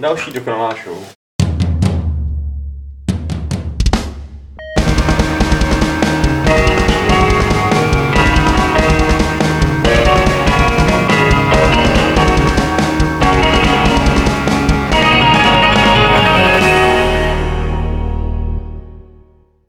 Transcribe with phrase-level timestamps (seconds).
[0.00, 1.04] Další dokonalá show.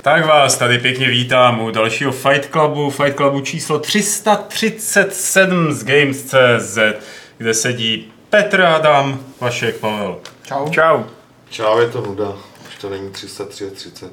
[0.04, 6.78] Tak vás tady pěkně vítám u dalšího Fight Clubu, Fight Clubu číslo 337 z Games.cz,
[7.38, 10.20] kde sedí Petr Adam, Vašek Pavel.
[10.44, 10.70] Čau.
[10.70, 11.04] Čau.
[11.50, 12.34] Čau, je to nuda.
[12.68, 14.06] Už to není 333.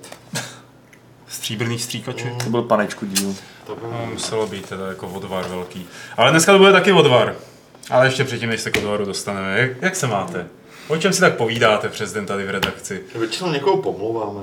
[1.29, 2.45] Stříbrný stříkaček.
[2.45, 3.35] To byl panečku díl.
[3.67, 5.89] To by No, muselo být teda jako odvar velký.
[6.17, 7.35] Ale dneska to bude taky odvar.
[7.91, 9.59] Ale ještě předtím, než se k odvaru dostaneme.
[9.61, 10.47] Jak, jak se máte?
[10.89, 13.03] O čem si tak povídáte přes den tady v redakci?
[13.15, 14.41] Většinou někoho pomlouváme.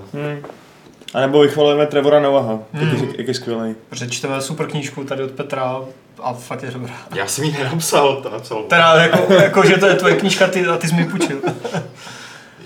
[1.14, 3.14] A nebo vychvalujeme Trevora Noaha, hmm.
[3.18, 3.76] jak je skvělý.
[3.90, 5.82] Protože čteme super knížku tady od Petra
[6.24, 6.94] a fakt je dobrá.
[7.16, 8.64] Já jsem ji nenapsal, to napsal.
[8.64, 11.42] Teda jako, jako, že to je tvoje knížka ty, a ty jsi mi půjčil.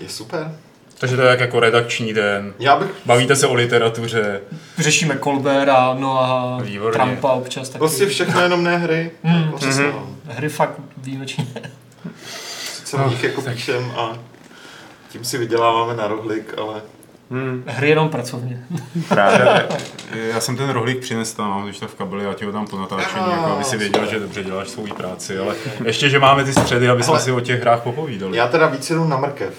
[0.01, 0.51] Je super.
[0.99, 2.53] Takže to je jak jako redakční den.
[2.59, 4.41] Já bych Bavíte se o literatuře.
[4.77, 6.99] Řešíme Colbera, no a Výborně.
[6.99, 7.77] Trumpa občas taky.
[7.77, 9.11] prostě všechno jenom ne hry.
[9.23, 9.59] Mm.
[9.59, 10.15] Se nám.
[10.25, 11.47] Hry fakt výjimečně.
[12.75, 14.17] Sice o nich jako píšem a
[15.09, 16.81] tím si vyděláváme na rohlik, ale
[17.65, 18.63] Hry jenom pracovně.
[19.09, 19.67] Právě.
[20.15, 22.67] Já jsem ten rohlík přinesl tam, mám když tak v kabeli, já ti ho dám
[22.67, 25.55] po natáčení, Ah, jako aby si věděl, že dobře děláš svou práci, ale
[25.85, 28.37] ještě, že máme ty středy, aby jsme si o těch hrách popovídali.
[28.37, 29.53] já teda víc jedu na mrkev.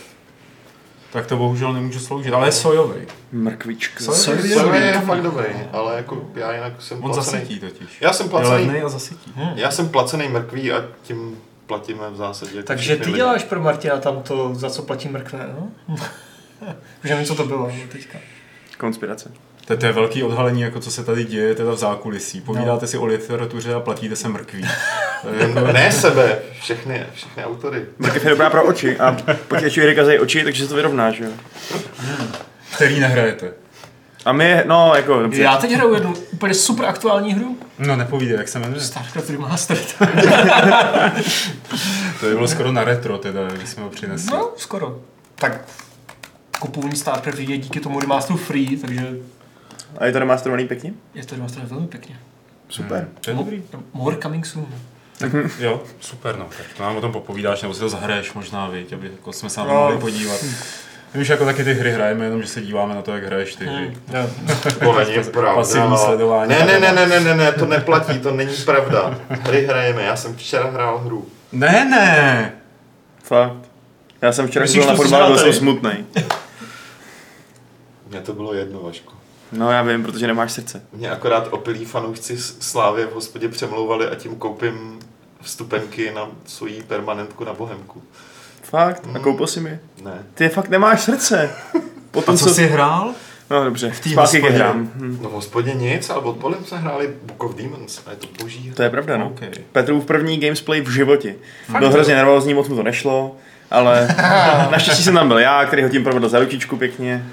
[1.12, 3.00] Tak to bohužel nemůže sloužit, ale je sojový.
[3.32, 4.04] Mrkvička.
[4.04, 7.24] Sojový To je fakt dobrý, ale jako já jinak jsem On placený.
[7.40, 8.00] zasytí totiž.
[8.00, 9.32] Já jsem Je placený, a zasytí.
[9.54, 12.62] já jsem placený mrkví a tím platíme v zásadě.
[12.62, 13.16] Takže ty lidi.
[13.16, 15.96] děláš pro Martina tam to, za co platí mrkve, no?
[17.04, 18.18] Už nevím, co to bylo no, teďka.
[18.78, 19.32] Konspirace.
[19.64, 22.40] To, to je velký odhalení, jako co se tady děje teda v zákulisí.
[22.40, 24.68] Povídáte si o literatuře a platíte se mrkví.
[25.38, 25.72] Jako...
[25.72, 27.86] Ne sebe, všechny, všechny autory.
[27.98, 29.16] Mrkev je dobrá pro oči a
[29.48, 31.30] počítačové hry kazají oči, takže se to vyrovná, že jo.
[32.74, 33.52] Který nehrajete.
[34.24, 35.42] A my, no, jako, dobře.
[35.42, 37.58] Já teď hraju jednu úplně super aktuální hru.
[37.78, 38.80] No nepovídej, jak se jmenuje.
[38.80, 39.94] StarCraft Remastered.
[42.20, 44.30] To by bylo skoro na retro teda, když jsme ho přinesli.
[44.32, 44.98] No, skoro.
[45.34, 45.60] Tak
[46.60, 49.06] kupovní StarCraft je díky tomu remasteru free, takže
[49.98, 50.92] A je to remasterovaný pěkně?
[51.14, 52.16] je to remastered velmi pěkně.
[52.68, 53.08] Super.
[53.20, 53.62] To je dobrý.
[53.92, 54.66] More coming soon.
[55.58, 56.44] Jo, super, no.
[56.56, 59.50] Tak to nám o tom popovídáš, nebo si to zahraješ možná, viď, aby jako jsme
[59.50, 59.72] se na No.
[59.72, 60.44] to mohli podívat.
[61.14, 63.54] My už jako taky ty hry hrajeme, jenom že se díváme na to, jak hraješ
[63.56, 63.96] ty hry.
[64.14, 64.30] Jo.
[64.78, 65.54] To není pravda.
[65.54, 66.48] Pasivní sledování.
[66.48, 69.18] Ne, ne, ne, ne, ne, ne, ne, to neplatí, to není pravda.
[69.28, 71.26] Hry hrajeme, já jsem včera hrál hru.
[71.52, 72.52] Ne, ne!
[73.22, 73.56] Fakt.
[74.22, 75.90] Já jsem včera Myslíš byl na tu fotbale, byl jsem smutný.
[78.10, 79.12] Mně to bylo jedno, Vašku.
[79.52, 80.82] No já vím, protože nemáš srdce.
[80.92, 84.98] Mě akorát opilí fanoušci Slávě v hospodě přemlouvali a tím koupím
[85.42, 88.02] vstupenky na svoji permanentku na Bohemku.
[88.62, 89.08] Fakt?
[89.14, 89.78] A koupil si mi?
[90.02, 90.24] Ne.
[90.34, 91.50] Ty fakt nemáš srdce.
[92.10, 93.14] Potom A co jsi hrál?
[93.50, 94.64] No dobře, té zpátky ke hospodě?
[94.64, 94.90] hrám.
[94.94, 95.18] Hm.
[95.22, 98.66] No v hospodě nic, ale odpoledne jsme hráli Book of Demons a je to boží
[98.66, 98.74] hra.
[98.76, 99.26] To je pravda, no.
[99.26, 99.40] OK.
[99.72, 101.34] Petrův první gamesplay v životě.
[101.78, 103.36] Byl hrozně nervózní, moc mu to nešlo,
[103.70, 104.08] ale
[104.70, 107.26] naštěstí jsem tam byl já, který ho tím provedl za ručičku pěkně.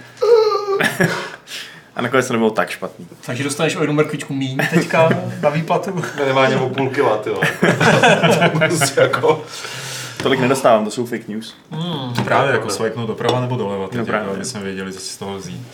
[1.96, 3.08] A nakonec to nebylo tak špatný.
[3.26, 5.10] Takže dostaneš o jednu mrkvičku míň teďka
[5.42, 6.04] na výplatu.
[6.20, 7.30] Minimálně o půl kila, ty
[9.02, 9.44] jako...
[10.24, 11.56] Tolik nedostávám, to jsou fake news.
[12.24, 14.24] Právě jako swipe doprava nebo doleva, teď, No právě.
[14.24, 15.68] jako, aby jsme věděli, co si z toho vzít.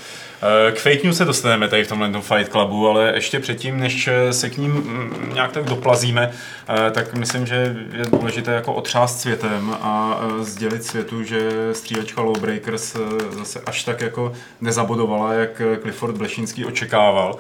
[0.44, 3.80] Eh, K fake news se dostaneme tady v tomhle tom Fight Clubu, ale ještě předtím,
[3.80, 6.32] než se k ním mm, nějak tak doplazíme,
[6.70, 7.56] eh, tak myslím, že
[7.94, 12.96] je důležité jako otřást světem a eh, sdělit světu, že střílečka Lawbreakers
[13.30, 17.38] zase až tak jako nezabodovala, jak Clifford Blešínský očekával.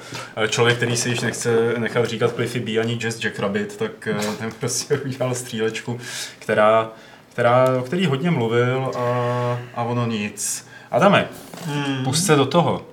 [0.47, 4.51] Člověk, který si již nechce nechat říkat Cliffy B ani Jazz Jackrabbit, tak eh, ten
[4.59, 5.99] prostě udělal střílečku,
[6.39, 6.91] která
[7.33, 10.67] která, o který hodně mluvil a, a ono nic.
[10.91, 11.27] Adame,
[11.65, 12.03] hmm.
[12.03, 12.92] pust se do toho.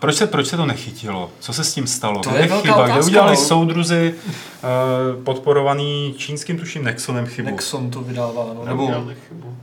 [0.00, 1.30] Proč se, proč se to nechytilo?
[1.40, 2.20] Co se s tím stalo?
[2.20, 2.88] To Kde je velká chyba?
[2.88, 3.44] Kde udělali no.
[3.44, 7.50] soudruzi uh, podporovaný čínským tuším Nexonem chybu?
[7.50, 8.64] Nexon to vydává, no.
[8.64, 8.86] Nebo
[9.28, 9.56] chybu.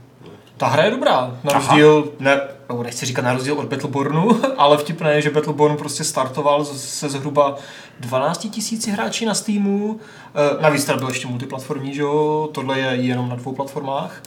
[0.56, 4.78] ta hra je dobrá, na rozdíl, ne, nebo nechci říkat na rozdíl od Battlebornu, ale
[4.78, 7.56] vtipné je, že Battleborn prostě startoval se zhruba
[8.00, 10.00] 12 tisíci hráči na Steamu,
[10.34, 14.22] Eh, navíc teda byl ještě multiplatformní, že jo, tohle je jenom na dvou platformách.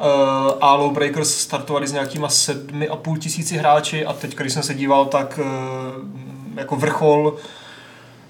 [0.00, 5.04] Eh, a Lawbreakers startovali s nějakýma 7,5 tisíci hráči a teď, když jsem se díval,
[5.04, 7.38] tak eh, jako vrchol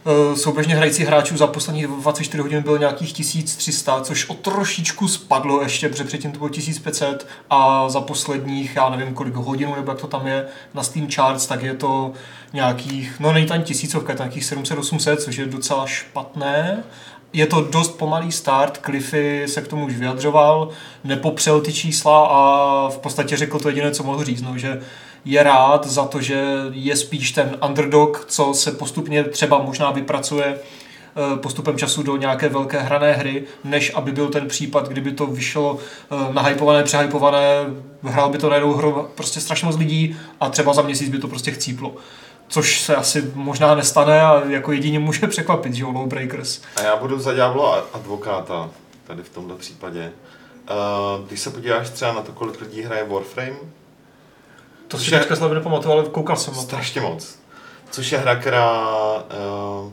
[0.06, 5.88] Eh, souběžně hráčů za posledních 24 hodin bylo nějakých 1300, což o trošičku spadlo ještě,
[5.88, 10.06] protože předtím to bylo 1500 a za posledních, já nevím kolik hodin, nebo jak to
[10.06, 12.12] tam je, na Steam Charts, tak je to
[12.52, 16.84] nějakých, no není ani tisícovka, je to nějakých 700-800, což je docela špatné.
[17.34, 20.68] Je to dost pomalý start, Cliffy se k tomu už vyjadřoval,
[21.04, 24.82] nepopřel ty čísla a v podstatě řekl to jediné, co mohl říct, no, že
[25.24, 30.44] je rád za to, že je spíš ten underdog, co se postupně třeba možná vypracuje
[30.46, 35.26] eh, postupem času do nějaké velké hrané hry, než aby byl ten případ, kdyby to
[35.26, 37.66] vyšlo eh, nahypované, přehypované,
[38.02, 41.28] hrál by to najednou hru prostě strašně moc lidí a třeba za měsíc by to
[41.28, 41.94] prostě chcíplo.
[42.48, 46.60] Což se asi možná nestane a jako jedině může překvapit, že jo, Lowbreakers.
[46.76, 48.70] A já budu za ďáblo advokáta
[49.06, 50.12] tady v tomto případě.
[50.70, 53.56] Uh, když se podíváš třeba na to, kolik lidí hraje Warframe,
[54.88, 56.66] To si teďka slavě nepamatuju, ale koukal jsem na to.
[56.66, 57.38] strašně moc.
[57.90, 58.80] Což je hra, která
[59.18, 59.92] uh,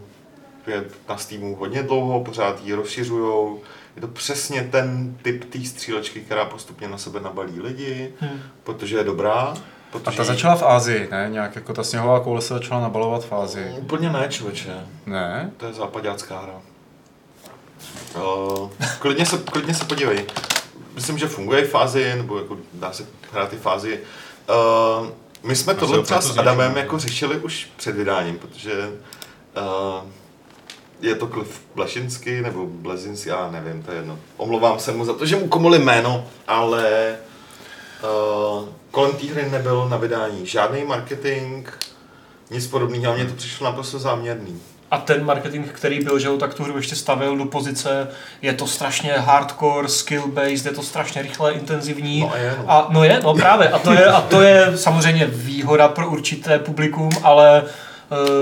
[0.67, 3.59] je na Steamu hodně dlouho, pořád ji rozšiřujou.
[3.95, 8.41] Je to přesně ten typ té střílečky, která postupně na sebe nabalí lidi, Hmm.
[8.63, 9.53] protože je dobrá.
[9.93, 11.27] A Protože ta začala v Ázii, ne?
[11.31, 13.73] Nějak jako ta sněhová koule se začala nabalovat v Ázii.
[13.77, 14.73] Úplně ne, člověče.
[15.05, 15.51] Ne?
[15.57, 16.53] To je západácká hra.
[18.15, 20.25] Uh, klidně, se, klidně se podívej.
[20.95, 23.99] Myslím, že funguje v fázi, nebo jako dá se hrát i v fázi.
[24.49, 25.07] Uh,
[25.43, 28.89] my jsme tohle třeba s Adamem jako řešili už před vydáním, protože
[29.57, 30.09] uh,
[31.01, 34.19] je to Cliff Blešinsky, nebo Blezinsky, já nevím, to je jedno.
[34.37, 37.15] Omlouvám se mu za to, že mu komoli jméno, ale
[38.03, 41.67] uh, kolem té hry nebyl na vydání žádný marketing,
[42.51, 44.61] nic podobného, a mně to přišlo naprosto záměrný.
[44.91, 48.07] A ten marketing, který byl, že ho tak tu hru ještě stavil do pozice,
[48.41, 52.19] je to strašně hardcore, skill-based, je to strašně rychle, intenzivní.
[52.19, 52.71] No a je, no.
[52.71, 53.69] A, no je, no právě.
[53.69, 57.63] A to je, a to je samozřejmě výhoda pro určité publikum, ale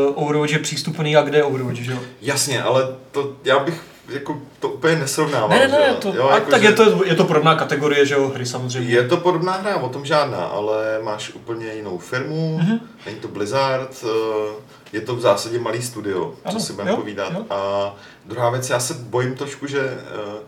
[0.10, 2.00] uh, Overwatch je přístupný a kde je Overwatch, že jo?
[2.22, 5.50] Jasně, ale to já bych jako to úplně nesrovnával.
[5.50, 8.06] Ne, ne, ne, to, jo, a jako, tak že je to, je to podobná kategorie,
[8.06, 8.90] že jo, hry samozřejmě.
[8.94, 12.68] Je to podobná hra, o tom žádná, ale máš úplně jinou firmu, Mhm.
[12.72, 12.80] mm-hmm.
[13.06, 14.54] není to Blizzard, eh,
[14.94, 17.34] je to v zásadě malý studio, co Ano, si budeme povídat.
[17.34, 17.46] jo.
[17.50, 17.94] A
[18.26, 20.40] druhá věc, já se bojím trošku, že eh,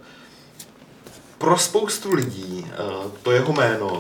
[1.38, 2.75] pro spoustu lidí eh,
[3.24, 3.98] to jeho jméno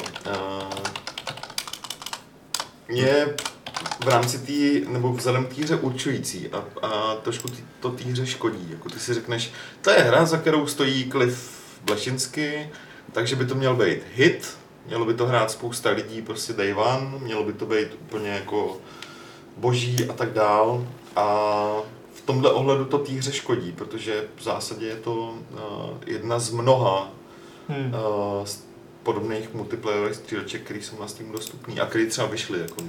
[2.89, 3.35] je
[4.05, 8.03] v rámci té, nebo vzhledem k té hře určující a, a trošku tý, to té
[8.03, 8.67] hře škodí.
[8.71, 9.51] Jako ty si řekneš,
[9.81, 12.69] to je hra, za kterou stojí Cliff Blešinsky,
[13.11, 14.57] takže by to měl být hit,
[14.87, 18.77] mělo by to hrát spousta lidí, prostě day one, mělo by to být úplně jako
[19.57, 20.87] boží a tak dál.
[21.15, 21.25] A
[22.13, 25.59] v tomhle ohledu to té hře škodí, protože v zásadě je to uh,
[26.05, 27.09] jedna z mnoha
[27.69, 27.93] Hmm.
[27.93, 28.47] uh,
[29.03, 32.59] podobných multiplayerových stříleček, které jsou na Steamu dostupný a které třeba vyšly.
[32.59, 32.83] Jako-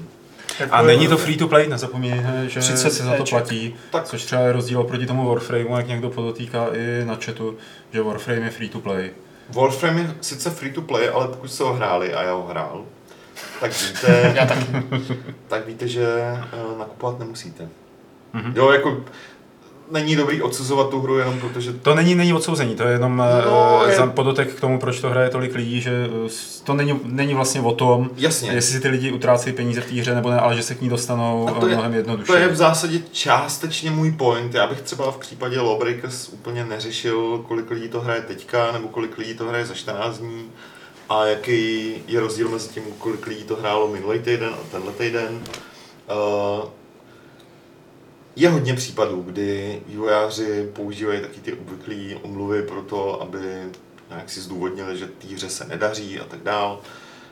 [0.70, 4.04] A není to free to play, nezapomínejte, že 30 se za to platí, Tak.
[4.04, 7.56] což třeba je rozdíl oproti tomu Warframeu, jak někdo podotýká i na chatu,
[7.93, 9.10] že Warframe je free to play.
[9.49, 12.84] Warframe je sice free to play, ale pokud jste ho hráli a já ho hrál,
[13.60, 14.34] tak víte,
[15.49, 16.06] tak víte, že
[16.72, 17.69] uh, nakupovat nemusíte.
[18.32, 18.52] Mhm.
[18.56, 19.05] Jo, jako
[19.92, 23.24] není dobrý odsuzovat tu hru jenom protože To není, není odsouzení, to je jenom No,
[23.50, 25.90] no, je- podotek k tomu, proč to hraje tolik lidí, že
[26.26, 26.30] eh,
[26.64, 28.50] to není, není vlastně o tom, Jasně.
[28.50, 30.80] jestli si ty lidi utrácejí peníze v té hře nebo ne, ale že se k
[30.80, 32.26] ní dostanou A to je- mnohem jednoduše.
[32.26, 34.54] To je v zásadě částečně můj point.
[34.54, 39.18] Já bych třeba v případě Lawbreakers úplně neřešil, kolik lidí to hraje teďka, nebo kolik
[39.18, 40.44] lidí to hraje za 14 dní
[41.08, 45.40] a jaký je rozdíl mezi tím, kolik lidí to hrálo minulý týden a tenhle týden.
[46.62, 46.68] Uh,
[48.37, 53.38] je hodně případů, kdy vývojáři používají taky ty obvyklé omluvy pro to, aby
[54.11, 56.81] nějak si zdůvodnili, že té hře se nedaří a tak dál.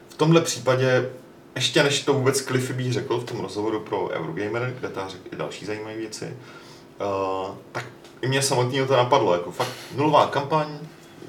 [0.09, 1.11] V tomhle případě,
[1.55, 5.29] ještě než to vůbec Cliffy B řekl v tom rozhovoru pro Eurogamer, kde ta řekl
[5.33, 6.37] i další zajímavé věci,
[7.01, 7.87] uh, tak
[8.23, 10.79] i mě samotného to napadlo, jako fakt nulová kampaň,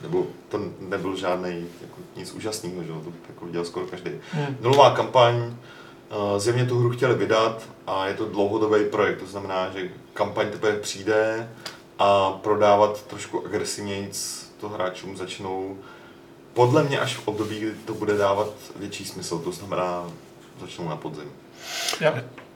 [0.01, 4.11] nebo to nebyl žádný jako nic úžasného, že to jako viděl skoro každý.
[4.31, 4.57] Hmm.
[4.61, 5.55] Nulová kampaň,
[6.11, 10.49] uh, zjevně tu hru chtěli vydat a je to dlouhodobý projekt, to znamená, že kampaň
[10.49, 11.49] teprve přijde
[11.99, 14.11] a prodávat trošku agresivněji
[14.59, 15.77] to hráčům začnou
[16.53, 20.03] podle mě až v období, kdy to bude dávat větší smysl, to znamená
[20.61, 21.31] začnou na podzim.
[21.99, 22.13] Já,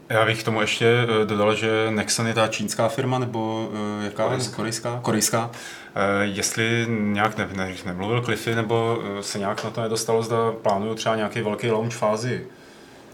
[0.10, 0.86] Já bych k tomu ještě
[1.22, 3.70] eh, dodal, že Nexon je ta čínská firma, nebo
[4.02, 4.24] eh, jaká?
[4.24, 4.56] Korejská.
[4.56, 5.00] Korejská.
[5.02, 5.52] Korejská.
[5.96, 10.52] Eh, Jestli nějak ne, ne, nemluvil Cliffy, nebo eh, se nějak na to nedostalo, zda
[10.62, 12.48] plánuju třeba nějaký velký launch fázi.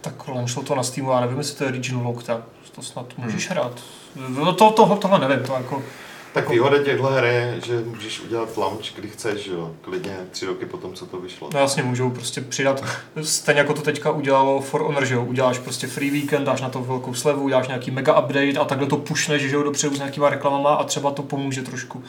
[0.02, 2.40] Tak launchlo to na Steamu, já nevím, jestli to je Regional Lock, tak
[2.76, 3.82] to snad můžeš hrát.
[4.16, 5.84] No to, to, tohle nevím, to jako...
[6.34, 10.46] Tak výhoda těchto her je, že můžeš udělat launch, kdy chceš, že jo, klidně tři
[10.46, 11.50] roky potom, co to vyšlo.
[11.54, 12.84] No jasně, můžou prostě přidat,
[13.22, 16.70] stejně jako to teďka udělalo For Honor, že jo, uděláš prostě free weekend, dáš na
[16.70, 20.00] to velkou slevu, uděláš nějaký mega update a takhle to pušneš, že jo, dopředu s
[20.00, 22.04] nějakýma reklamama a třeba to pomůže trošku.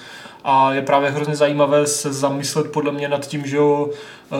[0.44, 3.90] A je právě hrozně zajímavé se zamyslet podle mě nad tím, že jo,
[4.32, 4.36] eh,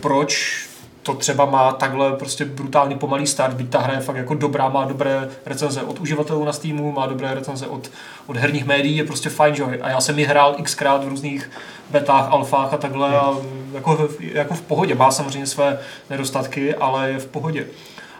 [0.00, 0.64] proč
[1.04, 4.68] to třeba má takhle prostě brutálně pomalý start, byť ta hra je fakt jako dobrá,
[4.68, 7.90] má dobré recenze od uživatelů na Steamu, má dobré recenze od,
[8.26, 9.64] od herních médií, je prostě fajn, že?
[9.64, 11.50] A já jsem ji hrál xkrát v různých
[11.90, 13.34] betách, alfách a takhle a
[13.72, 14.94] jako, jako v pohodě.
[14.94, 15.78] Má samozřejmě své
[16.10, 17.66] nedostatky, ale je v pohodě.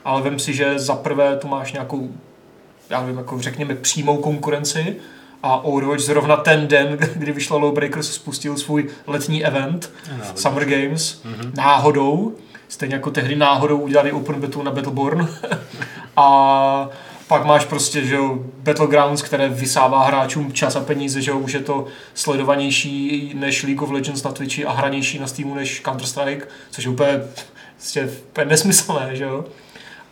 [0.05, 2.09] Ale vem si, že za prvé tu máš nějakou,
[2.91, 4.97] já nevím, jako řekněme přímou konkurenci,
[5.43, 9.93] a Overwatch zrovna ten den, kdy vyšla Lawbreakers, spustil svůj letní event
[10.35, 11.51] Summer Games mm-hmm.
[11.57, 12.33] náhodou.
[12.75, 15.29] Stejně jako tehdy náhodou udělali Open Battle na Battleborn.
[16.17, 16.89] a
[17.29, 21.53] pak máš prostě, že jo, Battlegrounds, které vysává hráčům čas a peníze, že jo, už
[21.53, 26.43] je to sledovanější než League of Legends na Twitchi a hranější na Steamu než Counter-Strike,
[26.71, 27.21] což je úplně,
[27.77, 29.45] prostě, úplně nesmyslné, že jo.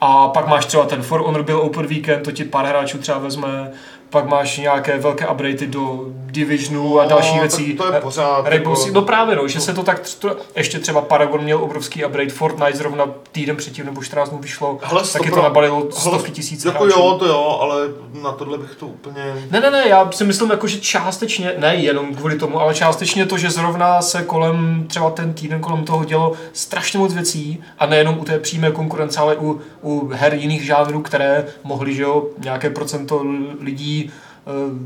[0.01, 3.19] A pak máš třeba ten For Honor byl Open Weekend, to ti pár hráčů třeba
[3.19, 3.73] vezme,
[4.11, 7.75] pak máš nějaké velké updaty do Divisionu a No, další tak věcí.
[7.75, 11.01] to je pořád Rainbow jako- no právě no, že se to tak, to, ještě třeba
[11.01, 15.37] Paragon měl obrovský upgrade, Fortnite zrovna týden předtím nebo 14 dnů vyšlo, Hele, taky to
[15.37, 16.99] stopro- nabalilo stovky tisíc Jako hráčů.
[17.01, 17.77] jo, to jo, ale
[18.23, 19.35] na tohle bych to úplně...
[19.51, 23.27] Ne, ne, ne, já si myslím jako, že částečně, ne jenom kvůli tomu, ale částečně
[23.27, 27.87] to, že zrovna se kolem, třeba ten týden kolem toho dělo strašně moc věcí a
[27.87, 32.27] nejenom u té přímé konkurence, ale u, u her jiných žánrů, které mohly, že jo,
[32.39, 33.23] nějaké procento
[33.61, 34.11] lidí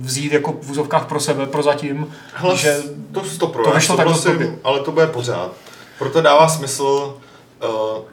[0.01, 2.83] vzít jako v úzovkách pro sebe, prozatím, Hele, že
[3.13, 4.59] to to já vyšlo takhle souhlasím, blbě.
[4.65, 5.53] ale to bude pořád.
[5.99, 7.17] Proto dává smysl,
[7.65, 8.05] uh,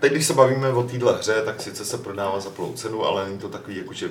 [0.00, 3.24] teď když se bavíme o téhle hře, tak sice se prodává za plnou cenu, ale
[3.26, 4.10] není to takový, jako že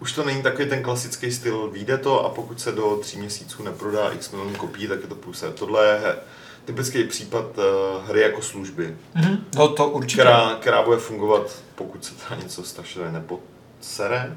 [0.00, 3.62] už to není takový ten klasický styl, vyjde to a pokud se do tří měsíců
[3.62, 5.50] neprodá x milionů kopií, tak je to půse.
[5.50, 6.16] Tohle je he-
[6.64, 7.64] typický případ uh,
[8.08, 10.22] hry jako služby, mhm, no to určitě.
[10.22, 11.42] která, která bude fungovat,
[11.74, 14.36] pokud se tam něco strašně nepodsere,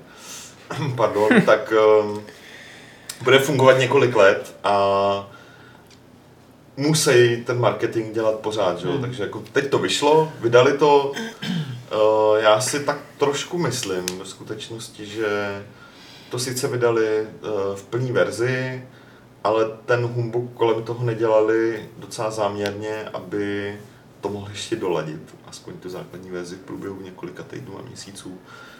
[0.96, 2.24] pardon, tak um,
[3.24, 5.30] bude fungovat několik let a
[6.78, 8.88] musí ten marketing dělat pořád, že?
[8.88, 9.02] Hmm.
[9.02, 11.12] takže jako teď to vyšlo, vydali to,
[11.92, 15.64] uh, já si tak trošku myslím v skutečnosti, že
[16.30, 18.84] to sice vydali uh, v plné verzi,
[19.44, 23.76] ale ten humbug kolem toho nedělali docela záměrně, aby
[24.22, 28.38] to mohli ještě doladit, aspoň tu základní verzi v průběhu několika týdnů a měsíců.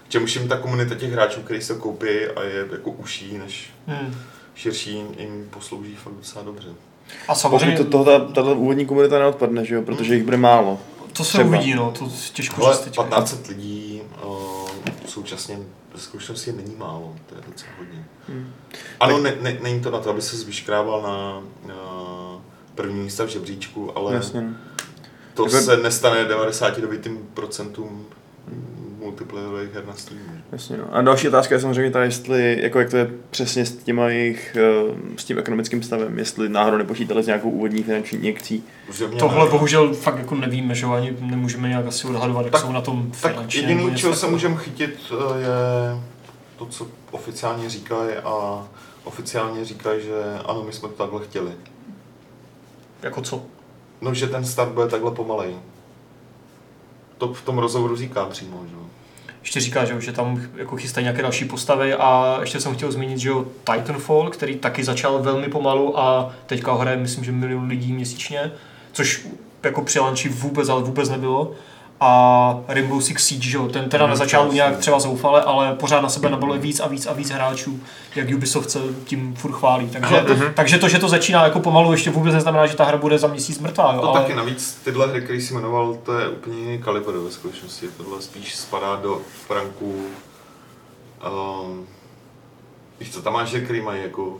[0.08, 3.74] K čemuž jim ta komunita těch hráčů, kteří se koupí a je jako uší než
[3.88, 4.16] Hmm.
[4.56, 6.68] širší, jim poslouží fakt docela dobře.
[6.70, 6.74] A
[7.28, 10.80] Pokud samozřejmě, to, toho, ta, tato úvodní komunita neodpadne, že jo, protože jich bude málo.
[11.14, 11.48] to se třeba.
[11.50, 13.04] uvidí, no, to těžko Ale říct teďka.
[13.04, 14.70] 1500 lidí uh,
[15.06, 15.60] současně
[15.94, 18.06] ve zkušenosti není málo, to je docela hodně.
[18.30, 18.54] Hmm.
[19.00, 21.42] Ano, ne, ne, není to na to, aby se vyškrábal na,
[21.74, 21.76] na
[22.76, 24.54] první místa v žebříčku, ale Jasně.
[25.34, 27.88] To Jako- se nestane 99%
[29.00, 30.22] multiplayerových her na Steamu.
[30.52, 30.84] Jasně, no.
[30.92, 34.58] A další otázka je samozřejmě ta, jestli, jako jak to je přesně s těma jejich,
[34.60, 38.64] eh, s tím ekonomickým stavem, jestli náhodou nepočítali s nějakou úvodní finanční injekcí.
[39.20, 39.52] Tohle ne.
[39.52, 43.12] bohužel fakt jako nevíme, že ani nemůžeme nějak asi odhadovat, jak Tak- jsou na tom
[43.22, 43.62] Tak finančně.
[43.62, 45.48] nebo jediný, čeho se můžeme chytit, eh, je
[46.58, 48.68] to, co oficiálně říkají a
[49.04, 50.14] oficiálně říkají, že
[50.46, 51.52] ano, my jsme to takhle chtěli.
[53.04, 53.44] Jako co?
[54.02, 55.56] No, že ten start bude takhle pomalej.
[57.18, 58.76] To v tom rozhovoru říká přímo, že.
[59.42, 63.18] Ještě říká, že, že tam jako chystají nějaké další postavy a ještě jsem chtěl zmínit,
[63.18, 67.94] že jo, Titanfall, který taky začal velmi pomalu a teďka hraje, myslím, že milion lidí
[67.94, 68.52] měsíčně,
[68.92, 69.28] což
[69.64, 71.52] jako při vůbec, ale vůbec nebylo.
[72.04, 76.02] A Rainbow Six Siege, že jo, ten teda na začátku nějak třeba zoufale, ale pořád
[76.02, 77.80] na sebe nabaluje víc a víc a víc hráčů,
[78.16, 79.90] jak Ubisoft se tím furt chválí.
[79.90, 83.18] Takže, takže to, že to začíná jako pomalu, ještě vůbec neznamená, že ta hra bude
[83.20, 83.94] za měsíc mrtvá.
[83.94, 84.22] Jo, To ale...
[84.22, 87.88] taky navíc tyhle hry, který jsi jmenoval, to je úplně jiný kalibr ve skutečnosti.
[87.98, 90.06] Tohle spíš spadá do ranku
[91.64, 91.88] um,
[93.00, 94.38] víš co, tam máš hry, který mají jako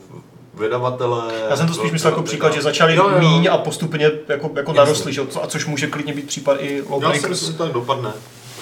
[0.54, 1.24] vydavatele.
[1.50, 3.20] Já jsem to spíš myslel jako příklad, že začali Jo, jo.
[3.20, 5.22] míň a postupně jako, jako narostli, že?
[5.22, 7.30] jo, co- a což může klidně být případ i Já si Lawbreakers.
[7.30, 8.10] myslím, že to tak dopadne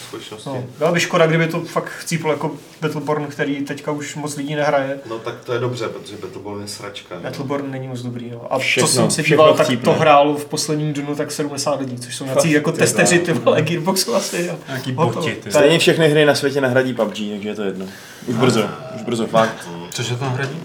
[0.08, 0.50] skutečnosti.
[0.50, 0.64] No, No.
[0.78, 4.98] byla by škoda, kdyby to fakt chcíplo jako Battleborn, který teďka už moc lidí nehraje.
[5.10, 7.16] no tak to je dobře, protože Battleborn je sračka.
[7.16, 7.22] jo.
[7.24, 8.30] Battleborn není moc dobrý.
[8.32, 8.54] No.
[8.54, 11.98] A Všechno- co jsem si díval, tak to hrálo v posledním dnu tak 70 lidí,
[12.00, 14.50] což jsou nějací jako testeři ty vole Gearboxu asi.
[14.50, 15.52] A Nějaký boti, ty.
[15.52, 17.86] Stejně všechny hry na světě nahradí PUBG, takže je to jedno.
[18.28, 18.64] Už brzo,
[18.96, 19.70] už brzo, fakt.
[19.92, 20.58] Cože tam hradí?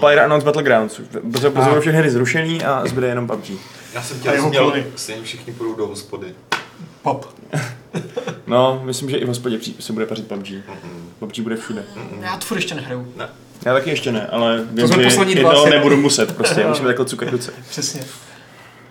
[0.00, 1.00] Player Unknown's Battlegrounds.
[1.00, 1.50] Ah.
[1.50, 3.50] budou všechny hry zrušený a zbyde jenom PUBG.
[3.94, 6.34] Já jsem tě rozuměl, stejně všichni půjdou do hospody.
[7.02, 7.34] Pop.
[8.46, 10.46] No, myslím, že i v hospodě se bude pařit PUBG.
[10.46, 10.62] Mm-mm.
[11.18, 11.84] PUBG bude všude.
[12.20, 13.12] Já to furt ještě nehraju.
[13.16, 13.28] Ne.
[13.64, 17.28] Já taky ještě ne, ale vím, jsme že jednoho nebudu muset prostě, musíme takhle cukat
[17.28, 17.52] ruce.
[17.70, 18.04] Přesně.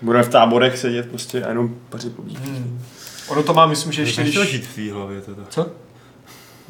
[0.01, 2.39] Budeme v táborech sedět prostě a jenom pařit PUBG.
[2.39, 2.81] Hmm.
[3.27, 4.51] Ono to má, myslím, že ještě Ještě když...
[4.51, 5.43] žít v té hlavě teda.
[5.50, 5.71] Co?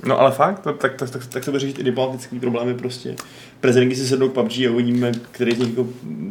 [0.04, 3.16] No ale fakt, to, tak, tak, tak, tak se bude řešit i diplomatický problémy prostě.
[3.60, 5.88] Prezidentky si sednou k PUBG a uvidíme, který z nich jako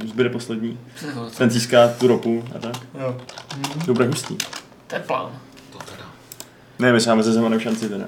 [0.06, 0.78] zbyde poslední.
[1.38, 2.76] Ten získá tu ropu a tak.
[3.00, 3.16] Jo.
[3.86, 4.36] To bude hustý.
[4.86, 5.30] To je plán.
[5.72, 6.04] To teda.
[6.78, 8.04] Ne, my máme se Zemanem šanci teda.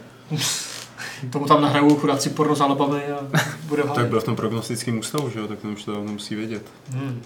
[1.32, 4.08] Tomu tam nahrajou chudáci porno s alabami a bude Tak hájet.
[4.10, 6.62] byl v tom prognostickém ústavu, že jo, tak ten už to dávno musí vědět.
[6.90, 7.22] Hmm.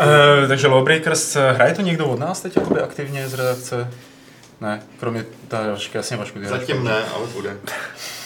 [0.00, 3.90] Uh, takže Lawbreakers, eh, hraje to někdo od nás teď jakoby aktivně z redakce?
[4.60, 7.56] Ne, kromě ta Vaška, jasně Vašku, Zatím ne, ale bude.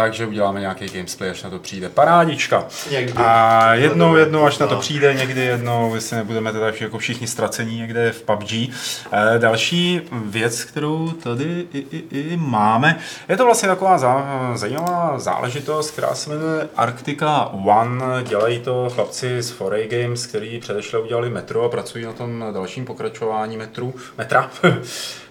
[0.00, 1.88] Takže uděláme nějaký gamesplay, až na to přijde.
[1.88, 2.64] Parádička.
[2.90, 3.12] Někdy.
[3.16, 4.80] A jednou, jednou, až na to No.
[4.80, 8.52] přijde, někdy jednou, jestli nebudeme teda jako všichni ztracení někde v PUBG.
[8.52, 15.18] Eh, další věc, kterou tady i, i, i máme, je to vlastně taková zá, zajímavá
[15.18, 18.04] záležitost, která se jmenuje Arctica One.
[18.24, 22.84] Dělají to chlapci z Foray Games, který předešle udělali Metro a pracují na tom dalším
[22.84, 24.50] pokračování metru, metra.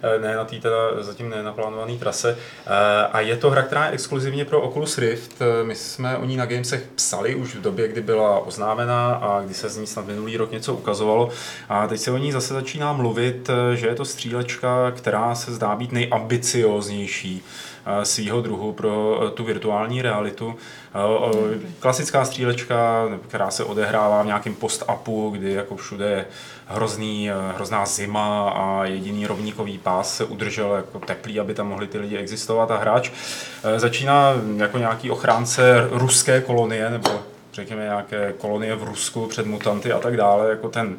[0.03, 2.37] Eh, ne na té teda zatím nenaplánované trase.
[2.67, 5.31] Eh, A je to hra, která je exkluzivně pro Oculus Rift.
[5.41, 9.41] Eh, My jsme o ní na Gamesech psali už v době, kdy byla oznámena a
[9.41, 11.29] kdy se z ní snad minulý rok něco ukazovalo.
[11.69, 15.51] A teď se o ní zase začíná mluvit, eh, že je to střílečka, která se
[15.53, 17.43] zdá být nejambicioznější
[17.85, 20.55] eh, svýho druhu pro tu virtuální realitu.
[21.07, 21.31] O-
[21.79, 26.25] Klasická střílečka, která se odehrává v nějakém post-upu, kdy jako všude je
[26.69, 31.87] hrozný, eh, hrozná zima a jediný rovníkový pás se udržel jako teplý, aby tam mohli
[31.87, 33.11] ty lidi existovat a hráč
[33.63, 37.09] eh, začíná jako nějaký ochránce ruské kolonie nebo
[37.53, 40.97] řekněme nějaké kolonie v Rusku před mutanty a tak dále, jako ten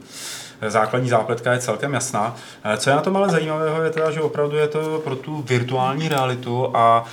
[0.69, 2.37] základní zápletka je celkem jasná.
[2.65, 5.43] Eh, Co je na tom ale zajímavého, je teda, že opravdu je to pro tu
[5.43, 7.05] virtuální realitu a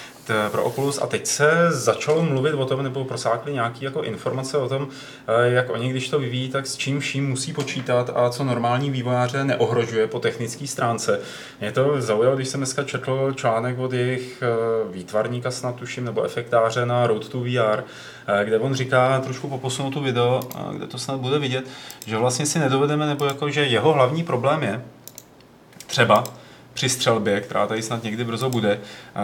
[0.52, 4.70] pro Oculus a teď se začalo mluvit o tom, nebo prosákly nějaké jako informace o
[4.70, 4.88] tom,
[5.28, 8.92] eh, jak oni, když to vyvíjí, tak s čím vším musí počítat a co normální
[8.92, 11.20] vývojáře neohrožuje po technické stránce.
[11.62, 14.48] Mě to zaujalo, když jsem dneska četl článek od jejich eh,
[14.92, 17.84] výtvarníka snad tuším, nebo efektáře na Road to VR,
[18.28, 21.66] eh, kde on říká, trošku poposunu tu video, eh, kde to snad bude vidět,
[22.06, 24.82] že vlastně si nedovedeme, nebo jako, že jeho hlavní problém je,
[25.88, 26.24] třeba
[26.78, 28.80] při střelbě, která tady snad někdy brzo bude,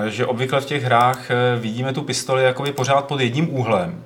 [0.08, 4.04] že obvykle v těch hrách eh, vidíme tu pistoli jakoby pořád pod jedním úhlem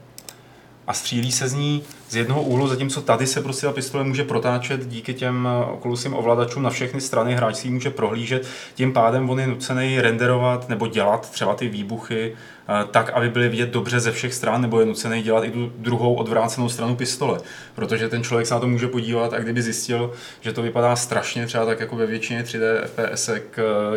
[0.87, 4.23] a střílí se z ní z jednoho úhlu, zatímco tady se prostě ta pistole může
[4.23, 8.93] protáčet díky těm eh, Oculusím ovladačům na všechny strany, hráč si ji může prohlížet, tím
[8.93, 12.35] pádem on je nucený renderovat nebo dělat třeba ty výbuchy
[12.69, 15.71] eh, tak, aby byly vidět dobře ze všech stran, nebo je nucený dělat i tu
[15.77, 17.39] druhou odvrácenou stranu pistole,
[17.75, 21.45] protože ten člověk se na to může podívat a kdyby zjistil, že to vypadá strašně,
[21.45, 23.29] třeba tak jako ve většině 3D FPS,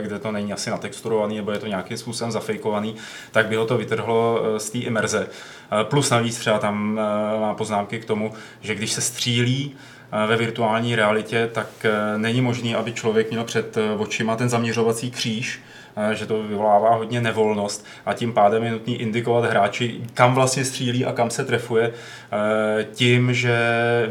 [0.00, 2.94] kde to není asi natexturovaný, nebo je to nějakým způsobem zafejkovaný,
[3.32, 5.26] tak by ho to vytrhlo eh, z té imerze.
[5.72, 9.72] Eh, Plus navíc třeba tam eh, má poznámky k tomu, že když se střílí
[10.12, 14.48] eh, ve virtuální realitě, tak eh, není možné, aby člověk měl před eh, očima ten
[14.48, 15.60] zaměřovací kříž,
[16.12, 21.04] že to vyvolává hodně nevolnost a tím pádem je nutný indikovat hráči, kam vlastně střílí
[21.04, 21.92] a kam se trefuje
[22.92, 23.56] tím, že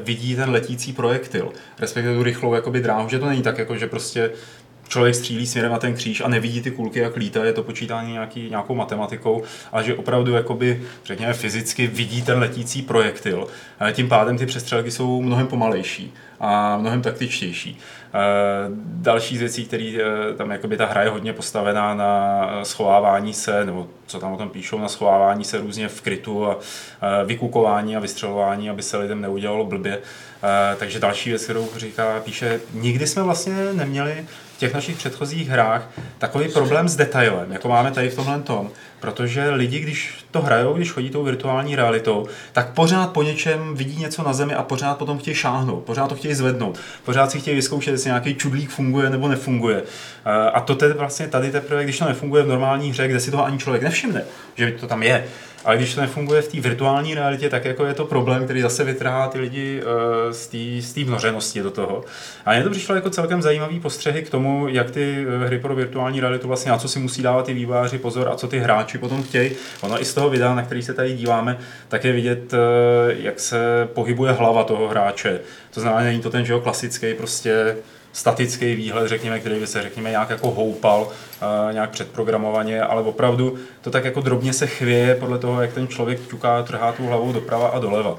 [0.04, 3.88] vidí ten letící projektil, respektive tu rychlou jakoby dráhu, že to není tak, jako že
[3.88, 4.32] prostě
[4.90, 8.12] člověk střílí směrem na ten kříž a nevidí ty kulky, jak lítá, je to počítání
[8.12, 13.48] nějaký, nějakou matematikou, ale že opravdu jakoby, řekněme, fyzicky vidí ten letící projektil.
[13.82, 17.80] Eh, Tím pádem ty přestřelky jsou mnohem pomalejší a mnohem taktičtější.
[18.14, 18.20] Eh,
[18.86, 19.94] Další z věcí, které
[20.38, 24.50] tam jakoby ta hra je hodně postavená na schovávání se, nebo co tam o tom
[24.50, 29.22] píšou, na schovávání se různě v krytu a eh, vykukování a vystřelování, aby se lidem
[29.22, 30.00] neudělalo blbě.
[30.44, 34.26] Eh, Takže další věc, kterou říká, píše, nikdy jsme vlastně neměli
[34.60, 39.50] těch našich předchozích hrách takový problém s detailem, jako máme tady v tomhle tom, protože
[39.50, 44.24] lidi, když to hrajou, když chodí tou virtuální realitou, tak pořád po něčem vidí něco
[44.24, 47.92] na zemi a pořád potom chtějí šáhnout, pořád to chtějí zvednout, pořád si chtějí vyzkoušet,
[47.92, 49.84] jestli nějaký čudlík funguje nebo nefunguje.
[50.26, 53.32] Eh, A to teď vlastně tady teprve, když to nefunguje v normální hře, kde si
[53.32, 54.24] toho ani člověk nevšimne,
[54.56, 55.26] že to tam je,
[55.66, 58.84] ale když to nefunguje v té virtuální realitě, tak jako je to problém, který zase
[58.84, 59.82] vytrhá ty lidi
[60.30, 60.34] eh,
[60.82, 62.04] z té vnořenosti do toho.
[62.46, 65.76] A mně to přišlo jako celkem zajímavý postřehy k tomu, jak ty eh, hry pro
[65.76, 68.89] virtuální realitu vlastně, na co si musí dávat ty vývojáři pozor a co ty hráči
[68.98, 69.52] potom chtějí.
[69.82, 72.58] Ono i z toho videa, na který se tady díváme, tak je vidět, eh,
[73.20, 75.40] jak se pohybuje hlava toho hráče.
[75.74, 77.76] To znamená, není to ten, že jo, klasický prostě
[78.20, 83.56] statický výhled, řekněme, který by se, řekněme, nějak jako houpal, uh, nějak předprogramovaně, ale opravdu
[83.82, 87.34] to tak jako drobně se chvěje podle toho, jak ten člověk ťuká, trhá tu hlavou
[87.34, 88.12] doprava a doleva.
[88.12, 88.18] Uh,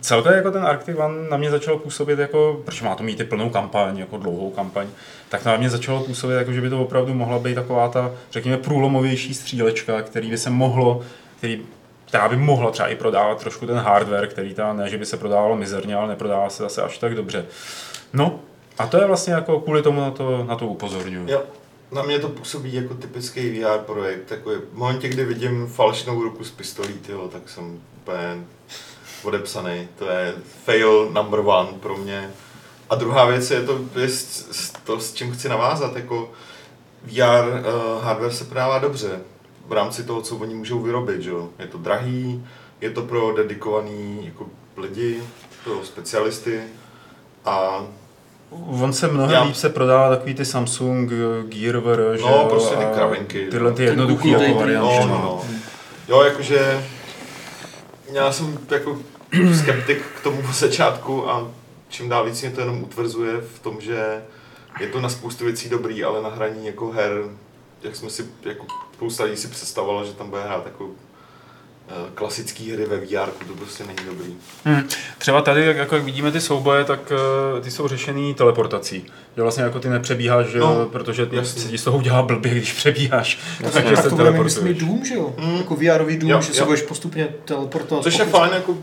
[0.00, 3.24] celkově jako ten Arctic One na mě začal působit jako, protože má to mít i
[3.24, 4.86] plnou kampaň, jako dlouhou kampaň,
[5.28, 8.56] tak na mě začalo působit jako, že by to opravdu mohla být taková ta, řekněme,
[8.56, 11.00] průlomovější střílečka, který by se mohlo,
[11.38, 11.62] který
[12.06, 15.16] která by mohla třeba i prodávat trošku ten hardware, který tam ne, že by se
[15.16, 17.44] prodávalo mizerně, ale neprodává se zase až tak dobře.
[18.12, 18.40] No,
[18.78, 21.30] a to je vlastně jako kvůli tomu na to, na to upozorňuji.
[21.30, 21.42] Jo,
[21.92, 24.24] na mě to působí jako typický VR projekt.
[24.26, 28.44] Takový, v momentě, kdy vidím falšnou ruku s pistolí, tyjo, tak jsem úplně
[29.22, 29.88] odepsaný.
[29.98, 32.30] To je fail number one pro mě.
[32.90, 34.08] A druhá věc je to, je
[34.84, 36.30] to, s čím chci navázat, jako
[37.02, 39.20] VR uh, hardware se prodává dobře
[39.66, 41.30] v rámci toho, co oni můžou vyrobit, že.
[41.58, 42.46] Je to drahý,
[42.80, 45.22] je to pro dedikovaný jako lidi,
[45.64, 46.62] pro specialisty
[47.44, 47.86] a
[48.66, 51.10] On se mnohem Já- líp se prodává takový ty Samsung
[51.48, 53.76] Gearwear, že No, jo, prostě ty kravinky, Tyhle no.
[53.76, 54.98] ty jednoduchý Ten jako varianty.
[55.00, 55.40] No, no, no.
[56.08, 56.84] Jo, jakože
[58.12, 58.98] já jsem jako
[59.62, 61.48] skeptik k tomu začátku a
[61.88, 64.22] čím dál víc mě to jenom utvrzuje v tom, že
[64.80, 67.12] je to na spoustu věcí dobrý, ale na hraní jako her,
[67.82, 70.86] jak jsme si, jako spousta lidí si představovala, že tam bude hrát jako
[71.88, 74.34] eh, klasický hry ve VR, to prostě není dobrý.
[74.64, 74.88] Hmm.
[75.18, 77.12] Třeba tady, jak, jako jak vidíme ty souboje, tak
[77.54, 79.06] uh, ty jsou řešený teleportací.
[79.36, 81.62] Že vlastně jako ty nepřebíháš, No, protože jasně.
[81.62, 83.38] se ti z toho udělá blbě, když přebíháš.
[83.62, 84.74] Tak, Takže tak se to bude mít, myslím.
[84.74, 85.34] Doom, že jo?
[85.38, 85.56] Mm.
[85.56, 86.66] Jako VR-ový Doom, Jo, že se jo.
[86.66, 88.04] budeš postupně teleportovat.
[88.04, 88.76] Což je fajn, jako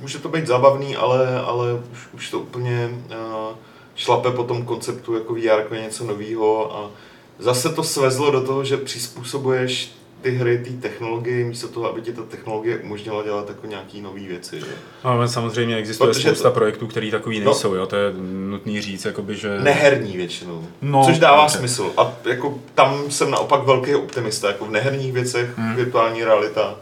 [0.00, 3.56] může to být zábavný, ale, ale už, už to úplně uh,
[3.96, 6.90] šlape po tom konceptu jako VR jako něco nového a
[7.38, 9.92] zase to svezlo do toho, že přizpůsobuješ
[10.24, 14.20] ty hry té technologii, místo toho, aby ti ta technologie umožnila dělat jako nějaký nové
[14.20, 14.60] věci.
[14.60, 14.66] Že?
[15.02, 17.44] Ale samozřejmě existuje Protože spousta to- projektů, který takový No.
[17.44, 18.12] nejsou, jo, to je
[18.50, 19.58] nutný říct, jakoby, že...
[19.60, 21.58] Neherní většinou, No, což dává dobře.
[21.58, 21.92] smysl.
[21.96, 25.74] A jako tam jsem naopak velký optimista, jako v neherních věcech Hmm.
[25.76, 26.74] virtuální realita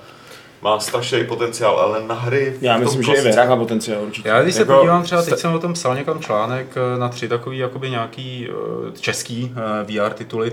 [0.62, 2.54] má strašný potenciál, ale na hry...
[2.58, 4.28] v Já tom myslím, že i ve klasickém- hrách má potenciál určitě.
[4.28, 7.08] Já když se Jako- podívám třeba, teď jsem o tom psal někam článek eh, na
[7.08, 10.52] tři takový jakoby nějaký eh, český eh, VR tituly,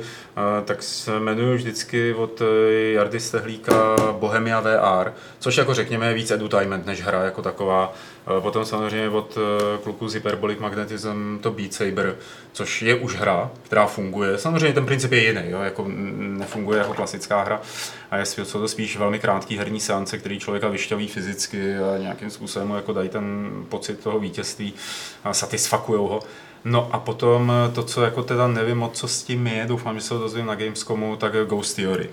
[0.66, 2.42] tak se jmenuju vždycky od
[2.94, 7.94] Jardy Stehlíka Bohemia VR, což jako řekněme je víc edutainment než hra jako taková.
[8.38, 12.16] Eh, Potom samozřejmě od eh, kluků z Hyperbolic Magnetism to Beat Saber,
[12.52, 14.38] což je už hra, která funguje.
[14.38, 15.60] Samozřejmě ten princip je jiný, jo?
[15.62, 15.86] Jako
[16.18, 17.62] nefunguje jako klasická hra
[18.12, 22.30] a je, jsou to spíš velmi krátký herní seance, který člověka vyšťaví fyzicky a nějakým
[22.30, 24.74] způsobem jako dají ten pocit toho vítězství
[25.24, 26.20] a satisfakujou ho.
[26.66, 29.96] No a potom eh, to, co jako teda nevím moc, co s tím je, doufám,
[29.96, 32.10] že se to dozvím na Gamescomu, tak Ghost Theory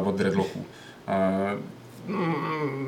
[0.00, 0.58] uh, od Dreadlocků.
[0.58, 1.60] Uh,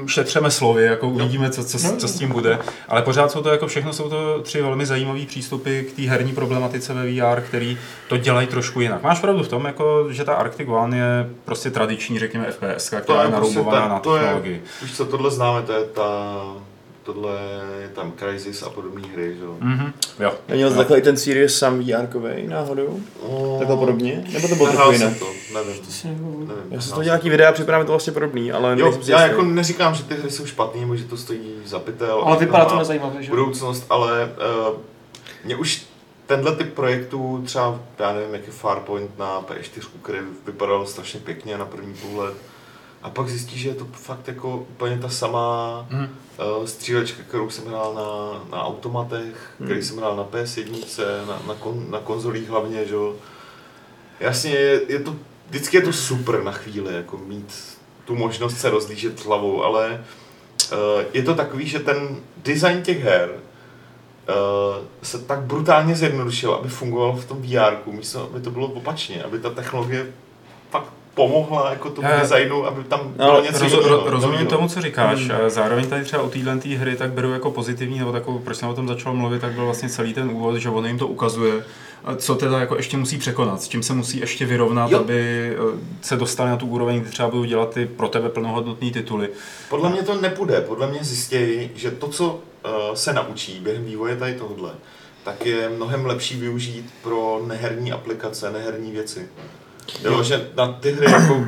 [0.07, 3.67] šetřeme slovy, jako uvidíme, co, co, co, s tím bude, ale pořád jsou to jako
[3.67, 8.17] všechno, jsou to tři velmi zajímavé přístupy k té herní problematice ve VR, který to
[8.17, 9.03] dělají trošku jinak.
[9.03, 13.23] Máš pravdu v tom, jako, že ta Arctic One je prostě tradiční, řekněme, FPS, která
[13.23, 14.63] je prostě naroubovaná ta- na to je- technologii.
[14.85, 16.43] Už co tohle známe, to je ta,
[17.07, 17.33] tohle
[17.83, 19.57] je tam Crysis a podobné hry, že jo.
[19.61, 20.35] Mhm, jo.
[20.49, 23.01] Neměl jsi takhle i ten Serious Sam VR náhodou?
[23.59, 24.25] Takhle podobně?
[24.33, 25.15] Nebo to bylo trochu jiné?
[25.15, 25.75] to, nevím.
[26.05, 26.49] Nevím.
[26.49, 29.11] nevím Já jsem to nějaký videa, připravím to vlastně podobný, ale Jo, já jistý.
[29.13, 32.23] jako neříkám, že ty hry jsou špatný, nebo že to stojí za pytel.
[32.25, 33.37] Ale vypadá to nezajímavě, že jo?
[33.37, 34.31] Budoucnost, ale
[34.71, 34.77] uh,
[35.45, 35.87] mě už
[36.27, 41.59] tenhle typ projektů, třeba, já nevím, jak je Farpoint na P4, který vypadal strašně pěkně
[41.59, 42.35] na první pohled,
[43.03, 46.09] a pak zjistíš, že je to fakt jako úplně ta samá Mhm.
[46.59, 49.69] Uh, střílečka, kterou jsem hrál na, na automatech, Hmm.
[49.69, 53.15] který jsem hrál na PS1, na, na, kon, na konzolích hlavně, že jo.
[54.21, 55.17] Jasně, je, je to,
[55.51, 57.55] vždycky je to super na chvíli, jako mít
[58.05, 60.05] tu možnost se rozlížet hlavou, ale
[60.73, 60.79] uh,
[61.13, 67.13] je to takový, že ten design těch her uh, se tak brutálně zjednodušil, aby fungoval
[67.17, 70.07] v tom VR, místo aby to bylo opačně, aby ta technologie
[71.17, 74.69] pomohla jako tomu Já- designu, aby tam No, bylo něco Roz, jiného, ro, rozumím tomu,
[74.69, 75.21] co říkáš.
[75.21, 75.31] Hmm.
[75.47, 78.57] a Zároveň tady třeba u téhle tý hry tak beru jako pozitivní, nebo takovou, proč
[78.57, 81.07] jsem o tom začal mluvit, tak byl vlastně celý ten úvod, že on jim to
[81.07, 81.65] ukazuje,
[82.05, 84.99] a co teda jako ještě musí překonat, s čím se musí ještě vyrovnat, Jo.
[85.01, 88.91] aby eh, se dostali na tu úroveň, kdy třeba budou dělat ty pro tebe plnohodnotné
[88.91, 89.29] tituly.
[89.69, 90.61] Podle mě to nepůjde.
[90.61, 92.41] Podle mě zjistějí, že to, co
[92.95, 94.71] se naučí během vývoje tady tohle,
[95.25, 99.29] tak je mnohem lepší využít pro neherní aplikace, neherní věci.
[100.05, 101.45] Jo, že na ty hry jako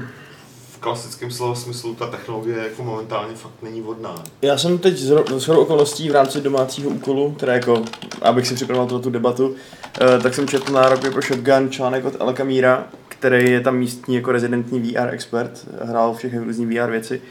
[0.79, 4.24] v klasickém slova smyslu ta technologie jako momentálně fakt není vhodná.
[4.42, 7.83] Já jsem teď z shodou okolností v rámci domácího úkolu, teda jako,
[8.22, 9.55] abych si připravil tu, tu debatu,
[10.01, 13.77] eh, tak jsem četl na rok pro Shotgun článek od El Kamíra, který je tam
[13.77, 17.22] místní jako rezidentní VR expert, hrál všechny různý VR věci.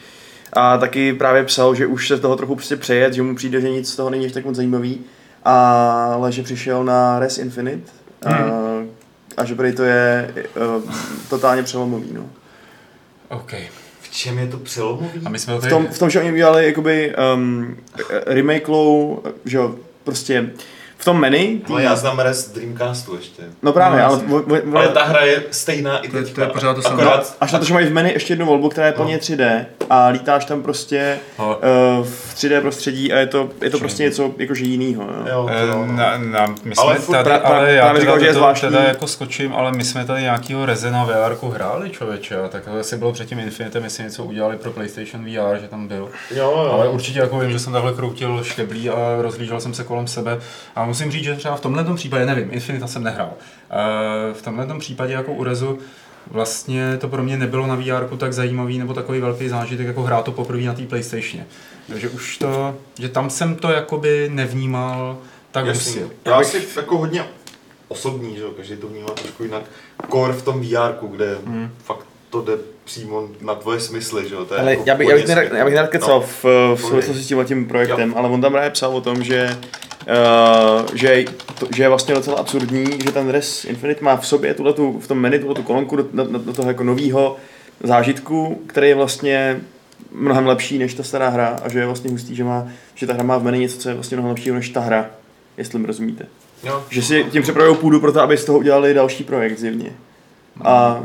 [0.54, 3.62] A taky právě psal, že už se z toho trochu prostě přejet, že mu přijde,
[3.62, 5.02] že nic z toho není ještě tak moc zajímavý,
[5.44, 7.92] ale že přišel na Res Infinite
[8.26, 8.30] a,
[9.38, 10.34] a že prý to je
[10.78, 10.94] uh,
[11.30, 12.14] totálně přelomový.
[12.14, 12.30] No.
[13.30, 13.54] OK.
[14.02, 15.22] V čem je to přelomový?
[15.26, 15.74] A my jsme to V tady...
[15.74, 17.78] tom, v tom, že oni udělali jakoby um,
[18.26, 20.50] remake low, že jo, prostě
[21.00, 23.44] v tom menu, Ale já znám res Dreamcastu ještě.
[23.64, 26.36] no právě, No, ale, vo- vo- Ale ta hra je stejná i teďka.
[26.36, 27.04] to je pořád to samé.
[27.04, 29.20] Akorát až na to, že mají v menu ještě jednu volbu, která je plně No.
[29.20, 31.48] 3D a lítáš tam prostě No.
[32.00, 35.04] uh, v 3D prostředí a je to, je to prostě něco jakože jinýho.
[35.04, 35.26] Jo.
[35.32, 35.94] Jo, to Eh, jo, no.
[35.94, 39.08] Na, na, my Ale jsme tady, pra- pra- ale já říkal, že je teda jako
[39.08, 43.14] skočím, ale my jsme tady nějakýho Rezena VR hráli, člověče, a tak to asi bylo
[43.14, 46.10] předtím Infinitem, jestli něco udělali pro PlayStation VR, že tam byl.
[46.36, 46.70] Jo, jo.
[46.74, 50.40] Ale určitě jako vím, že jsem takhle kroutil škeblí a rozlížel jsem se kolem sebe
[50.76, 54.80] a musím říct, že třeba v tomhle případě, nevím, Infinita jsem nehrál, uh, v tomhle
[54.80, 55.80] případě jako u Rezu
[56.32, 60.26] vlastně to pro mě nebylo na VR tak zajímavý nebo takový velký zážitek, jako hrát
[60.26, 61.46] to poprvé na té PlayStationě.
[61.88, 65.18] Takže už to, že tam jsem to jakoby nevnímal
[65.52, 66.02] tak Jasně.
[66.02, 66.16] hustě.
[66.26, 67.26] Já si jako hodně
[67.88, 69.64] osobní, že jo, každý to vnímá trošku jinak.
[70.12, 71.72] Core v tom VR, kde hmm.
[71.84, 74.46] fakt to jde přímo na tvoje smysly, že jo.
[74.46, 76.22] To je Ale jako já bych, já bych, nerad, já bych nerad kecal No.
[76.22, 76.44] v,
[76.76, 78.18] v souvislosti s tím tím projektem, Jo.
[78.18, 79.58] ale on tam právě psal o tom, že,
[80.08, 81.26] uh, že,
[81.60, 85.08] to, že je vlastně docela absurdní, že ten Res Infinite má v sobě tuhletu, v
[85.08, 87.36] tom menu tuhletu kolonku do, do, do toho jako novýho
[87.84, 89.60] zážitku, který je vlastně
[90.12, 93.14] mnohem lepší než ta stará hra a že je vlastně hustý, že, má, že ta
[93.14, 95.06] hra má v menu něco, co je vlastně mnohem lepšího než ta hra,
[95.58, 96.26] jestli mi rozumíte.
[96.64, 96.84] Jo.
[96.90, 99.92] Že si tím připravují půdu pro to, aby z toho udělali další projekt zjevně.
[100.64, 101.04] A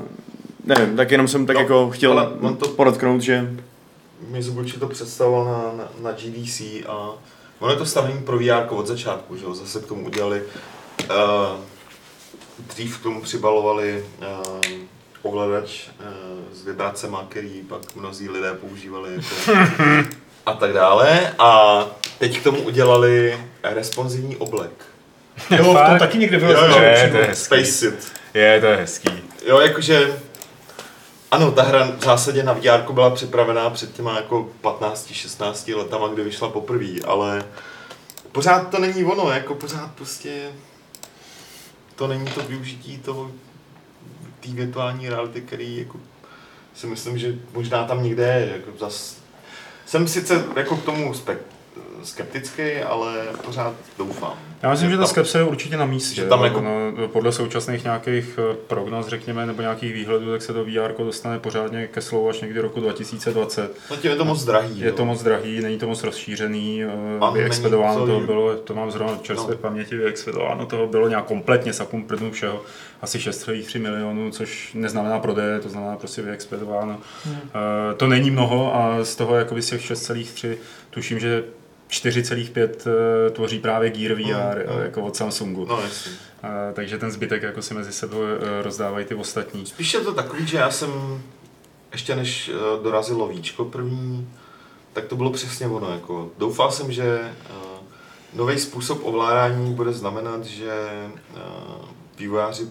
[0.64, 3.50] nevím, tak jenom jsem tak No, jako chtěl on to- podotknout, že
[4.30, 7.10] Mizuguchi to představoval na, na, na GDC a
[7.62, 9.54] ono je to stavení pro VR od začátku, že jo?
[9.54, 10.42] zase k tomu udělali,
[11.10, 11.16] uh,
[12.58, 14.60] dřív k tomu přibalovali uh,
[15.22, 16.06] ovladač uh,
[16.52, 19.60] s vibracema, který pak mnozí lidé používali jako
[20.46, 21.80] a tak dále a
[22.18, 24.72] teď k tomu udělali responsivní oblek.
[25.50, 26.52] Jo, v tom taky někde bylo.
[26.52, 27.44] Jo, jo, že je, to je hezký.
[27.44, 28.12] Space Sit.
[28.34, 29.22] Je, to je hezký.
[29.46, 30.18] Jo, jakože
[31.32, 36.24] ano, ta hra v zásadě na VR byla připravená před těma jako 15-16 letama, kdy
[36.24, 37.44] vyšla poprvé, ale
[38.32, 40.50] pořád to není ono, jako pořád prostě
[41.96, 43.30] to není to využití toho
[44.40, 46.00] té virtuální reality, který jako
[46.74, 49.16] si myslím, že možná tam někde je, jako zas,
[49.86, 51.38] jsem sice jako k tomu spek,
[52.04, 54.32] skeptický, ale pořád doufám.
[54.62, 56.14] Já myslím, že ta tam- skepse je určitě na místě.
[56.14, 60.52] že tam jako- no, podle současných nějakých eh, prognóz, řekněme, nebo nějakých výhledů, tak se
[60.52, 63.76] to VR dostane pořádně ke slovu až někdy roku 2020.
[63.88, 64.80] Zatím je to moc drahý.
[64.80, 64.92] Je jo.
[64.94, 66.88] to moc drahý, není to moc rozšířený, eh,
[67.32, 69.58] vyexpedováno toho to- bylo, to mám zrovna čerstvé No.
[69.58, 72.62] paměti, vyexpedováno toho bylo nějak kompletně sapum prdnu všeho,
[73.02, 76.96] asi 6,3 milionů, což neznamená prodeje, to znamená prostě vyexpedováno.
[77.24, 77.36] Hmm.
[77.90, 80.56] Eh, To není mnoho a z toho jakoby z těch 6,3
[80.90, 81.44] tuším, že
[81.92, 84.78] 4,5 eh, tvoří právě Gear VR mm.
[84.78, 85.64] eh, jako od Samsungu.
[85.64, 86.12] No jasně.
[86.44, 89.66] Eh, Takže ten zbytek jako si mezi sebou eh, rozdávají ty ostatní.
[89.66, 91.22] Spíš je to takový, že já jsem
[91.92, 92.50] ještě než
[92.82, 94.28] dorazilo víčko první,
[94.92, 95.92] tak to bylo přesně ono.
[95.92, 96.30] Jako.
[96.38, 97.32] Doufal jsem, že
[98.34, 100.88] nový způsob ovládání bude znamenat, že
[102.18, 102.68] vývojáři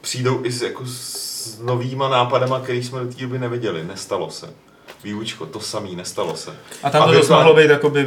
[0.00, 3.84] přijdou i s, jako s novýma nápadama, který jsme do té doby neviděli.
[3.84, 4.65] Nestalo se.
[5.04, 6.56] Výučko, to samý, nestalo se.
[6.82, 8.04] A tam to dost mohlo být jakoby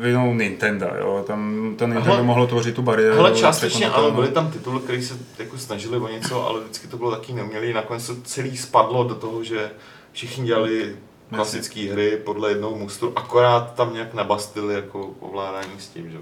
[0.00, 1.24] vinou Nintendo, jo?
[1.26, 3.18] Tam to Nintendo Hele- mohlo tvořit tu bariéru.
[3.18, 6.96] Ale částečně ano, byly tam tituly, které se jako snažili o něco, ale vždycky to
[6.96, 7.72] bylo taky neumělý.
[7.72, 9.70] Nakonec to celý spadlo do toho, že
[10.12, 10.96] všichni dělali
[11.34, 16.18] klasické hry podle jednoho mustru, akorát tam nějak nabastili jako ovládání s tím, že?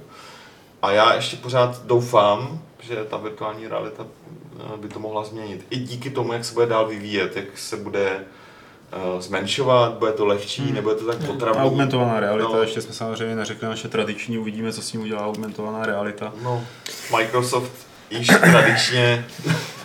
[0.83, 5.67] A já ještě pořád doufám, že ta virtuální realita eh, by to mohla změnit.
[5.71, 8.25] I díky tomu, jak se bude dál vyvíjet, jak se bude
[9.19, 10.75] zmenšovat, bude to lehčí, Hmm.
[10.75, 11.63] nebude to tak potravný.
[11.63, 12.61] Augmentovaná realita, No.
[12.63, 16.33] ještě jsme samozřejmě neřekli naše tradiční, uvidíme, co s tím udělá augmentovaná realita.
[16.43, 16.65] No,
[17.17, 17.73] Microsoft
[18.11, 19.25] již tradičně,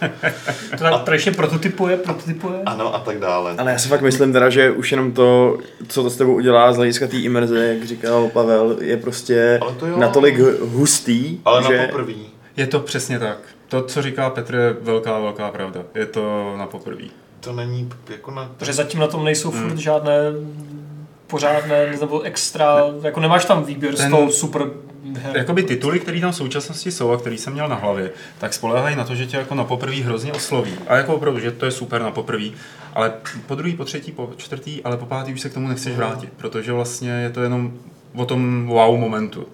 [0.78, 2.62] To tak tradičně prototypuje, prototypuje.
[2.66, 3.56] ano a tak dále.
[3.58, 6.74] Ale já si fakt myslím teda, že už jenom to, co to s tebou udělá
[6.74, 9.98] z hlediska té imerze, jak říkal Pavel, je prostě Ale to jo.
[9.98, 11.78] natolik hustý, Ale že...
[11.78, 12.26] na poprví.
[12.58, 13.38] Je to přesně tak.
[13.68, 15.82] To, co říká Petr, je velká, velká pravda.
[15.96, 17.12] Je to na poprví.
[17.44, 18.52] To není jako na...
[18.58, 19.70] Protože zatím na tom nejsou Hmm.
[19.70, 20.14] furt žádné
[21.28, 24.62] pořádné, nebo extra, jako nemáš tam výběr z Ten- toho super
[25.18, 25.38] her.
[25.38, 28.96] Jakoby tituly, které tam v současnosti jsou a který jsem měl na hlavě, tak spolehají
[28.96, 30.72] na to, že tě jako na poprví hrozně osloví.
[30.88, 32.54] A jako opravdu, že to je super na poprví,
[32.94, 33.14] ale
[33.48, 36.30] po druhý, po třetí, po čtvrtý, ale po pátý už se k tomu nechceš vrátit,
[36.38, 37.74] protože vlastně je to jenom
[38.16, 39.46] o tom wow momentu.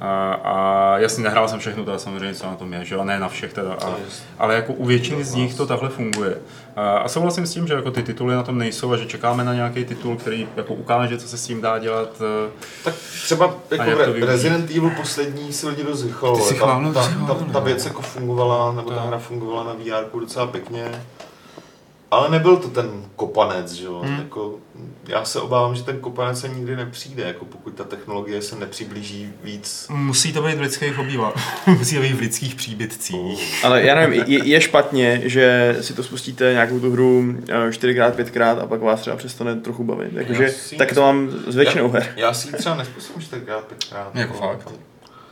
[0.00, 3.20] A, a jasně, nehrál jsem všechno, to samozřejmě, co na tom je, že jo, ne
[3.20, 3.94] na všech teda, a,
[4.38, 6.36] ale jako u většiny z nich to takhle funguje.
[6.76, 9.44] A, a souhlasím s tím, že jako ty tituly na tom nejsou a že čekáme
[9.44, 12.08] na nějaký titul, který jako ukáže, co se s tím dá dělat.
[12.46, 12.50] eh,
[12.84, 14.26] Tak třeba jako Re-?
[14.26, 16.54] Resident Evil poslední se lidi dost vychvalovali.
[16.94, 17.60] Ta, ta, ta, ta no.
[17.60, 21.02] věc jako fungovala, nebo ta hra fungovala na VR docela pěkně.
[22.10, 24.00] Ale nebyl to ten kopanec, že jo?
[24.04, 24.18] Hmm.
[24.18, 24.58] Jako,
[25.08, 29.32] já se obávám, že ten kopanec se nikdy nepřijde, jako pokud ta technologie se nepřiblíží
[29.44, 29.86] víc.
[29.90, 31.66] Musí to být v lidských obývách.
[31.66, 33.60] Musí to být v lidských příbytcích.
[33.64, 38.12] Ale já nevím, je, je špatně, že si to spustíte nějakou tu hru eh, 4x,
[38.12, 40.12] 5x a pak vás třeba přestane trochu bavit.
[40.12, 42.12] Jakože, tak to mám s většinou já, her.
[42.16, 44.06] já si ji třeba nespustím 4x, 5x.
[44.14, 44.68] Jako fakt?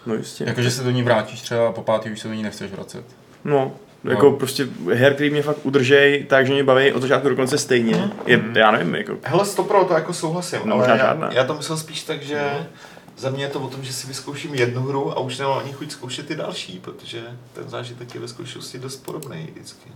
[0.06, 0.44] No jistě.
[0.44, 3.04] Jakože se do ní vrátíš třeba a po pátý už se do ní nechceš vracet.
[3.44, 3.72] No,
[4.04, 4.36] jako No.
[4.36, 8.10] prostě her, který mě fakt udržej, takže mě baví od začátku do konce stejně.
[8.26, 11.32] Je, já nevím, jako Hele, 100 pro to jako souhlasím, No, ale já, žádná.
[11.32, 12.52] já to myslel spíš tak, že
[13.18, 15.72] za mě je to o tom, že si vyzkouším jednu hru a už nemám ani
[15.72, 19.90] chuť zkoušet ty další, protože ten zážitek je ve zkoušenosti dost podobný vždycky.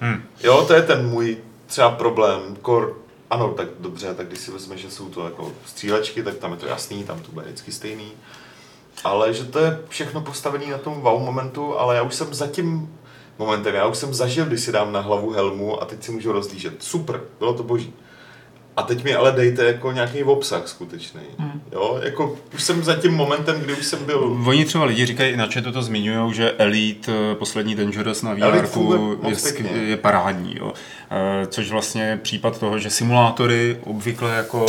[0.00, 0.22] Hm.
[0.44, 2.40] Jo, to je ten můj třeba problém.
[2.62, 2.96] Kor,
[3.30, 6.56] ano, tak dobře, tak když si vezmeš, že jsou to jako střílečky, tak tam je
[6.56, 8.12] to jasný, tam to bude vždycky stejný.
[9.04, 12.46] Ale že to je všechno postavené na tom wow momentu, ale já už jsem za
[12.46, 12.94] tím
[13.40, 16.32] momentem, já už jsem zažil, když si dám na hlavu helmu a teď si můžu
[16.32, 16.82] rozlížet.
[16.82, 17.92] Super, bylo to boží.
[18.76, 21.20] A teď mi ale dejte jako nějaký obsah skutečný.
[21.38, 21.62] Hmm.
[21.72, 25.36] Jo, jako už jsem za tím momentem, kdy už jsem byl Oni třeba lidi říkají,
[25.36, 28.68] na to to zmiňují, že Elite, eh, poslední Dangerous na VR
[29.74, 30.56] je, je parádní.
[30.58, 30.72] Jo.
[31.10, 34.66] Eh, Což vlastně je případ toho, že simulátory obvykle jako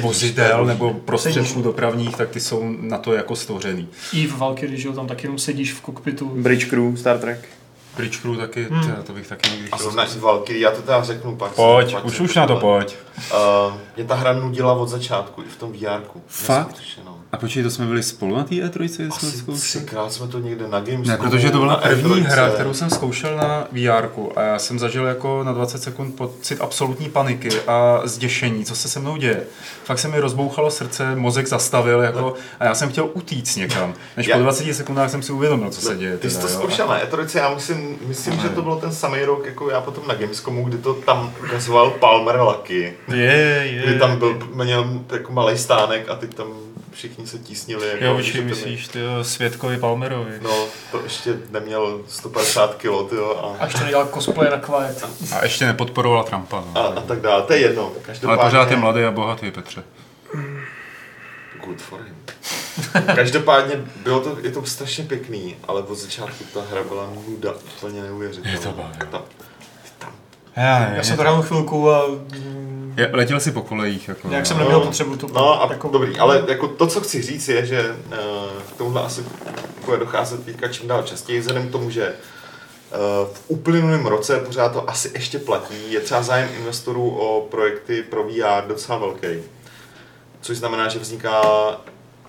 [0.00, 3.88] vozidel nebo prostředků dopravních, tak ty jsou na to jako stvořený.
[4.12, 6.28] I v Valkyrie, že jo, tam taky jenom sedíš v kokpitu.
[6.34, 7.48] Bridge Crew, Star Trek.
[7.96, 8.80] Bridge Crew taky, Hmm.
[8.80, 9.02] hmm.
[9.02, 10.18] to bych taky někdy a chtěl zrovna zkusit.
[10.18, 11.52] i Valkyrie, já to teda řeknu pak.
[11.52, 12.96] Pojď, pak už, už na to pojď.
[13.16, 16.00] Uh, mě ta hra nudila od začátku, i v tom VR.
[16.26, 16.76] Fakt?
[17.04, 17.13] No.
[17.34, 19.60] A počkej, to jsme byli spolu na té E3, kde jsme Asi zkoušeli?
[19.60, 21.06] třikrát jsme to někde na Gamescomu.
[21.08, 22.26] Ne, protože to byla první E3.
[22.26, 26.60] hra, kterou jsem zkoušel na VR a já jsem zažil jako na 20 sekund pocit
[26.60, 29.42] absolutní paniky a zděšení, co se se mnou děje.
[29.84, 33.94] Fakt se mi rozbouchalo srce, mozek zastavil jako, a já jsem chtěl utíct někam.
[34.16, 36.18] Než Já- po 20 sekundách jsem si uvědomil, co se děje.
[36.18, 39.46] Ty jsi to zkoušel na E3, já myslím, myslím že to bylo ten samý rok,
[39.46, 42.94] jako já potom na Gamescomu, kdy to tam ukazoval Palmer Lucky.
[43.08, 43.16] Je,
[43.72, 43.82] je.
[43.86, 46.46] Kdy tam byl, měl jako malý stánek a teď tam
[46.94, 47.88] všichni se tísnili.
[47.88, 50.32] Jako, Jo, mi- myslíš, ty Světkovi Palmerovi.
[50.42, 55.04] No, to ještě neměl 150 kg, tyjo, a, Až to nedělal cosplay na Quiet.
[55.32, 56.58] A ještě nepodporoval Trumpa.
[56.58, 56.98] a, No.
[56.98, 57.42] a tak dále.
[57.42, 57.82] To je jedno.
[57.82, 59.84] Ale Každopádně, pořád je mladý a bohatý, Petře.
[61.64, 62.14] Good for him.
[63.16, 68.02] Každopádně bylo to, je to strašně pěkný, ale od začátku ta hra byla nuda, úplně
[68.02, 68.50] neuvěřitelná.
[68.52, 68.98] Je to baví.
[68.98, 69.22] Ta,
[69.98, 70.12] tam,
[70.56, 70.96] Já nevím.
[70.96, 72.02] Já jsem to hrál chvilku a
[72.96, 74.08] Je, letěl si po kolejích.
[74.08, 74.62] Jako, nějak jsem no.
[74.62, 77.90] neměl potřebu to No a jako- dobrý, ale jako to, co chci říct, je, že
[77.90, 78.16] uh,
[78.74, 79.24] k tomuhle asi
[79.84, 84.72] bude docházet teďka čím dál častěji, vzhledem k tomu, že uh, v uplynulém roce pořád
[84.72, 89.26] to asi ještě platí, je třeba zájem investorů o projekty pro VR docela velký.
[90.40, 91.42] Což znamená, že vzniká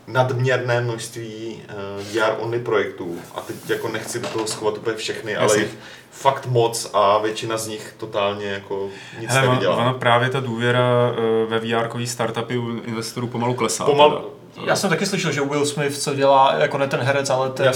[0.08, 1.62] nadměrné množství
[1.98, 3.20] uh, VR only projektů.
[3.36, 5.62] A teď jako nechci do toho schovat úplně všechny, ale Jasně.
[5.62, 5.78] jich
[6.12, 8.90] fakt moc a většina z nich totálně jako
[9.20, 9.76] nic Hele, nevydělá.
[9.76, 13.86] ono právě ta důvěra eh, ve VR startupy u investorů pomalu klesá.
[13.86, 14.68] Pomal, teda.
[14.68, 17.74] Já jsem taky slyšel, že Will Smith, co dělá, jako ne ten herec, ale ten,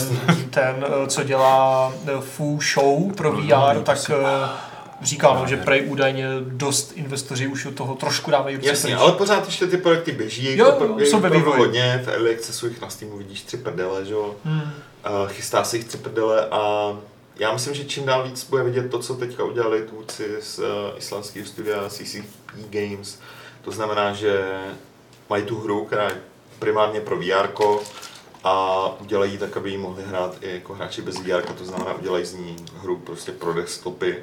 [0.49, 4.49] ten eh, co dělá eh, full show pro VR, tak eh,
[5.01, 9.01] říkal, no, že prej údajně dost investoři už od toho trošku dávají ruce Jasně, pryč.
[9.01, 11.59] ale pořád ještě ty projekty běží, Jo, jo, je jsou ve opravdu vývoji.
[11.59, 14.61] hodně, v Early Accessu jich na Steamu vidíš tři prdele, že jo, Hmm.
[14.61, 16.93] uh, chystá se jich tři prdele a
[17.35, 20.65] já myslím, že čím dál víc bude vidět to, co teďka udělali tvůrci z uh,
[20.97, 22.25] islandského studia CCP
[22.69, 23.19] Games,
[23.61, 24.43] to znamená, že
[25.29, 26.17] mají tu hru, která je
[26.59, 27.47] primárně pro VR,
[28.43, 32.25] a udělají tak, aby ji mohli hrát i jako hráči bez VR, to znamená udělají
[32.25, 34.17] z ní hru prostě pro desktopy.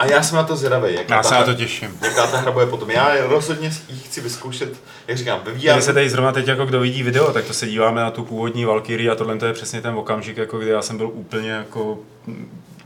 [0.00, 1.98] A já jsem na to zvědavý, jaká, Já se na to těším.
[2.02, 2.90] jaká ta hra bude potom.
[2.90, 4.72] Já rozhodně ji chci vyzkoušet,
[5.08, 5.80] jak říkám, ve VR.
[5.80, 8.64] se tady zrovna teď, jako kdo vidí video, tak to se díváme na tu původní
[8.64, 11.98] Valkyrie a tohle to je přesně ten okamžik, jako kdy já jsem byl úplně jako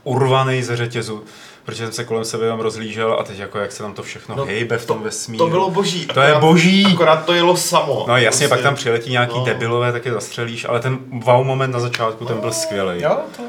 [0.03, 1.23] urvaný ze řetězu,
[1.65, 4.35] protože jsem se kolem sebe tam rozlížel a teď jako jak se tam to všechno
[4.35, 5.45] No, no, hejbe v tom vesmíru.
[5.45, 6.05] To bylo boží.
[6.05, 6.85] To je boží.
[6.93, 8.05] Akorát to jelo samo.
[8.07, 9.45] No jasně, Prostě- pak tam přiletí nějaký no.
[9.45, 13.01] debilové, tak je zastřelíš, ale ten wow moment na začátku, ten byl skvělý.
[13.01, 13.47] Jo, to jo.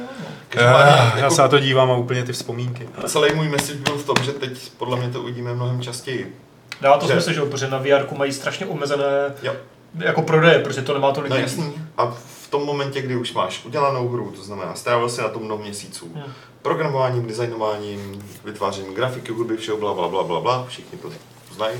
[0.48, 2.88] Každopádně, Já, já jako se na to dívám a úplně ty vzpomínky.
[3.06, 6.36] Celý můj message byl v tom, že teď podle mě to uvidíme mnohem častěji.
[6.80, 9.04] Dává to Že- smysl, že protože na VR mají strašně omezené
[9.42, 9.52] Jo.
[9.98, 11.48] jako prodeje, protože to nemá tolik No lidí.
[11.48, 11.74] jasný.
[11.98, 12.06] A
[12.44, 15.62] v tom momentě, kdy už máš udělanou hru, to znamená, strávil si na to mnoho
[15.62, 16.32] měsíců, Hmm.
[16.62, 21.10] programováním, designováním, vytvářením grafiky, hudby, všeho, bla, bla, bla, bla, bla, všichni to
[21.54, 21.76] znají,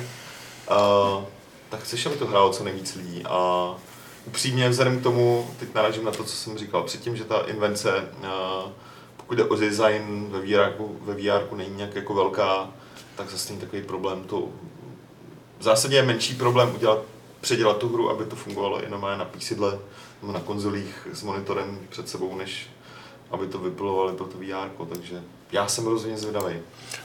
[0.71, 1.23] uh,
[1.69, 3.23] tak chceš, aby to hrálo co nejvíc lidí.
[3.29, 3.69] A
[4.27, 8.09] upřímně vzhledem k tomu, teď narážím na to, co jsem říkal předtím, že ta invence,
[8.19, 8.71] uh,
[9.17, 12.71] pokud jde o design ve VR, ve VR není nějak jako velká,
[13.17, 14.49] tak zase není takový problém to
[15.59, 16.99] v zásadě je menší problém udělat,
[17.41, 19.79] předělat tu hru, aby to fungovalo jenom na písidle
[20.23, 22.71] nebo na konzolích s monitorem před sebou, než
[23.31, 26.55] aby to vypilovali pro to VR, takže já jsem rozhodně zvědavý.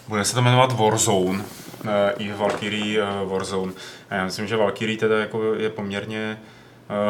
[0.08, 1.46] Bude se to jmenovat Warzone,
[1.86, 3.74] eh, i Valkyrie eh, Warzone.
[4.10, 6.51] A já myslím, že Valkyrie teda jako je poměrně eh,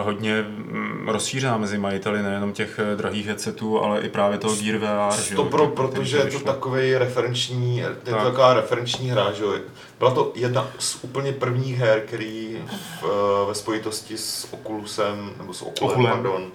[0.03, 4.77] hodně mm, rozšířená mezi majiteli nejenom těch eh, drahých headsetů, ale i právě toho Gear
[4.77, 5.35] VR.
[5.35, 8.23] To pro, protože je to takový referenční, je to Tak.
[8.23, 9.53] taková referenční hra, že jo.
[9.99, 12.57] Byla to jedna z úplně prvních her, který
[13.01, 16.11] v, eh, ve spojitosti s Oculusem, nebo s Oculem, Oculem.
[16.13, 16.47] pardon,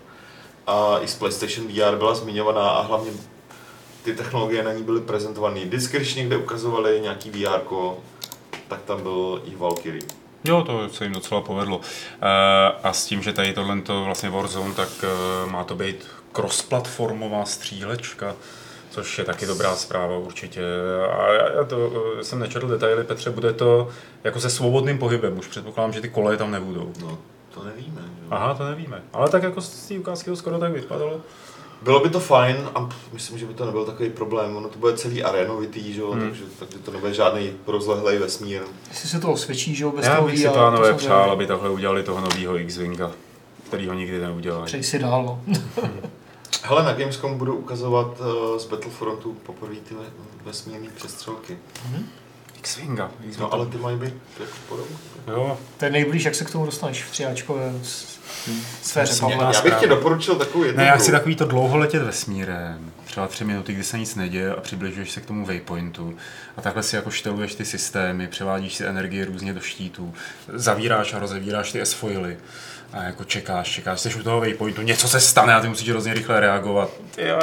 [0.66, 3.10] a i s PlayStation VR byla zmiňovaná a hlavně
[4.04, 5.60] ty technologie na ní byly prezentované.
[5.64, 7.60] Vždycky, když někde ukazovali nějaký VR,
[8.68, 10.02] tak tam byl i Valkyrie.
[10.46, 11.80] Jo, to se jim docela povedlo.
[12.22, 16.06] Eh, A s tím, že tady tohle to vlastně Warzone, tak eh, má to být
[16.32, 18.36] cross-platformová střílečka,
[18.90, 20.62] což je taky dobrá zpráva určitě.
[21.18, 23.88] A já já to eh, jsem nečetl detaily, Petře, bude to
[24.24, 26.92] jako se svobodným pohybem, už předpokládám, že ty koleje tam nebudou.
[27.00, 27.18] No,
[27.54, 28.00] to nevíme.
[28.00, 28.26] Že?
[28.30, 29.02] Aha, to nevíme.
[29.12, 31.20] Ale tak jako z té ukázky to skoro tak vypadalo.
[31.82, 34.56] Bylo by to fajn a myslím, že by to nebyl takový problém.
[34.56, 36.00] Ono to bude celý arenovitý, že?
[36.00, 38.62] jo, takže, takže to nebude žádný rozlehlej vesmír.
[38.88, 41.46] Jestli se to osvědčí, že jo, bez Já toho bych si to samozřejmě- přál, aby
[41.46, 43.10] takhle udělali toho nového X-Winga,
[43.68, 44.64] který ho nikdy neudělají.
[44.66, 45.40] Přeji si dál, no.
[46.62, 50.00] Hele, na Gamescom budou ukazovat uh, z Battlefrontu poprvé ty ve-
[50.44, 51.58] vesmírné přestřelky.
[52.58, 53.10] X-Winga.
[53.24, 53.40] X-Winga.
[53.40, 54.96] No ale ty mají být jako podobné.
[55.28, 58.15] Jo, To je nejblíž, jak se k tomu dostaneš v třiáčkové s-
[58.82, 59.14] sféře,
[59.52, 63.28] Já bych ti doporučil takovou jednu Ne, já chci takový to dlouho letět vesmírem, třeba
[63.28, 66.16] tři minuty, kdy se nic neděje a přibližuješ se k tomu waypointu.
[66.56, 70.14] A takhle si jako šteluješ ty systémy, převádíš si energii různě do štítů,
[70.52, 72.36] zavíráš a rozevíráš ty S-foily
[72.92, 76.14] a jako čekáš, čekáš, jsi u toho waypointu, něco se stane a ty musíš hrozně
[76.14, 76.90] rychle reagovat.
[77.14, 77.38] Ty jo,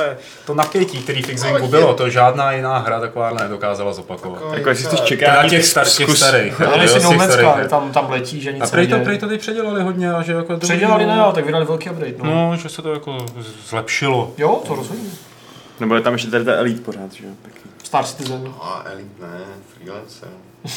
[0.46, 4.39] to napětí, který v X-Wingu bylo, je- to žádná jiná hra taková nedokázala zopakovat.
[4.39, 6.62] Takový Jako jestli ta- čekat, Teda těch, star, těch zkus- starých.
[6.62, 7.36] Ale z No Man's
[7.70, 10.34] tam, tam letí, že nic A prej to, prej to teď předělali hodně a že
[10.34, 12.26] jako Předělali ne, ale tak vydali velký update, no.
[12.26, 13.18] No, že se to jako
[13.70, 14.34] zlepšilo.
[14.38, 15.10] Jo, to rozhodně.
[15.84, 17.31] Nebo je tam ještě tady ta Elite pořád, že jo?
[17.41, 17.59] Taky.
[17.84, 18.53] Star Citizen.
[18.61, 19.39] A Elite ne,
[19.73, 20.29] freelancer.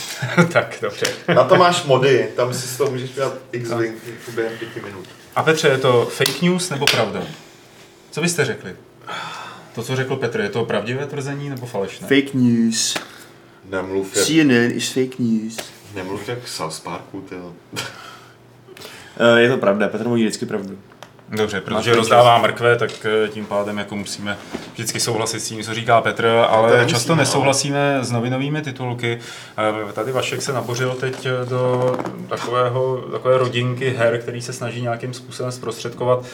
[0.53, 1.07] tak, dobře.
[1.35, 3.95] Na to máš mody, tam si z toho můžeš dělat X-Wing
[4.35, 5.05] během pěti minut.
[5.37, 7.23] A Petře, je to fake news nebo pravda?
[8.11, 8.77] Co byste řekli?
[9.75, 12.09] To, co řekl Petr, je to pravdivé tvrzení nebo falešné?
[12.09, 12.97] Fake news.
[13.71, 15.57] Nemluv jak, CNN is fake news.
[15.95, 17.53] nemluv jak South Parku, ty jo.
[17.73, 20.79] Uh, je to pravda, Petr mluví vždycky pravdu.
[21.29, 24.39] Dobře, protože Máš rozdává mrkve, tak eh, tím pádem jako musíme
[24.73, 27.19] vždycky souhlasit s tím, co říká Petr, to ale nemusíme, často no.
[27.19, 29.19] nesouhlasíme s novinovými titulky.
[29.89, 31.97] Eh, Tady Vašek se nabořil teď eh, do
[32.29, 36.25] takového, takové rodinky her, který se snaží nějakým způsobem zprostředkovat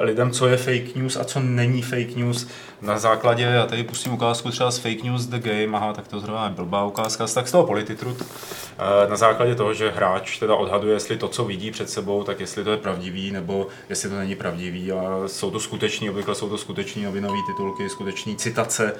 [0.00, 2.48] lidem, co je fake news a co není fake news.
[2.80, 6.20] Na základě, já tady pustím ukázku třeba z Fake News The Game, aha, tak to
[6.20, 8.22] zrovna je blbá ukázka, tak z toho Polititrut.
[8.22, 12.40] Eh, Na základě toho, že hráč teda odhaduje, jestli to, co vidí před sebou, tak
[12.40, 14.92] jestli to je pravdivý, nebo jestli to není pravdivý.
[14.92, 18.94] A jsou to skuteční, obvykle jsou to skuteční novinové titulky, skuteční citace,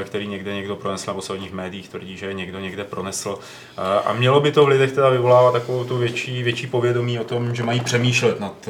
[0.00, 3.38] eh, který někde někdo pronesl, nich v médiích tvrdí, že někdo někde pronesl.
[3.78, 7.24] Eh, A mělo by to v lidech teda vyvolávat takovou tu větší, větší povědomí o
[7.24, 8.68] tom, že mají přemýšlet nad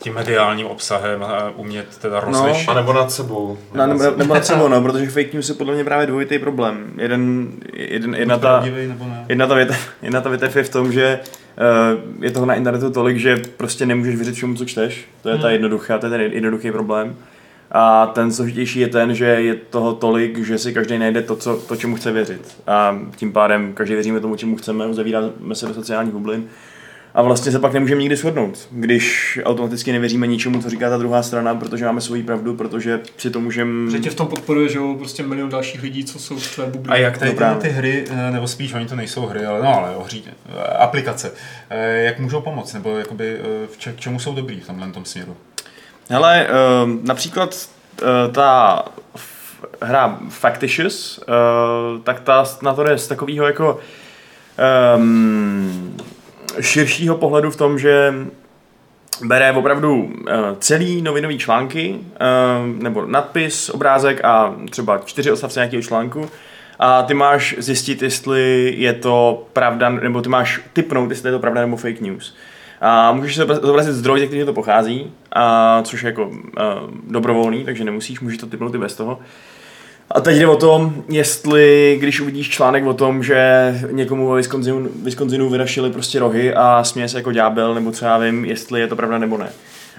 [0.00, 2.68] tím mediálním obsahem a umět teda rozlišit.
[2.68, 3.58] A nebo nad sebou.
[3.74, 6.92] No, nebo, nebo nad sebou, no, protože fake news je podle mě právě dvojitý problém.
[6.98, 9.24] Jeden, jeden, jedna, ta, nebo ne?
[9.28, 11.20] jedna, ta větev, jedna ta větev je v tom, že
[12.18, 15.08] uh, je toho na internetu tolik, že prostě nemůžeš věřit všemu, co čteš.
[15.22, 17.16] To je ta jednoduchá, to je ten jednoduchý problém.
[17.74, 21.56] A ten složitější je ten, že je toho tolik, že si každý najde to, co,
[21.56, 22.56] to, čemu chce věřit.
[22.66, 26.48] A tím pádem každý věříme tomu, čemu chceme, uzavíráme se do sociálních bublin.
[27.14, 31.22] A vlastně se pak nemůžeme nikdy shodnout, když automaticky nevěříme ničemu, co říká ta druhá
[31.22, 33.90] strana, protože máme svoji pravdu, protože si to můžeme...
[33.90, 36.66] Že tě v tom podporuje, že jo, prostě milion dalších lidí, co jsou v tvé
[36.66, 36.94] bublině.
[36.94, 37.70] A jak tady No tyhle právě.
[37.70, 41.32] ty hry, eh, nebo spíš oni to nejsou hry, ale no ale ohří, eh, aplikace,
[41.70, 43.38] eh, jak můžou pomoct, nebo jakoby,
[43.72, 45.36] v če- k čemu jsou dobrý v tomhle tom směru?
[46.10, 46.46] Hele,
[47.02, 47.68] například
[48.32, 48.82] ta
[49.82, 51.20] hra Factitious,
[52.04, 53.80] tak ta na to jde z takového jako
[54.96, 55.96] um,
[56.60, 58.14] širšího pohledu v tom, že
[59.24, 60.10] bere opravdu uh,
[60.58, 66.30] celý novinový články, uh, nebo nadpis, obrázek a třeba čtyři odstavce nějakého článku
[66.78, 71.38] a ty máš zjistit, jestli je to pravda, nebo ty máš typnout, jestli je to
[71.38, 72.34] pravda nebo fake news.
[72.80, 76.34] A můžeš se zobrazit zdroj, ze kterého to pochází, a což je jako uh,
[77.10, 79.18] dobrovolný, takže nemusíš, můžeš to typnout i bez toho.
[80.10, 84.88] A teď jde o tom, jestli, když uvidíš článek o tom, že někomu ve Wisconsinu,
[85.02, 88.86] Wisconsinu vyrašili prostě rohy a směje se jako ďábel, nebo co já vím, jestli je
[88.86, 89.48] to pravda nebo ne.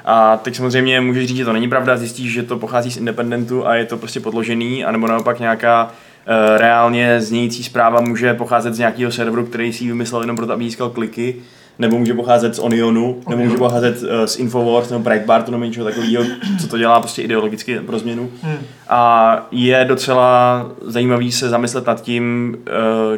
[0.05, 3.67] A teď samozřejmě můžeš říct, že to není pravda, zjistíš, že to pochází z independentu
[3.67, 8.79] a je to prostě podložený, anebo naopak nějaká uh, reálně znějící zpráva může pocházet z
[8.79, 11.35] nějakého serveru, který si ji vymyslel jenom proto, aby získal kliky,
[11.79, 15.85] nebo může pocházet z Onionu, nebo může pocházet uh, z Infowars nebo Breitbartu nebo něčeho
[15.85, 16.25] takového,
[16.61, 18.29] co to dělá prostě ideologicky pro změnu.
[18.41, 18.57] Hmm.
[18.89, 22.71] A je docela zajímavý se zamyslet nad tím, eh,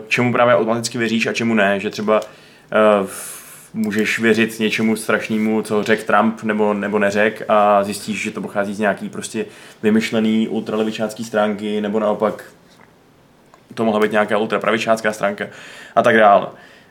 [0.08, 1.80] čemu právě automaticky věříš a čemu ne.
[1.80, 2.22] Že třeba
[2.72, 3.08] eh,
[3.74, 8.74] můžeš věřit něčemu strašnému, co řekl Trump nebo, nebo neřek a zjistíš, že to pochází
[8.74, 9.46] z nějaký prostě
[9.84, 12.44] vymyšlený ultralevičácký stránky nebo naopak
[13.74, 15.46] to mohla být nějaká ultrapravičácká stránka
[15.96, 16.48] a tak dále.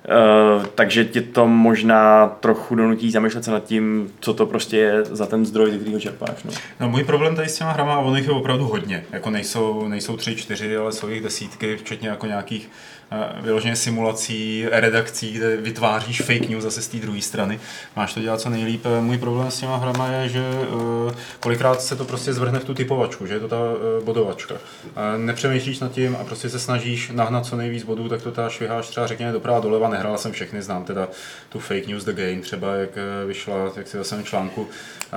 [0.09, 5.05] Uh, takže tě to možná trochu donutí zamýšlet se nad tím, co to prostě je
[5.05, 6.45] za ten zdroj, ze kterého čerpáš.
[6.45, 6.51] No.
[6.81, 9.05] No můj problém tady s těma hrama, on jich je opravdu hodně.
[9.13, 12.71] Jako nejsou, nejsou tři, čtyři, ale jsou jich desítky, včetně jako nějakých
[13.41, 17.61] vyloženě simulací, redakcí, kde vytváříš fake news zase z té druhé strany.
[17.97, 18.85] Máš to dělat co nejlíp.
[19.01, 22.75] Můj problém s těma hrama je, že uh, kolikrát se to prostě zvrhne v tu
[22.75, 23.57] typovačku, že je to ta
[24.05, 24.55] bodovačka.
[25.17, 28.89] Nepřemýšlíš nad tím a prostě se snažíš nahnat co nejvíc bodů, tak to ta šviháš
[28.89, 31.09] třeba řekněme doprava doleva, nehrál jsem všechny, znám teda
[31.49, 34.69] tu fake news The Game třeba, jak eh, vyšla, jak si zase článku,
[35.13, 35.17] eh,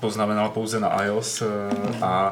[0.00, 1.46] poznamenal pouze na iOS eh,
[2.02, 2.30] a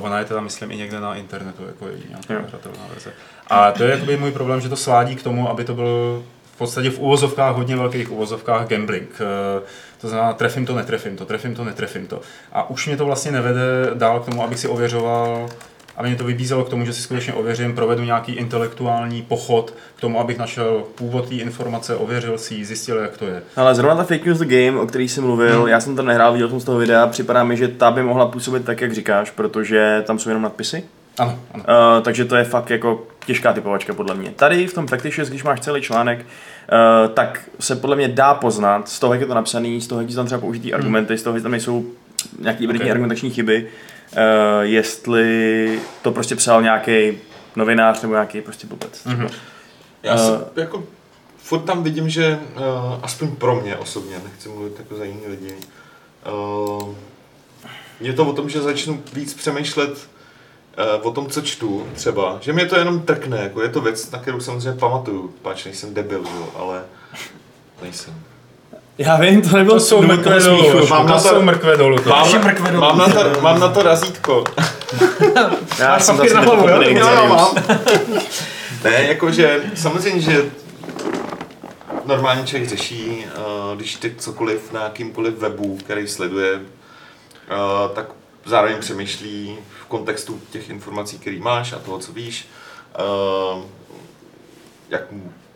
[0.00, 3.12] ona je teda, myslím, i někde na internetu, jako je nějaká hratelná verze.
[3.46, 6.22] A to je jakoby můj problém, že to svádí k tomu, aby to byl
[6.54, 9.10] v podstatě v uvozovkách, hodně velkých uvozovkách gambling.
[9.20, 9.62] Eh,
[10.00, 12.20] To znamená, trefím to, netrefím to, trefím to, netrefím to.
[12.52, 15.48] A už mě to vlastně nevede dál k tomu, abych si ověřoval
[15.96, 20.00] aby mě to vybízelo k tomu, že si skutečně ověřím, provedu nějaký intelektuální pochod k
[20.00, 23.42] tomu, abych našel původ té informace, ověřil si ji, zjistil, jak to je.
[23.56, 25.68] Ale zrovna ta Fake News The Game, o který jsem mluvil, hmm.
[25.68, 28.26] já jsem to nehrál, viděl jsem z toho videa, připadá mi, že ta by mohla
[28.26, 30.84] působit tak, jak říkáš, protože tam jsou jenom nadpisy.
[31.18, 31.64] Ano, ano.
[31.68, 34.30] Uh, takže to je fakt jako těžká typovačka podle mě.
[34.36, 38.88] Tady v tom Factitious, když máš celý článek, uh, tak se podle mě dá poznat
[38.88, 41.22] z toho, jak je to napsaný, z toho, jak jsou tam třeba použitý argumenty, z
[41.22, 41.84] toho, že tam nejsou
[42.38, 42.90] nějaký evidentní Okay.
[42.92, 43.68] argumentační chyby,
[44.12, 44.18] uh,
[44.60, 47.18] jestli to prostě psal nějaký
[47.56, 49.04] novinář nebo nějaký prostě blbec.
[49.04, 49.28] Mhm.
[50.02, 50.18] Já Eh.
[50.18, 50.84] si jako
[51.36, 52.62] furt tam vidím, že uh,
[53.02, 55.54] aspoň pro mě osobně, nechci mluvit jako za jiný lidi,
[56.32, 56.94] uh,
[58.00, 59.90] je to o tom, že začnu víc přemýšlet
[61.00, 64.10] uh, o tom, co čtu třeba, že mě to jenom trkne, jako je to věc,
[64.10, 66.82] na kterou samozřejmě pamatuju, páč nejsem debil, jo, ale
[67.82, 68.14] nejsem.
[68.98, 70.22] Já vím, to nebylo To jsou smíchu.
[70.72, 71.98] dolů, Mám to na to- jsou mrkvé dolů.
[71.98, 72.08] to.
[72.10, 72.80] Mám, mrkve dolů.
[72.80, 74.44] mám, na to, mám na to razítko.
[75.78, 76.78] Já Máš jsem zase na hlavu, jo?
[76.78, 77.36] nepochopil Jo, jo, Xenius.
[77.36, 77.78] mám.
[78.84, 80.44] Ne, jakože samozřejmě, že
[82.04, 83.26] normální člověk řeší,
[83.70, 88.06] uh, když čte cokoliv na jakýmkoliv webu, který sleduje, uh, tak
[88.46, 92.48] zároveň přemýšlí v kontextu těch informací, které máš a toho, co víš,
[93.56, 93.62] uh,
[94.90, 95.02] jak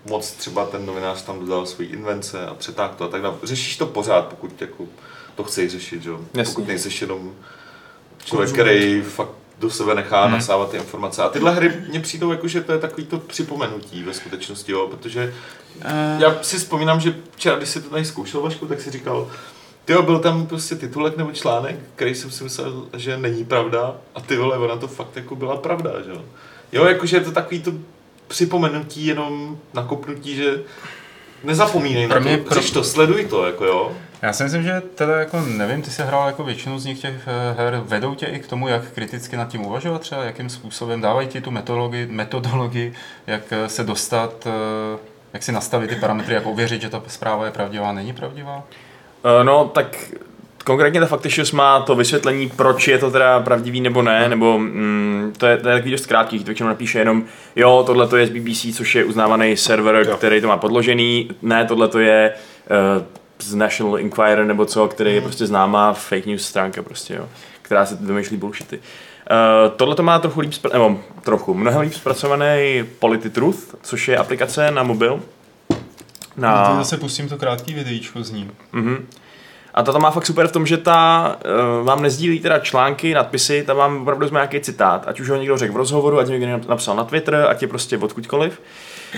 [0.08, 3.34] moc třeba ten novinář tam dodal svoji invence a přetáhl to a tak dále.
[3.42, 4.84] Řešíš to pořád, pokud jako
[5.34, 6.10] to chceš řešit, že?
[6.10, 6.20] jo?
[6.34, 6.54] Jasně.
[6.54, 7.32] pokud nejseš jenom
[8.24, 10.32] člověk, který fakt do sebe nechá Hmm.
[10.32, 11.22] nasávat ty informace.
[11.22, 14.86] A tyhle hry mně přijdou jako, že to je takový to připomenutí ve skutečnosti, jo,
[14.90, 15.34] protože
[16.18, 19.30] já si vzpomínám, že včera, když si to tady zkoušel, Vašku, tak si říkal,
[19.84, 24.20] ty byl tam prostě titulek nebo článek, který jsem si myslel, že není pravda a
[24.20, 26.24] ty vole, ona to fakt jako byla pravda, že jo.
[26.72, 27.72] Jo, jakože je to takový to
[28.28, 30.58] připomenutí, jenom nakopnutí, že
[31.44, 33.92] nezapomínej Pro na mě- to, pro- to, sleduj to, jako jo.
[34.22, 37.14] Já si myslím, že teda jako nevím, ty jsi hrál jako většinu z nich těch
[37.26, 41.00] eh, her, vedou tě i k tomu, jak kriticky nad tím uvažovat třeba, jakým způsobem,
[41.00, 42.92] dávají ti tu metodologii, metodologii
[43.26, 44.98] jak eh, se dostat, eh,
[45.32, 48.62] jak si nastavit ty parametry, jak ověřit, že ta zpráva je pravdivá, není pravdivá?
[49.42, 49.96] No, tak
[50.66, 55.32] konkrétně ta Factitious má to vysvětlení, proč je to teda pravdivý nebo ne, nebo mm,
[55.38, 57.24] to, je, to je takový dost krátký, to většinou napíše jenom,
[57.56, 60.16] jo, tohle to je z BBC, což je uznávaný server, Jo.
[60.16, 62.32] který to má podložený, ne, tohle to je
[62.96, 63.04] uh,
[63.38, 67.28] z National Enquirer nebo co, který je prostě známá fake news stránka prostě, jo,
[67.62, 68.76] která se vymýšlí bullshity.
[68.78, 74.16] Uh, tohle to má trochu líp, spra- nebo trochu, mnohem líp zpracovaný Polititruth, což je
[74.16, 75.20] aplikace na mobil.
[76.46, 76.66] A...
[76.68, 78.50] Teď zase pustím to krátký videíčko z ní.
[78.72, 79.06] Mhm.
[79.76, 81.36] A ta to má fakt super v tom, že ta
[81.80, 85.36] uh, vám nezdílí teda články, nadpisy, tam vám opravdu vezme nějaký citát, ať už ho
[85.36, 88.60] někdo řekl v rozhovoru, ať někdo napsal na Twitter, ať je prostě odkudkoliv.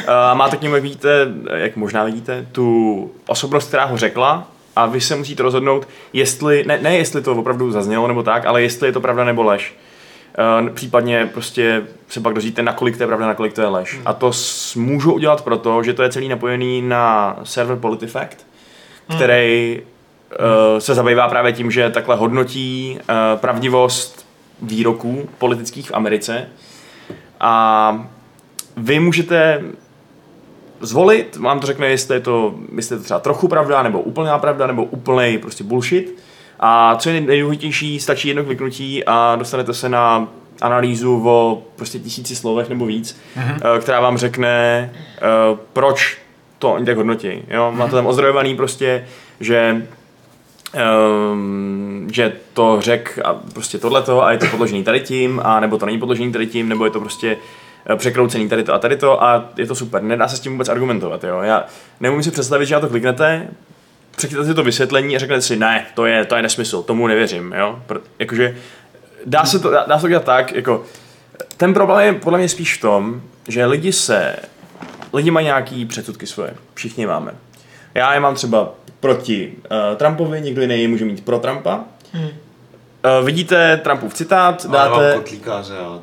[0.07, 4.87] A máte k němu, jak vidíte, jak možná vidíte, tu osobnost, která ho řekla a
[4.87, 8.89] vy se musíte rozhodnout, jestli, ne, ne jestli to opravdu zaznělo nebo tak, ale jestli
[8.89, 9.77] je to pravda nebo lež.
[10.63, 14.01] Uh, případně prostě se pak dozvíte, nakolik to je pravda, nakolik to je lež.
[14.05, 18.47] A to s, můžu udělat proto, že to je celý napojený na server PolitiFact,
[19.17, 19.98] který uh,
[20.79, 24.27] se zabývá právě tím, že takhle hodnotí uh, pravdivost
[24.63, 26.49] výroků politických v Americe.
[27.41, 28.07] A
[28.77, 29.63] vy můžete
[30.81, 34.39] zvolit, vám to řekne, jestli je to, jestli je to třeba trochu pravda, nebo úplná
[34.39, 36.19] pravda, nebo úplný prostě bullshit.
[36.61, 40.29] A co je nejdůležitější, stačí jedno kliknutí a dostanete se na
[40.61, 43.81] analýzu o prostě tisíci slovech nebo víc, mm-hmm.
[43.81, 44.91] která vám řekne,
[45.73, 46.19] proč
[46.59, 47.43] to oni tak hodnotí.
[47.51, 47.73] Jo?
[47.77, 49.07] Máte tam ozdrojovaný prostě,
[49.41, 49.87] že
[50.75, 55.79] um, že to řek a prostě tohleto a je to podložený tady tím, a nebo
[55.79, 57.37] to není podložený tady tím, nebo je to prostě
[57.87, 60.03] eh, překroucený tady to a tady to a je to super.
[60.03, 61.25] Nedá se s tím vůbec argumentovat.
[61.25, 61.41] Jo?
[61.43, 61.65] Já
[62.01, 63.49] nemůžu si představit, že na to kliknete,
[64.17, 67.55] přečtěte si to vysvětlení a řeknete si, ne, to je, to je nesmysl, tomu nevěřím.
[67.59, 67.83] Jo?
[67.89, 68.57] Pr- jakože
[69.27, 70.85] dá se to, dá, dá se to dělat tak, jako
[71.57, 74.37] ten problém je podle mě spíš v tom, že lidi se
[75.13, 76.55] lidi mají nějaký předsudky svoje.
[76.75, 77.35] Všichni máme.
[77.95, 81.81] Já je mám třeba proti uh, Trumpovi, někdo jiný může mít pro Trumpa.
[82.13, 82.25] Hmm.
[82.25, 86.01] Uh, vidíte Trumpův citát, Ale dáte, kotlíkáře rád.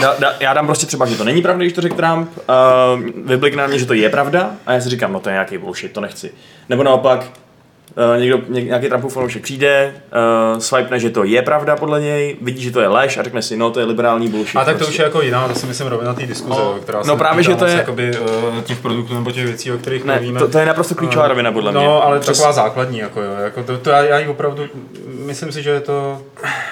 [0.00, 3.24] dá, dá, já dám prostě třeba, že to není pravda, když to řekl Trump, uh,
[3.26, 5.58] vyblikne na mě, že to je pravda a já si říkám, no to je nějaký
[5.58, 6.32] bullshit, to nechci.
[6.68, 7.26] Nebo naopak,
[8.14, 9.94] Uh, někdo, ně, nějaký Trumpův fanoušek přijde,
[10.54, 13.42] uh, swipne, že to je pravda podle něj, vidí, že to je lež a řekne
[13.42, 14.56] si, no to je liberální bullshit.
[14.58, 14.92] A tak to prostě.
[14.92, 17.16] už je jako jiná, to si myslím rovina té diskuze, No, no, která no se
[17.18, 20.14] právě, týká že to je- jakoby, uh, těch produktů nebo těch věcí, o kterých ne,
[20.14, 20.40] mluvíme.
[20.40, 21.80] to, to, je naprosto klíčová rovina podle mě.
[21.84, 23.32] No, ale Přes- taková základní, jako jo.
[23.44, 24.62] Jako to, to já, já ji opravdu,
[25.18, 26.22] myslím si, že je to,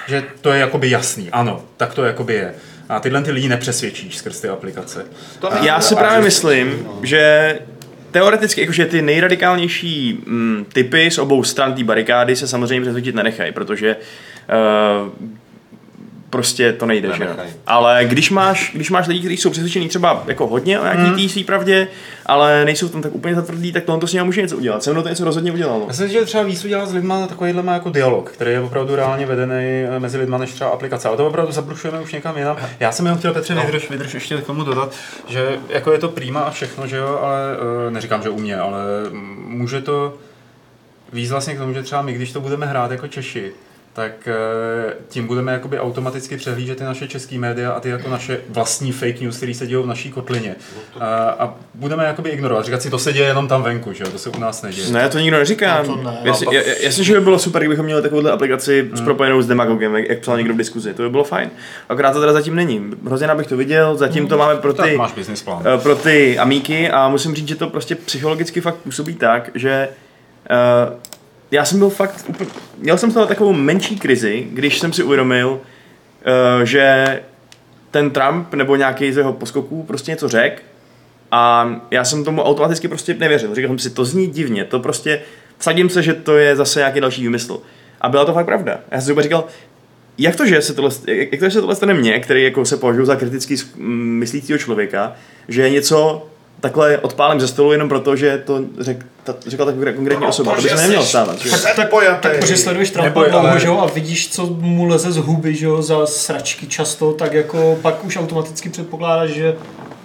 [0.08, 1.30] že to je jakoby jasný.
[1.30, 2.54] Ano, tak to jakoby je.
[2.88, 5.04] A tyhle ty lidi nepřesvědčíš skrz ty aplikace.
[5.40, 6.98] To Já si právě myslím, no.
[7.02, 7.58] že
[8.12, 13.52] teoreticky, jakože ty nejradikálnější mm, typy z obou stran té barikády se samozřejmě přesvědčit nenechají,
[13.52, 15.28] protože uh,
[16.32, 17.28] prostě to nejde, že.
[17.66, 21.28] Ale když máš, když máš lidi, kteří jsou přesvědčení třeba jako hodně o nějaký Hmm.
[21.28, 21.88] té pravdě,
[22.26, 24.82] ale nejsou v tom tak úplně zatvrdlí, tak tohle to s ním může něco udělat.
[24.82, 25.84] Se mnou to něco rozhodně udělalo.
[25.88, 28.60] Já si myslím, že třeba víc udělat s lidma takovýhle má jako dialog, který je
[28.60, 31.08] opravdu reálně vedený eh, mezi lidma než třeba aplikace.
[31.08, 32.56] Ale to opravdu zabrušujeme už někam jinam.
[32.80, 34.94] Já jsem jenom chtěl Petře vydrž, vydrž ještě k tomu dodat,
[35.28, 37.36] že jako je to prýma a všechno, že jo, ale
[37.86, 38.80] eh, neříkám, že u mě, ale
[39.46, 40.14] může to
[41.12, 43.52] víc vlastně k tomu, že třeba my, když to budeme hrát jako Češi,
[43.94, 48.40] tak eh, tím budeme jakoby automaticky přehlížet ty naše český média a ty jako naše
[48.48, 50.54] vlastní fake news, které se dějí v naší kotlině.
[51.00, 51.06] A,
[51.38, 54.18] a budeme jakoby ignorovat, říkat si, to se děje jenom tam venku, že jo, to
[54.18, 54.90] se u nás neděje.
[54.90, 55.82] Ne, to nikdo neříká.
[55.82, 56.18] No to ne.
[56.22, 59.42] Já si- já- já- Jasně, že by bylo super, kdybychom měli takovouhle aplikaci s propojenou
[59.42, 60.94] s demagogem, jak, psal někdo v diskuzi.
[60.94, 61.50] To by bylo fajn.
[61.88, 62.90] Akorát to teda zatím není.
[63.06, 65.62] Hrozně rád bych to viděl, zatím to máme pro Tak ty, máš business plán.
[65.74, 69.88] eh, pro ty amíky a musím říct, že to prostě psychologicky fakt působí tak, že
[70.88, 70.94] uh,
[71.52, 75.48] já jsem byl fakt úplně, měl jsem z takovou menší krizi, když jsem si uvědomil,
[75.50, 77.20] uh, že
[77.90, 80.62] ten Trump nebo nějaký z jeho poskoků prostě něco řekl
[81.30, 83.54] a já jsem tomu automaticky prostě nevěřil.
[83.54, 85.22] Říkal jsem si, to zní divně, to prostě,
[85.58, 87.62] vsadím se, že to je zase nějaký další výmysl.
[88.00, 88.80] A byla to fakt pravda.
[88.90, 89.44] Já jsem si úplně říkal,
[90.18, 92.76] jak to, že se tohle, jak to, že se tohle stane mně, který jako se
[92.76, 93.18] považuji za
[93.78, 93.86] m,
[94.18, 95.12] myslícího člověka,
[95.48, 96.28] že něco
[96.62, 100.54] takhle odpálím ze stolu jenom proto, že to řek, ta, řekla tak konkrétní osoba.
[100.54, 101.36] To by se nemělo stávat.
[101.50, 101.90] Tak.
[102.20, 105.54] Tak protože sleduješ Trumpa dlouho, ale- že jo, a vidíš, co mu leze z huby,
[105.54, 109.56] že jo, za sračky často, tak jako pak už automaticky předpokládáš, že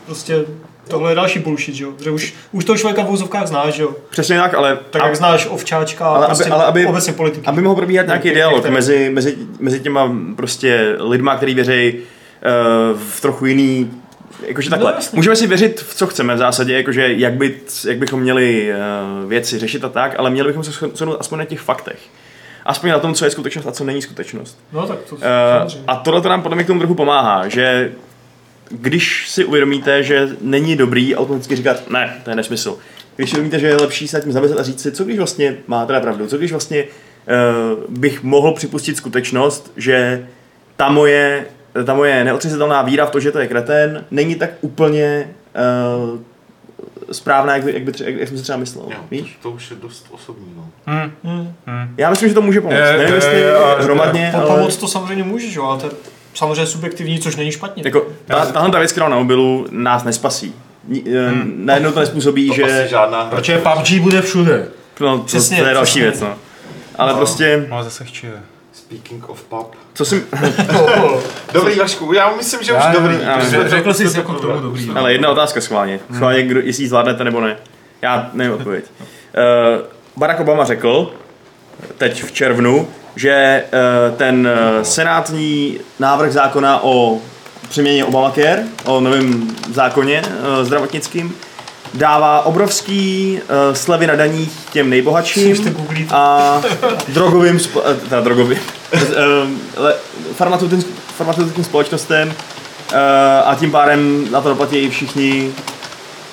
[0.06, 0.46] prostě
[0.88, 3.84] tohle je další bullshit, že jo, že už, už toho člověka v úzovkách znáš, že
[3.84, 7.14] jo, Přesně tak, ale, tak jak znáš ovčáčka a ale, aby, prostě ale aby, obecně
[7.14, 7.46] politiky.
[7.48, 8.72] aby mohl probíhat nějaký Jak- dialog je?
[8.72, 13.92] mezi, mezi, mezi těma prostě lidma, který věří uh, v trochu jiný
[14.46, 17.56] Jakože takhle, No, můžeme si věřit v co chceme v zásadě, jakože jak, by,
[17.88, 18.72] jak bychom měli
[19.24, 22.00] uh, věci řešit a tak, ale měli bychom se shodnout aspoň na těch faktech.
[22.66, 24.60] Aspoň na tom, co je skutečnost a co není skutečnost.
[24.74, 25.84] No tak to Uh, samozřejmě.
[25.88, 27.92] a tohle to nám podle mě k tomu trochu pomáhá, že
[28.70, 32.78] když si uvědomíte, že není dobrý automaticky říkat, ne, to je nesmysl.
[33.16, 35.58] Když si uvědomíte, že je lepší se tím zamyslet a říct si, co když vlastně
[35.68, 40.28] má teda pravdu, co když vlastně uh, bych mohl připustit skutečnost, že
[40.76, 41.46] ta moje,
[41.86, 45.30] ta moje neotřesitelná víra v to, že to je kreten, není tak úplně
[46.14, 46.20] uh,
[47.12, 48.86] správná, jak, by, jak, by tře- jak, jak jsem si třeba myslel.
[48.90, 49.38] Jo, Víš?
[49.42, 50.54] to, to už je dost osobní.
[50.58, 50.70] No.
[50.86, 51.12] Hmm.
[51.24, 51.54] Hmm.
[51.66, 51.94] Hmm.
[51.98, 52.76] Já myslím, že to může pomoct.
[52.78, 54.48] Je, Nevím, je, jestli je, ale- hromadně, Po, ale...
[54.56, 55.92] pomoc to samozřejmě může, že jo, ale to je
[56.34, 57.84] samozřejmě subjektivní, což není špatně.
[57.86, 60.56] Jako, ta, tahle ta věc, která na mobilu nás nespasí.
[60.88, 61.54] Ni- hmm.
[61.66, 62.88] Najednou to nespůsobí, To že...
[62.90, 63.30] žádná hra.
[63.30, 64.68] Protože PUBG bude všude.
[65.00, 66.34] No, to, Přesně, to je další věc, no.
[66.96, 67.18] Ale No.
[67.18, 68.28] prostě, No zase chči.
[68.78, 69.76] Speaking of pub.
[69.94, 70.24] co si...
[71.54, 73.16] Dobrý, Vašku, já myslím, že už Já- dobrý.
[73.24, 74.90] já- protože Řekl, jsi to- jako k tomu dobrý.
[74.96, 76.00] Ale jedna otázka schválně.
[76.16, 77.58] Schválně, kdo, jestli ji zvládnete nebo ne.
[78.02, 78.86] Já nevím odpověď.
[79.00, 79.86] Uh,
[80.18, 81.12] Barack Obama řekl,
[81.98, 83.64] teď v červnu, že
[84.12, 84.48] uh, ten
[84.78, 87.18] uh, senátní návrh zákona o
[87.70, 91.36] přeměně Obamacare, o novém zákoně uh, zdravotnickým,
[91.94, 95.70] dává obrovský uh, slevy na daních těm nejbohatším to
[96.12, 96.62] a
[97.08, 98.60] drogovým, spo, eh, teda drogovým,
[99.78, 99.96] le-
[100.36, 102.34] farmaceutickým, farmaceutickým společnostem
[102.92, 105.52] eh, a tím pádem na to doplatí i všichni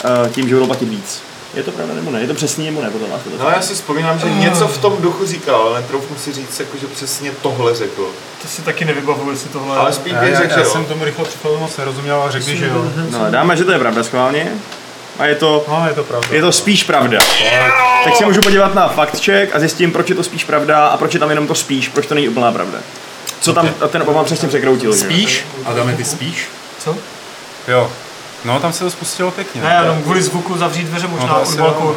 [0.05, 1.23] eh, tím, že budou platit víc.
[1.55, 2.21] Je to pravda nebo ne?
[2.21, 2.91] Je to přesný nebo ne?
[2.91, 3.21] Podle vás?
[3.39, 6.77] No já si vzpomínám, že něco v tom duchu říkal, ale netroufnu si říct, jako,
[6.81, 8.11] že přesně tohle řekl.
[8.43, 9.77] To si taky nevybavuju, jestli tohle...
[9.77, 10.87] Ale spíš Já, bych já, řekl, já že jsem jo.
[10.89, 12.85] tomu rychle před moc nerozuměl a řekl že jo.
[13.11, 14.53] No, dáme, že to je pravda schválně.
[15.19, 16.29] A je to, No, je to pravda.
[16.31, 17.19] je to spíš pravda.
[18.05, 20.97] Tak se můžu podívat na fact check a zjistím, proč je to spíš pravda a
[20.97, 22.79] proč je tam jenom to spíš, proč to není úplná pravda.
[23.41, 24.93] Co tam ten Obama přesně překroutil.
[24.93, 24.99] že?
[24.99, 25.45] Spíš?
[25.65, 26.49] Adame, ty spíš?
[26.79, 26.97] Co?
[27.69, 27.91] Jo.
[28.45, 29.63] No, tam se to spustilo pěkně.
[29.63, 31.97] Ne, jenom kvůli zvuku zavřít dveře možná No to od balkónu.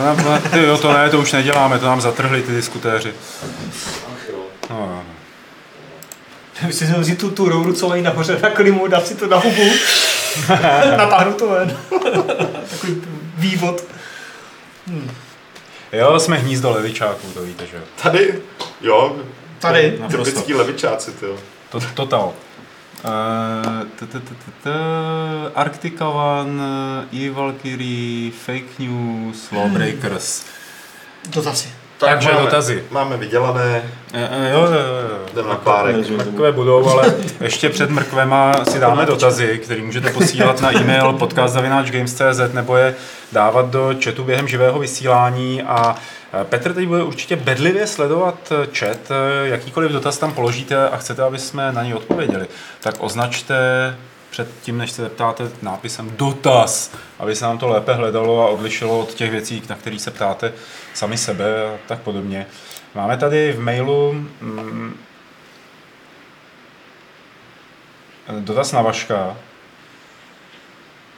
[0.00, 3.12] Ona, ona, ty, jo, to ne, to už neděláme, to nám zatrhli ty diskutéři.
[4.70, 5.02] No, jo.
[6.62, 9.36] Když si vzít tu, tu rouru, co mají nahoře na klimu, dát si to na
[9.36, 9.62] hubu
[10.96, 11.76] Natáhnu to ven.
[12.70, 13.02] Takový
[13.36, 13.84] vývod.
[15.92, 17.82] Jo, jsme hnízdo levičáků, to víte, že jo.
[18.02, 18.42] Tady,
[18.80, 19.16] jo,
[19.58, 19.98] Tady.
[20.10, 21.36] Typický levičáci, ty jo.
[21.70, 22.32] To, total.
[23.04, 24.70] Eh, t- t- t- t- t-
[25.54, 26.62] Arctica One,
[27.14, 30.44] E-Valkyrie, Fake News, Lawbreakers.
[32.00, 32.14] Dotazy.
[32.14, 32.84] Takže máme, dotazy.
[32.90, 33.82] Máme vydělané,
[34.12, 35.18] Eh, eh, Jo, jo, jo.
[35.34, 36.08] jdeme na párek.
[36.10, 42.52] Mrkve budou, ale ještě před mrkvema si dáme dotazy, které můžete posílat na e-mail podcast.games.cz
[42.52, 42.94] nebo je
[43.32, 45.96] dávat do chatu během živého vysílání a
[46.40, 48.98] eh, Petr teď bude určitě bedlivě sledovat chat,
[49.42, 52.46] jakýkoliv dotaz tam položíte a chcete, aby jsme na něj odpověděli,
[52.80, 53.54] tak označte
[54.30, 58.98] před tím, než se zeptáte nápisem dotaz, aby se nám to lépe hledalo a odlišilo
[59.00, 60.52] od těch věcí, na které se ptáte
[60.96, 62.46] sami sebe a tak podobně.
[62.94, 64.96] Máme tady v mailu mm,
[68.40, 69.36] dotaz na Vaška,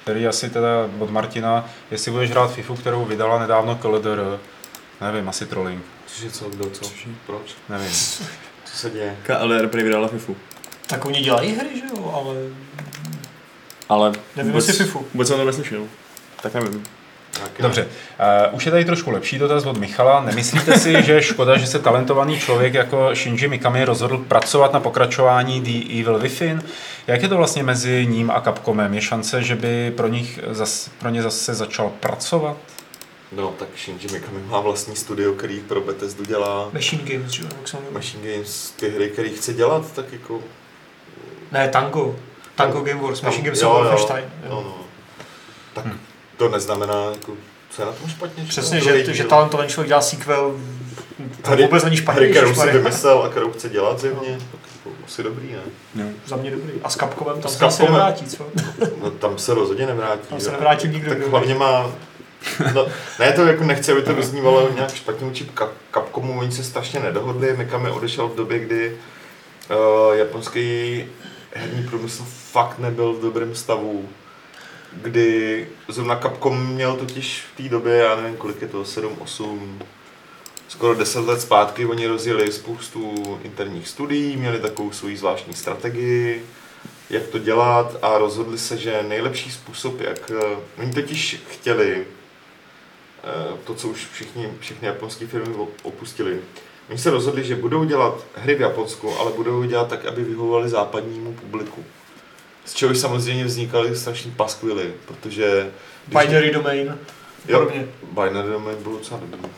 [0.03, 0.69] který asi teda
[0.99, 4.39] od Martina, jestli budeš hrát FIFU, kterou vydala nedávno KLDR,
[5.01, 6.91] nevím, asi trolling, Cože, co, kdo, co,
[7.27, 7.91] proč, nevím.
[8.65, 9.17] co se děje?
[9.23, 10.37] KLR prý vydala FIFU.
[10.87, 12.35] Tak oni dělají hry, že jo, ale
[13.89, 15.07] Ale nevím, vůbec, jestli FIFU.
[15.13, 15.87] vůbec jsem to neslyšel.
[16.43, 16.85] Tak nevím.
[17.43, 20.25] Taky Dobře, uh, už je tady trošku lepší dotaz od Michala.
[20.25, 24.81] Nemyslíte si, že je škoda, že se talentovaný člověk jako Shinji Mikami rozhodl pracovat na
[24.81, 26.63] pokračování The Evil Within?
[27.07, 28.95] Jak je to vlastně mezi ním a Capcomem?
[28.95, 32.57] Je šance, že by pro, nich zas, pro ně zase začal pracovat?
[33.33, 37.49] No, tak Shinji Mikami má vlastní studio, který pro Bethesdu dělá Machine Games, že jo.
[37.91, 40.41] Machine Games, ty hry, které chce dělat, tak jako...
[41.53, 42.17] Ne, Tango.
[42.55, 44.25] Tango Game Wars, Machine Games jo, jo, Wolfenstein.
[44.45, 44.63] No, jo.
[44.65, 44.85] no.
[45.75, 45.87] Tak
[46.39, 47.33] to neznamená, jako,
[47.71, 48.45] co je na tom špatně?
[48.45, 50.55] Přesně, to že, že talentovaný člověk dělá sequel,
[51.43, 52.23] to Hry- vůbec není špatný.
[52.23, 55.57] Hry, kterou si vymyslel a kterou chce dělat zjevně, tak jako asi dobrý,
[55.95, 56.13] ne?
[56.27, 56.73] Za mě dobrý.
[56.85, 57.93] A s Capcomem tam S se Capcomem.
[57.93, 58.47] nevrátí, co?
[59.03, 60.29] No, tam se rozhodně nevrátí.
[60.29, 60.53] Tam se jo.
[60.53, 61.11] nevrátil nikdo.
[61.11, 61.91] Tak hlavně má...
[62.75, 62.87] No,
[63.19, 67.01] ne, to jako nechci, aby to vyznívalo nějak špatně vůči Cap- Capcomu, oni se strašně
[67.01, 68.97] nedohodli, Mikami odešel v době, kdy
[69.71, 71.05] uh, japonský
[71.55, 74.09] herní průmysl fakt nebyl v dobrém stavu,
[74.93, 79.79] kdy zrovna Capcom měl totiž v té době, já nevím kolik je to, 7, 8,
[80.69, 86.47] skoro 10 let zpátky, oni rozjeli spoustu interních studií, měli takovou svoji zvláštní strategii,
[87.11, 90.31] jak to dělat a rozhodli se, že nejlepší způsob, jak...
[90.31, 92.07] eh, Oni totiž chtěli
[93.25, 96.41] eh, to, co už všichni, všechny japonské firmy opustili.
[96.91, 100.69] Oni se rozhodli, že budou dělat hry v Japonsku, ale budou dělat tak, aby vyhovovaly
[100.69, 101.85] západnímu publiku.
[102.69, 105.71] Z čehož samozřejmě vznikaly strašní paskvily, protože...
[106.07, 106.99] Binary domain.
[107.49, 107.87] Jo, Podobně.
[108.13, 109.51] Binary domain bylo docela dobrý.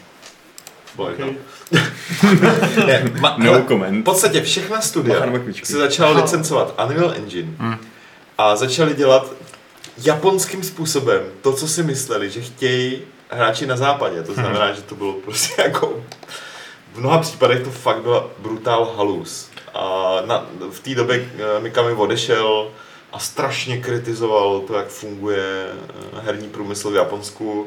[0.96, 1.14] Okay.
[1.26, 1.40] jedno.
[2.86, 4.00] Ne, ma, No comment.
[4.00, 5.26] v podstatě všechna studia
[5.62, 6.20] se začala Aha.
[6.20, 7.76] licencovat Unreal Engine Hmm.
[8.38, 9.32] a začali dělat
[10.04, 14.22] japonským způsobem to, co si mysleli, že chtějí hráči na západě.
[14.22, 16.02] To znamená, že to bylo prostě jako...
[16.92, 19.50] V mnoha případech to fakt byla brutál halus.
[19.74, 22.70] A na, v té době eh, Mikami odešel
[23.12, 27.66] a strašně kritizoval to, jak funguje eh, herní průmysl v Japonsku.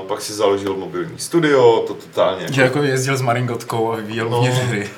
[0.00, 4.28] Uh, pak si založil mobilní studio, to totálně Že jako jezdil s Maringotkou a vyvíjel
[4.30, 4.42] No.
[4.42, 4.90] hry.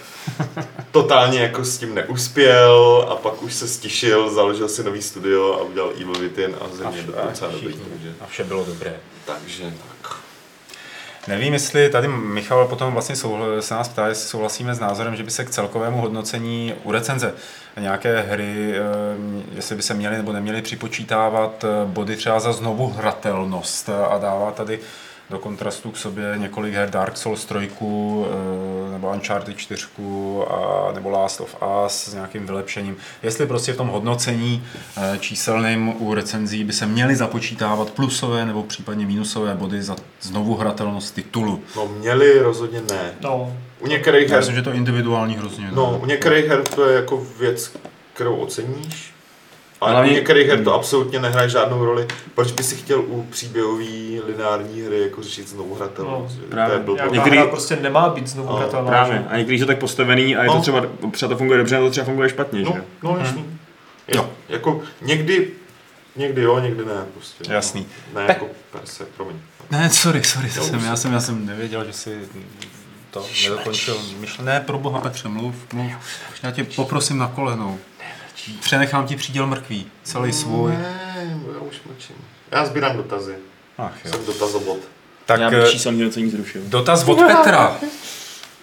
[0.93, 5.63] totálně jako s tím neuspěl a pak už se stišil, založil si nový studio a
[5.63, 7.75] udělal Evil Within a A, země vše, a, docela dobrý.
[7.91, 8.97] Takže, a vše bylo dobré.
[9.25, 10.00] takže tak.
[11.29, 13.17] Nevím, jestli tady Michal potom vlastně
[13.61, 17.35] se nás ptá, jestli souhlasíme s názorem, že by se k celkovému hodnocení u recenze
[17.81, 18.81] nějaké hry, eh,
[19.55, 24.51] jestli by se měly nebo neměly připočítávat eh, body třeba za znovu hratelnost a dává
[24.51, 24.81] tady
[25.31, 29.87] do kontrastu k sobě několik her Dark Souls 3, eh, nebo Uncharted 4,
[30.51, 31.57] a, nebo Last of
[31.87, 32.97] Us s nějakým vylepšením.
[33.23, 34.65] Jestli prostě v tom hodnocení
[34.97, 40.57] eh, číselným u recenzí by se měly započítávat plusové nebo případně minusové body za znovu
[40.57, 41.63] hratelnost titulu.
[41.77, 43.13] No měli rozhodně ne.
[43.21, 45.69] No, U některých Já her, myslím, že to individuální hrozně.
[45.73, 47.73] no, u některých her to je jako věc,
[48.15, 49.10] kterou oceníš.
[49.81, 52.07] Ale Hlavně- u některých her to absolutně nehraje žádnou roli.
[52.35, 53.85] Proč by si chtěl u příběhové
[54.27, 56.39] lineární hry jako řešit znovu hratelnost?
[56.41, 56.79] No, právě.
[56.79, 58.89] To je Některý- hra prostě nemá být znovu No, hratelná.
[58.91, 59.19] Právě.
[59.19, 59.25] že?
[59.29, 60.61] A někdy je to tak postavený a je to No.
[60.61, 62.83] třeba, třeba to funguje dobře, a to třeba funguje špatně, No, že?
[63.03, 63.59] no, jasný.
[64.09, 64.31] Je, Jo.
[64.49, 65.51] Jako někdy,
[66.17, 67.05] někdy jo, někdy ne.
[67.15, 67.53] Prostě.
[67.53, 67.87] Jasný.
[68.15, 69.37] Ne, jako per se, promiň.
[69.71, 72.19] Ne, sorry, sorry, to Jo, jsem, já jsem- jsem, já jsem nevěděl, že si
[73.11, 74.47] to nedokončil myšlen.
[74.47, 75.93] Ne, pro boha, Petře, mluv, mluv.
[76.43, 77.79] Já tě poprosím na kolenou.
[78.61, 80.73] Přenechám ti příděl mrkví, celý svůj.
[80.73, 82.17] Ne, já už mlčím.
[82.51, 83.35] Já sbírám dotazy.
[83.79, 84.11] Ach jo.
[84.11, 84.79] Jsem dotazobot.
[85.27, 86.63] Tak Já eh, bych číselný hodnocení zrušil.
[86.65, 87.77] dotaz od Petra.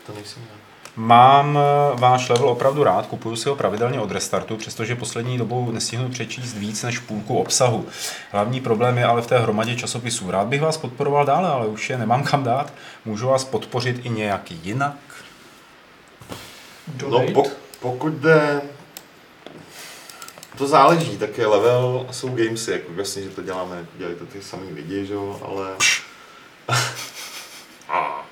[0.06, 0.58] To nejsem já.
[0.96, 5.72] Mám eh, váš level opravdu rád, kupuju si ho pravidelně od restartu, přestože poslední dobou
[5.72, 7.86] nestihnu přečíst víc než půlku obsahu.
[8.32, 10.32] Hlavní problém je ale v té hromadě časopisů.
[10.32, 12.74] Rád bych vás podporoval dále, ale už je nemám kam dát.
[13.06, 14.96] Můžu vás podpořit i nějak jinak?
[17.10, 17.44] No, po,
[17.80, 18.62] pokud jde...
[20.58, 24.26] To záleží, tak je level a jsou gamesy, jako jasně, že to děláme, dělají to
[24.26, 25.68] ty samý lidi, že jo, ale...
[27.90, 28.26] A,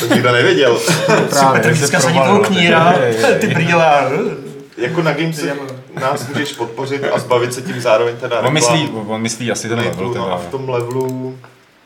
[0.00, 0.80] to nikdo nevěděl.
[1.30, 2.94] Právě, tak dneska sadí toho kníra,
[3.40, 4.10] ty brýle
[4.76, 5.50] jako na gamesy
[6.00, 9.68] nás můžeš podpořit a zbavit se tím zároveň teda On myslí, reklam, on myslí asi
[9.68, 9.92] ten level.
[9.92, 10.50] levelu, no a v Teda.
[10.50, 11.38] tom levelu...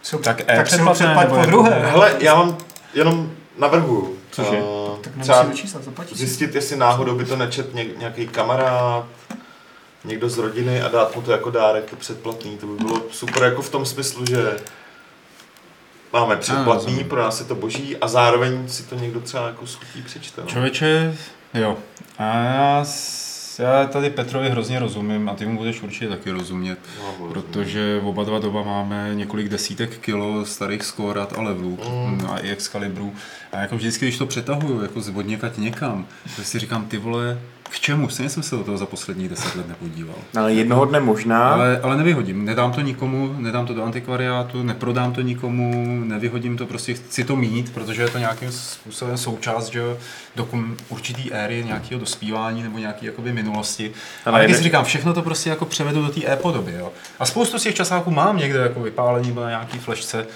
[0.03, 1.83] Jsou, Tak tak, E tak se předplať nebo po jako- druhé.
[1.91, 2.57] Hele, já vám
[2.95, 4.17] jenom navrhuju.
[4.31, 4.57] Cože?
[4.59, 5.47] eh, Tak třeba
[5.83, 6.19] zaplatit.
[6.19, 9.05] zjistit, jestli náhodou by to nečet nějaký kamarád,
[10.05, 12.59] někdo z rodiny a dát mu to jako dárek, to předplatný.
[12.59, 14.57] To by bylo super jako v tom smyslu, že
[16.13, 20.03] máme předplatný, pro nás je to boží a zároveň si to někdo třeba jako schutí
[20.03, 20.41] přečte.
[20.41, 20.47] No.
[20.47, 21.17] Člověče,
[21.55, 21.77] jo.
[22.19, 22.85] A já,
[23.59, 26.79] já tady Petrovi hrozně rozumím a ty mu budeš určitě taky rozumět.
[26.99, 32.27] No, Protože oba dva doba máme několik desítek kilo starých skorat a levelů Mm.
[32.31, 33.15] a i Excalibrů.
[33.53, 35.27] A jako vždycky, když to přetahuju jako z od
[35.59, 37.39] někam, tak si říkám, ty vole,
[37.71, 38.09] k čemu?
[38.09, 40.15] Stejně jsem se do toho za posledních deset let nepodíval.
[40.37, 45.13] Ale jednoho dne možná, Ale, ale nevyhodím, nedám to nikomu, nedám to do antikvariátu, neprodám
[45.13, 49.83] to nikomu, nevyhodím to, prostě chci to mít, protože je to nějakým způsobem součást že,
[50.37, 53.93] dokum, určitý éry, nějakého dospívání nebo nějaké jakoby minulosti.
[54.25, 56.73] Ale jde- si říkám, všechno to prostě jako převedu do té e-podoby.
[56.79, 56.93] Jo.
[57.19, 60.27] A spoustu z těch časáků mám někde jako vypálení nebo na nějaký flešce.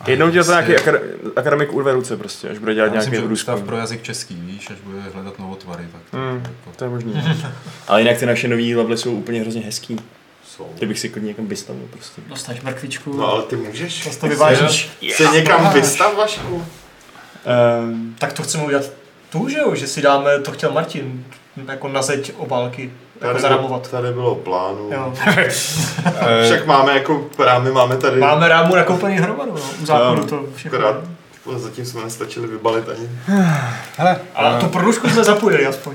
[0.00, 1.00] A jednou tě to prostě- nějaký akad-
[1.36, 4.70] akademik urve ruce prostě, až bude dělat myslím, nějaký že ústav pro jazyk český, víš,
[4.70, 7.22] až bude hledat novotvary, tak to, Hmm, jako, to je možný.
[7.88, 9.96] Ale jinak ty naše nový levely jsou úplně hrozně hezký.
[10.46, 10.64] Jsou.
[10.78, 12.22] Ty bych si klidně někam vystavil prostě.
[12.28, 14.90] Dostaneš mrkvičku, No ale ty můžeš zase to vyvážíš.
[15.16, 16.64] se někam vystav, Vašku.
[17.82, 18.84] Um, Tak to chceme udělat
[19.32, 21.24] tu, že jo, že si dáme, to chtěl Martin,
[21.68, 23.90] jako na zeď obálky, jako zaramovat.
[23.90, 24.90] tady bylo plánu.
[24.92, 25.12] Jo.
[26.20, 29.60] Eh, Však máme jako rámy, máme tady, Máme rámu nakoupený hromadu, no.
[29.82, 30.78] u záchodu to všechno.
[30.78, 30.96] akorát
[31.56, 33.08] zatím jsme nestačili vybalit ani.
[33.96, 35.94] hele, Ale tu produšku jsme zapojili aspoň.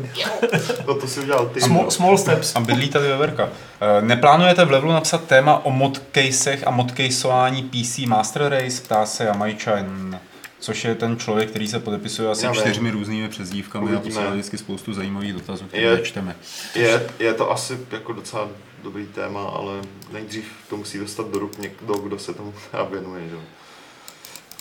[0.87, 1.61] No to si udělal ty.
[1.61, 2.55] Small, small steps.
[2.55, 3.49] A bydlí tady Veverka.
[3.81, 8.81] Eh, Neplánujete v levelu napsat téma o modcasech a modcaseování PC Master Race?
[8.83, 10.19] Ptá se Jamajčan.
[10.63, 12.61] Což je ten člověk, který se podepisuje asi Já vím.
[12.61, 16.35] čtyřmi různými přezdívkami a posílá vždycky spoustu zajímavých dotazů, které Je- nečteme.
[16.75, 18.47] Je, je to asi jako docela
[18.83, 19.73] dobrý téma, ale
[20.13, 22.53] nejdřív to musí dostat do ruk někdo, kdo se tomu
[22.91, 23.35] věnuje, že?
[23.35, 23.41] jo.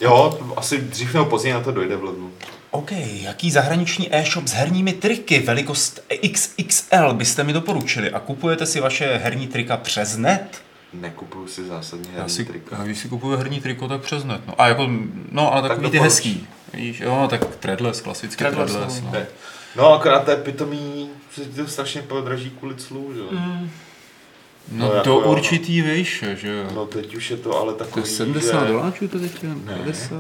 [0.00, 2.32] Jo, asi dřív nebo později na to dojde v lednu.
[2.70, 6.00] OK, jaký zahraniční e-shop s herními triky velikost
[6.32, 10.62] XXL byste mi doporučili a kupujete si vaše herní trika přes net?
[10.92, 12.76] Nekupuju si zásadně Já herní si, trika.
[12.76, 14.40] a když si kupuju herní triko, tak přes net.
[14.46, 14.60] No.
[14.60, 14.88] A jako,
[15.30, 16.12] no, ale Tak takový ty doporuč.
[16.12, 16.46] hezký.
[16.74, 19.00] Víš, jo, tak Threadless, klasicky Threadless, Threadless.
[19.00, 19.06] no.
[19.06, 19.12] no.
[19.12, 19.26] Ne.
[19.76, 23.26] No akorát to je pitomý, že to strašně podraží kvůli clu, že jo.
[23.30, 23.70] Mm.
[24.72, 25.30] No, No, jako do jo, no.
[25.30, 26.70] určitý výše, že jo.
[26.74, 28.68] No teď už je to ale To takový, je 70 že...
[28.72, 29.48] doláčů to teď je?
[29.48, 29.74] Ne.
[29.76, 30.12] 50?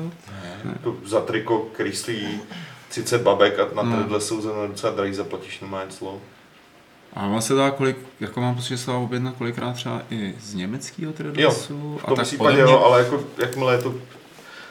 [0.64, 2.40] Ne, to za triko, který stojí
[2.88, 4.06] 30 babek a na No.
[4.08, 4.20] no.
[4.20, 6.20] jsou za docela drahý, zaplatíš normálně clo.
[7.14, 10.34] A on se dá kolik, jako mám pocit, že se dá objednat kolikrát třeba i
[10.40, 12.00] z německého Threadlessu.
[12.02, 13.94] V tom případě jo, ale jako, jakmile je to...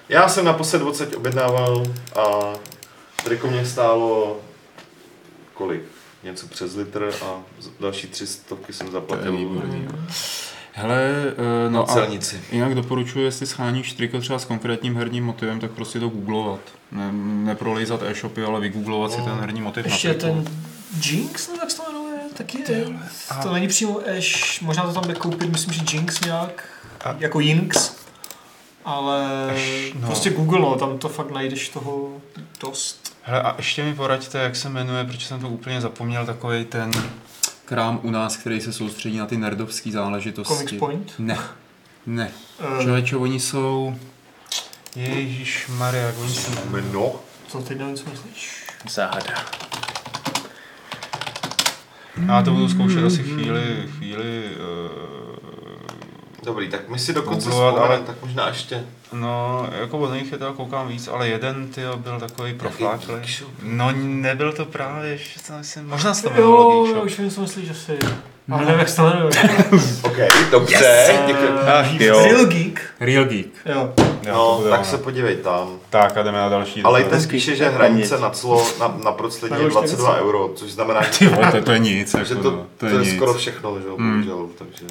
[0.09, 1.83] Já jsem naposled odsaď objednával
[2.15, 2.53] a
[3.23, 4.37] triko mě stálo
[5.53, 5.81] kolik?
[6.23, 7.39] Něco přes litr a
[7.79, 9.87] další tři stovky jsem To je zaplatil výborný.
[10.73, 12.41] Hele, eh, na no a celnici.
[12.51, 16.59] jinak doporučuji, jestli scháníš triko třeba s konkrétním herním motivem, tak prostě to googlovat.
[16.91, 17.11] Ne,
[17.45, 20.45] neprolejzat e-shopy, ale vygooglovat si ten herní motiv Ještě na ten
[21.05, 21.90] Jinx, nebo jak se to
[22.43, 22.85] taky je.
[23.43, 26.63] To není přímo Ash, možná to tam jde koupit, myslím, že Jinx nějak,
[27.05, 27.91] A- jako Jinx.
[28.85, 30.07] Ale Ash, no.
[30.07, 32.21] prostě Google, no, tam to fakt najdeš toho
[32.59, 33.17] dost.
[33.23, 36.91] Hele, a ještě mi poraďte, jak se jmenuje, protože jsem to úplně zapomněl, takový ten
[37.65, 40.53] krám u nás, který se soustředí na ty nerdovské záležitosti.
[40.53, 41.13] Comics Point.
[41.19, 41.37] Ne,
[42.05, 42.31] ne.
[42.79, 43.95] Eh, Člověče, oni jsou...
[44.95, 47.19] Ježíš Maria, jak oni jsou...
[47.47, 48.61] Co teď nevím, co myslíš?
[48.89, 49.45] záhada.
[52.27, 54.43] Já to budu zkoušet asi chvíli, chvíli...
[54.85, 55.11] Uh,
[56.43, 58.85] Dobrý, tak my si dokonce Googlovat, ale- tak možná ještě.
[59.13, 62.57] no, jako od nich je teda koukám víc, ale jeden ty byl takový
[63.27, 63.49] Shop?
[63.63, 67.29] No, nebyl to právě, že to myslím, možná se to Jo, jmenovalo jo, už vím,
[67.29, 67.99] co myslíš asi.
[68.51, 69.03] Ale nevím, jak se to.
[70.03, 70.17] OK,
[70.51, 71.59] dobře, děkuji.
[71.67, 72.23] Ach jo.
[72.25, 72.81] Real Geek.
[72.99, 73.47] Real Geek.
[73.65, 73.93] Jo.
[74.27, 75.79] No, tak se podívej tam.
[75.89, 76.83] Tak a jdeme na další.
[76.83, 80.71] Ale ten píše, že hranice na clo na, na proclení je Na 22 euro, což
[80.71, 81.01] znamená,
[81.35, 82.13] vole, to, to je nic.
[82.13, 84.11] Jako, že no, to, to, to je, skoro všechno, že jo, Hmm.
[84.23, 84.85] bohužel, takže...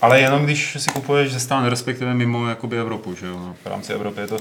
[0.00, 3.32] Ale jenom když si kupuješ ze stran, respektive mimo jakoby Evropu, že jo.
[3.38, 4.38] No, V rámci Evropy je to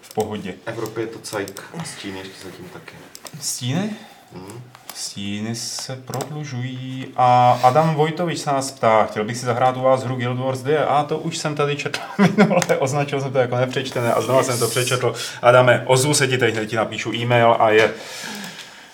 [0.00, 0.52] v pohodě.
[0.52, 2.94] V Evropě je to cajk, z Číny ještě zatím taky.
[3.40, 3.90] Stíny?
[4.34, 4.60] Hmm.
[4.94, 10.02] Stíny se prodlužují a Adam Vojtovič se nás ptá, chtěl bych si zahrát u vás
[10.02, 13.56] hru Guild Wars 2 a to už jsem tady četl minule, označil jsem to jako
[13.56, 15.14] nepřečtené a znovu jsem to přečetl.
[15.42, 17.92] Adame, ozvu se ti teď, ti napíšu e-mail a je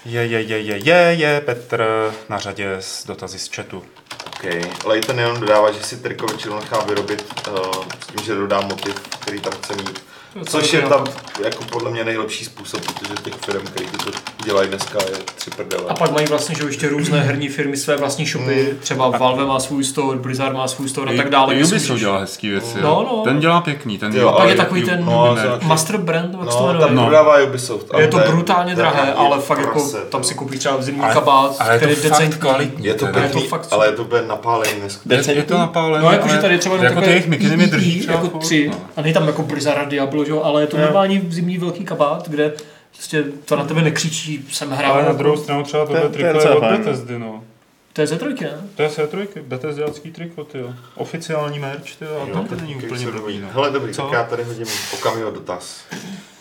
[0.05, 1.85] je, je, je, je, je, je, Petr
[2.29, 3.83] na řadě s dotazy z chatu.
[4.27, 4.45] OK.
[4.85, 6.27] Leighton jenom dodává, že si triko
[6.61, 7.55] nechá vyrobit uh,
[8.01, 10.03] s tím, že dodá motiv, který tam chce mít.
[10.47, 11.05] Což je tam
[11.45, 14.11] jako podle mě nejlepší způsob, protože těch firm, který to
[14.45, 15.83] dělají dneska, je tři prdele.
[15.89, 19.61] A pak mají vlastně že ještě různé herní firmy své vlastní shopy, třeba Valve má
[19.61, 21.55] svůj store, Blizzard má svůj store a tak dále.
[21.55, 22.79] si Ubisoft dělá hezký věci.
[22.81, 23.23] No, no.
[23.25, 24.33] Ten dělá pěkný, ten Jo, dělá.
[24.33, 27.11] Pak je takový ten no, Master Brand, jak se to No, tam No.
[27.49, 27.87] Ubisoft.
[27.99, 31.79] Je to brutálně drahé, ale fakt jako tam si koupíš třeba zimní kabát, ale je
[31.79, 32.41] to který je fakt decentní.
[32.41, 32.87] kvalitní.
[32.87, 35.01] Je to pěkný, fakt ale je to bude napálený dneska.
[35.15, 38.07] Je, je to napálené, No, jakože tady je třeba jako ty jejich mikiny mi drží
[38.11, 38.69] jako tři.
[38.71, 38.77] no.
[38.97, 41.85] A není tam jako Blizzard a Diablo, že jo, ale je to normální zimní velký
[41.85, 42.53] kabát, kde
[42.93, 44.93] prostě to na tebe nekřičí, jsem hrál.
[44.93, 46.61] Ale na druhou stranu třeba To je triko je od.
[46.61, 47.45] Bethesdy, no.
[47.93, 48.61] To je ze trojky, ne?
[48.75, 50.75] To je C3, Bethesdiácký triko, ty jo.
[50.95, 53.39] Oficiální merch, ty jo, a to není úplně blbý, dobrý.
[53.39, 53.49] no.
[53.53, 54.03] Hele, dobrý, Co?
[54.03, 55.81] tak já tady hodím okamžitý dotaz.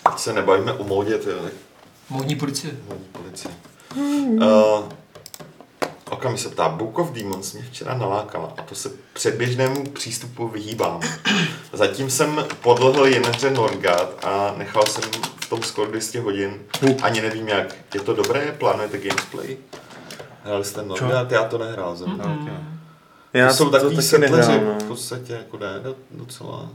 [0.05, 1.37] Ať se nebavíme o módě, ty jo,
[2.09, 2.73] Módní policie.
[2.87, 3.53] modní policie.
[3.95, 4.83] Uh,
[6.09, 11.01] Okami se ptá, Book of Demons mě včera nalákala a to se předběžnému přístupu vyhýbám.
[11.73, 15.03] Zatím jsem podlehl jen hře Norgard a nechal jsem
[15.39, 16.59] v tom skoro 200 hodin.
[17.01, 17.75] Ani nevím jak.
[17.93, 18.55] Je to dobré?
[18.57, 19.57] Plánujete gamesplay?
[20.43, 21.31] Hráli jste Norgard?
[21.31, 22.25] Já to nehrál zrovna.
[22.41, 22.53] Okay.
[23.33, 24.79] Já to jsou to takový taky setleři, nehrál, no.
[24.79, 26.69] v podstatě jako ne, do- docela.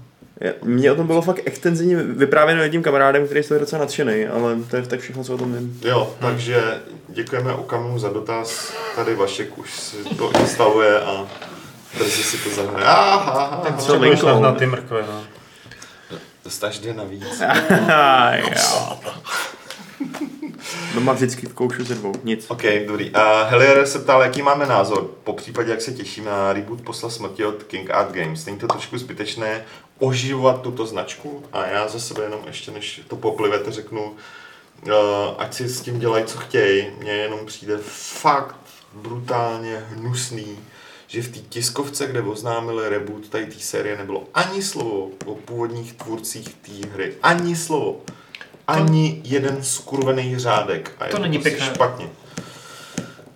[0.64, 4.76] Mně o tom bylo fakt extenzivně vyprávěno jedním kamarádem, který je docela nadšený, ale to
[4.76, 5.80] je tak všechno, co o tom vím.
[5.84, 8.72] Jo, takže děkujeme Okamu za dotaz.
[8.96, 11.26] Tady Vašek už si to instaluje a
[11.98, 12.86] brzy si to zahraje.
[12.86, 14.26] Aha, co linkou?
[14.26, 15.24] na, na ty mrkve, no.
[16.44, 17.42] Dostáš dvě navíc.
[18.50, 18.98] jo.
[20.94, 22.46] Doma vždycky koušu ze dvou, nic.
[22.48, 23.10] OK, dobrý.
[23.10, 27.10] Uh, Helier se ptal, jaký máme názor, po případě, jak se těšíme na reboot Posla
[27.10, 28.46] smrti od King Art Games.
[28.46, 29.64] Není to trošku zbytečné
[30.02, 31.42] oživovat tuto značku?
[31.52, 34.92] A já za sebe jenom ještě, než to poplivete, řeknu, uh,
[35.38, 36.86] ať si s tím dělají, co chtějí.
[37.00, 37.78] Mně jenom přijde
[38.22, 38.56] fakt
[38.92, 40.58] brutálně hnusný,
[41.06, 45.92] že v té tiskovce, kde oznámili reboot tady té série, nebylo ani slovo o původních
[45.92, 47.14] tvůrcích té hry.
[47.22, 48.00] Ani slovo.
[48.66, 50.92] Ani jeden skurvený řádek.
[50.98, 51.74] A je To není prostě pěkné.
[51.74, 52.08] špatně.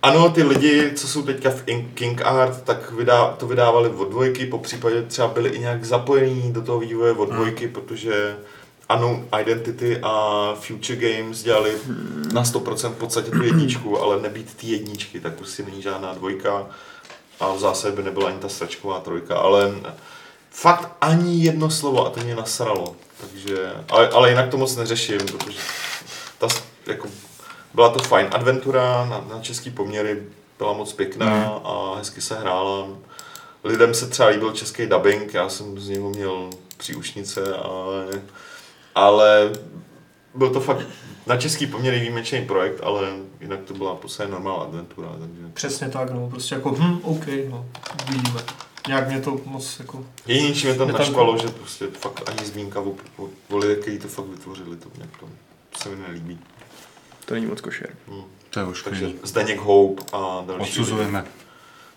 [0.07, 4.09] Ano, ty lidi, co jsou teďka v In- King Art, tak vydá, to vydávali od
[4.09, 8.37] dvojky, po případě třeba byli i nějak zapojení do toho vývoje od dvojky, protože
[8.89, 11.71] ano, Identity a Future Games dělali
[12.33, 16.13] na 100% v podstatě tu jedničku, ale nebýt ty jedničky, tak už si není žádná
[16.13, 16.67] dvojka
[17.39, 19.75] a v zásadě by nebyla ani ta sračková trojka, ale
[20.51, 22.95] fakt ani jedno slovo a to mě nasralo.
[23.21, 25.59] Takže, ale, ale jinak to moc neřeším, protože
[26.37, 26.47] ta,
[26.85, 27.07] jako,
[27.77, 30.23] byla to fajn adventura na, na český poměry,
[30.57, 32.87] byla moc pěkná a hezky se hrála.
[33.63, 38.07] Lidem se třeba líbil český dubbing, já jsem z něho měl příušnice, ale,
[38.95, 39.51] ale
[40.35, 40.87] byl to fakt
[41.27, 45.09] na český poměry výjimečný projekt, ale jinak to byla prostě normální adventura.
[45.19, 45.41] Takže.
[45.53, 47.65] Přesně tak, no, prostě jako, hm, OK, no,
[48.09, 48.41] uvidíme.
[48.87, 50.05] Nějak mě to moc jako...
[50.27, 53.99] Jediný, čím mě tam naštvalo, že prostě fakt ani zmínka o, o, o lidech, kteří
[53.99, 55.27] to fakt vytvořili, to mě to
[55.79, 56.39] se mi nelíbí.
[57.27, 57.89] To není moc košer.
[58.07, 58.21] Hm.
[58.49, 59.19] To je Takže ošklivý.
[59.23, 60.59] Zdeněk Hope a další.
[60.61, 60.71] lidi.
[60.81, 61.25] Odsuzujeme.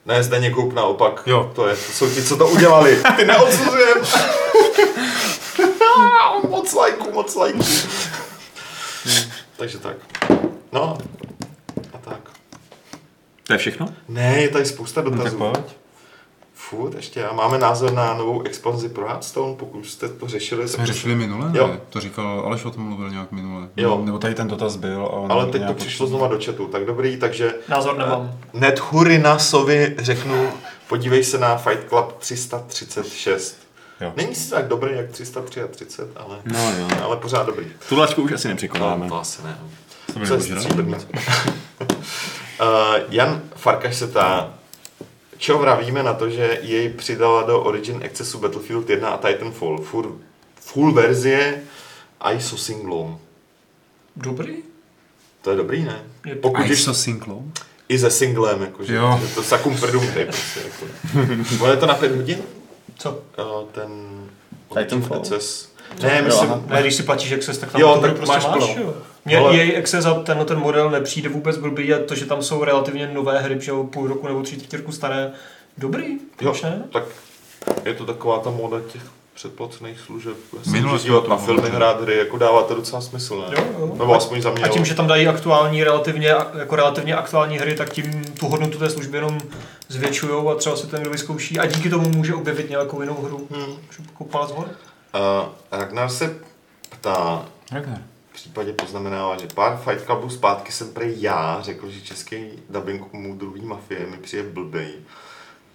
[0.06, 1.22] Ne, Zdeněk Hope naopak.
[1.26, 1.52] Jo.
[1.54, 3.02] To, je, to jsou ti, co to udělali.
[3.16, 3.98] Ty neodsuzujem.
[6.48, 7.64] moc lajků, moc lajků.
[9.56, 9.96] Takže tak.
[10.72, 10.98] No.
[11.92, 12.20] A tak.
[13.46, 13.86] To je všechno?
[14.08, 15.38] Ne, je tady spousta No tak dotazů.
[15.38, 15.76] pojď.
[16.70, 17.24] Furt ještě.
[17.24, 20.68] A máme názor na novou expanzi pro Hearthstone, pokud jste to řešili.
[20.68, 21.66] Jsme řešili minule, Jo.
[21.66, 21.80] ne?
[21.90, 23.68] To říkal, Aleš o tom mluvil nějak minule.
[23.76, 24.00] Jo.
[24.04, 25.02] Nebo tady ten dotaz byl.
[25.06, 28.32] A on Ale teď to přišlo znova do chatu, tak dobrý, takže Názor nemám.
[28.52, 30.48] Nethurinasovi řeknu,
[30.88, 33.58] podívej se na Fight Club 336.
[34.00, 34.12] Jo.
[34.16, 36.88] Není si tak dobrý jak 333, ale, No jo.
[37.04, 37.66] ale pořád dobrý.
[37.88, 39.08] Tu lačku už asi No, nepřekonáme.
[39.08, 39.58] to asi ne.
[40.12, 40.40] Co je
[42.60, 44.54] uh, Jan Farkaš se ptá,
[45.40, 49.78] čo vravíme na to, že jej přidala do Origin Accessu Battlefield 1 a Titanfall.
[49.80, 50.20] Full,
[50.60, 51.62] full verzie
[52.20, 53.18] a i so singlom.
[54.16, 54.56] Dobrý?
[55.42, 56.04] To je dobrý, ne?
[56.26, 57.44] Je- Pokud už so singlou?
[57.88, 59.18] i se singlem, jakože Jo.
[59.22, 60.60] že to sakum prdum tady prostě.
[60.64, 61.66] Jako.
[61.70, 62.38] Je to na pět hodin?
[62.98, 63.10] Co?
[63.10, 63.90] Uh, ten
[64.78, 65.18] Titanfall?
[65.20, 65.69] Access.
[66.02, 66.50] Ne, myslím.
[66.66, 68.94] Ne, když si platíš Access, tak tam Jo, to tak prostě máš máš, jo.
[69.24, 72.42] Mně Ale- EA Access za tenhle ten model nepřijde vůbec blbý a to, že tam
[72.42, 75.30] jsou relativně nové hry, že jo, půl roku nebo tři čtvrtě roku staré,
[75.78, 76.04] dobrý,
[76.40, 76.82] jo, ne?
[76.92, 77.04] tak
[77.84, 79.02] je to taková ta moda těch
[79.34, 80.36] předplacených služeb.
[80.70, 83.56] Minule jsme dívat na filmy, hrát hry, jako dává to docela smysl, ne?
[83.56, 83.96] Jo, jo.
[83.98, 84.62] Nebo aspoň za mě.
[84.62, 84.84] A tím, jo.
[84.84, 86.28] že tam dají aktuální, relativně,
[86.58, 89.38] jako relativně aktuální hry, tak tím tu hodnotu té služby jenom
[89.88, 93.46] zvětšují a třeba si to někdo vyzkouší a díky tomu může objevit nějakou jinou hru.
[93.50, 93.76] Hmm.
[94.20, 94.70] Jako hore.
[95.14, 96.40] Uh, Ragnar se
[96.90, 97.98] ptá, Ragnar.
[98.30, 102.36] v případě poznamenává, že pár Fight Clubů zpátky jsem prej já řekl, že český
[102.70, 104.94] dubbing mu druhý mafie mi přijde blbej.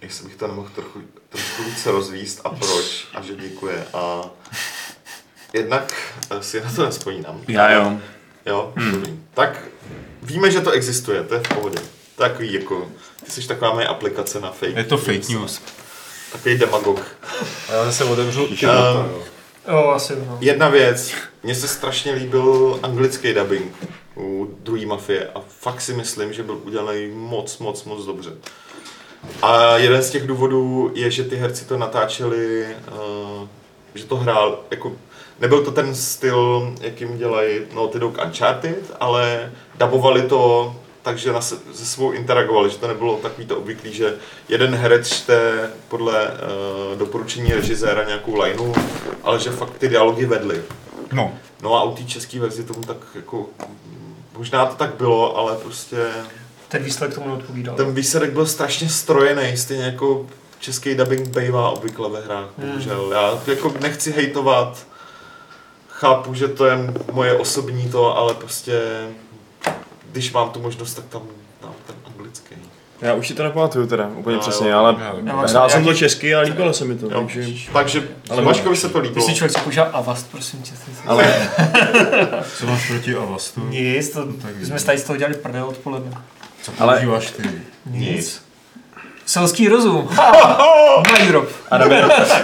[0.00, 3.86] Jestli bych to nemohl trochu, trošku více rozvíst a proč a že děkuje.
[3.94, 4.22] A
[5.52, 5.94] jednak
[6.30, 7.40] eh, si na to nespomínám.
[7.48, 8.00] Já jo.
[8.46, 8.92] Jo, hmm.
[8.92, 9.20] dobrý.
[9.34, 9.64] Tak
[10.22, 11.78] víme, že to existuje, to je v pohodě.
[12.16, 12.88] Takový jako,
[13.24, 15.60] ty jsi taková moje aplikace na fake Je to fake news.
[16.36, 17.00] Takový demagog.
[17.68, 19.22] A já zase otevřu Um,
[19.68, 20.38] Jo, asi no.
[20.40, 21.12] Jedna věc,
[21.42, 23.72] mně se strašně líbil anglický dubbing
[24.16, 28.30] u druhý mafie a fakt si myslím, že byl udělaný moc, moc, moc dobře.
[29.42, 33.48] A jeden z těch důvodů je, že ty herci to natáčeli, uh,
[33.94, 34.92] že to hrál, jako,
[35.40, 40.74] nebyl to ten styl, jakým dělají Naughty Dog Uncharted, ale dabovali to
[41.06, 44.14] takže na se, se svou interagovali, že to nebylo takový to obvyklý, že
[44.48, 48.74] jeden herec čte podle uh, doporučení režiséra nějakou lineu,
[49.22, 50.62] ale že fakt ty dialogy vedly.
[51.12, 53.46] No, No a u té české verzi tomu tak jako,
[54.38, 55.96] možná to tak bylo, ale prostě
[56.68, 57.76] Ten výsledek tomu neodpovídal.
[57.76, 60.26] ten výsledek byl strašně strojený, stejně jako
[60.58, 63.10] český dubbing bývá obvykle ve hrách, bohužel.
[63.12, 64.86] Já jako nechci hejtovat,
[65.88, 66.78] chápu, že to je
[67.12, 69.08] moje osobní to, ale prostě
[70.12, 71.22] když mám tu možnost, tak tam
[71.62, 72.54] dám ten anglický.
[73.00, 74.78] Já už si to nepamatuju teda úplně No, přesně, jo.
[74.78, 74.96] ale
[75.48, 77.20] hrál jsem to česky a líbilo se mi to, Jo.
[77.20, 77.44] takže...
[77.72, 79.26] Takže Ale Vaškovi se to líbilo.
[79.26, 80.70] si člověk si používá Avast, prosím tě.
[80.72, 81.34] ty- Ale
[82.58, 83.68] co máš proti Avastu?
[83.68, 86.12] Nic, to, tak jsme tady z toho dělali prdel odpoledne.
[86.62, 87.50] Co Ale- používáš ty?
[87.86, 88.42] Nic.
[89.26, 90.08] Selský rozum.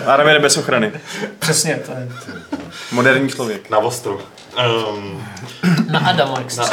[0.07, 0.93] Adam je bez ochrany.
[1.39, 2.09] Přesně, to je.
[2.93, 3.71] Moderní člověk.
[3.71, 4.19] Na ostro.
[4.95, 5.25] Um,
[5.91, 6.63] Na Adama, jak se.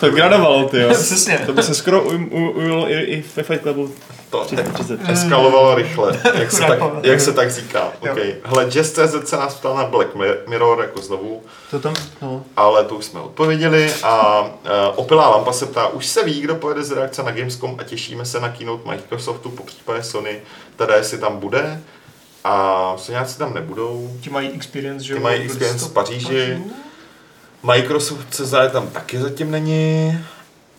[0.00, 0.88] To gradovalo, ty jo.
[0.90, 1.38] Přesně.
[1.46, 3.94] To by se skoro uj- u- ujelo i, i ve Fight Clubu
[4.30, 5.00] to 30.
[5.08, 7.92] eskalovalo rychle, jak se, tak, jak se tak říká.
[8.00, 8.34] Okay.
[8.44, 10.14] Hele, Jazz.cz se nás ptal na Black
[10.46, 11.42] Mirror jako znovu.
[11.70, 12.44] To tam, no.
[12.56, 14.48] ale to už jsme odpověděli a uh,
[14.96, 18.24] opilá lampa se ptá, už se ví, kdo pojede z reakce na Gamescom a těšíme
[18.24, 20.40] se na keynote Microsoftu, po případě Sony,
[20.76, 21.82] teda jestli tam bude
[22.44, 24.10] a Soňáci tam nebudou.
[24.20, 26.62] Ti mají experience, že Ti mají experience v Paříži.
[27.62, 30.18] Microsoft se tam taky zatím není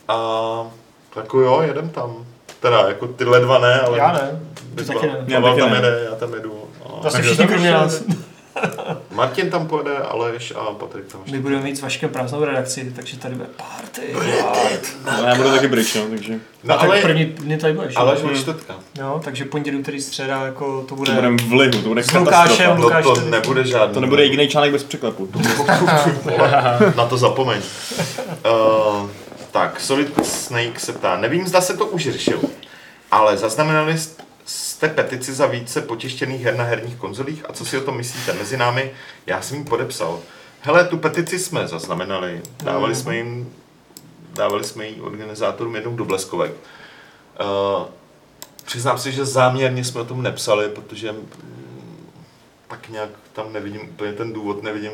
[0.08, 0.18] a
[1.16, 2.26] jako jo, jedem tam.
[2.60, 3.98] Teda jako tyhle dva ne, ale...
[3.98, 4.42] Já ne,
[4.76, 5.24] ty taky ne.
[5.28, 5.76] Já taky tam ne.
[5.76, 6.54] jede, já tam jedu.
[6.86, 8.04] A Takže všichni kromě nás.
[9.12, 11.36] Martin tam pojede, Aleš a Patrik tam ještě.
[11.36, 14.02] My budeme mít s Vaškem prázdnou redakci, takže tady bude party.
[15.06, 15.28] no.
[15.28, 16.34] Já budu taky bryč, no, takže...
[16.64, 17.94] No tak ale, první dny tady budeš.
[17.96, 18.18] ale jo?
[18.22, 18.76] že od čtvrtka.
[19.00, 21.12] Jo, takže pondělí, úterý, středa, jako to bude...
[21.12, 22.78] To budeme v lihu, to bude S Lukášem.
[22.78, 23.94] No Lukáš to tady- nebude žádný.
[23.94, 25.30] To nebude jediný článek bez překlepu.
[26.96, 27.62] Na to zapomeň.
[29.02, 29.10] Uh,
[29.58, 32.42] tak, Solid Snake se ptá, nevím, zda se to už řešil,
[33.12, 33.96] ale zaznamenali
[34.46, 38.34] jste petici za více potištěných her na herních konzolích a co si o tom myslíte?
[38.34, 38.92] Mezi námi,
[39.26, 40.20] já jsem ji podepsal.
[40.62, 43.54] Hele, tu petici jsme zaznamenali, dávali jsme jim,
[44.34, 46.52] dávali jsme ji organizátorům jednou do bleskovek.
[46.52, 47.86] Uh,
[48.66, 51.16] přiznám si, že záměrně jsme o tom nepsali, protože
[52.68, 54.92] tak nějak tam nevidím úplně ten důvod, nevidím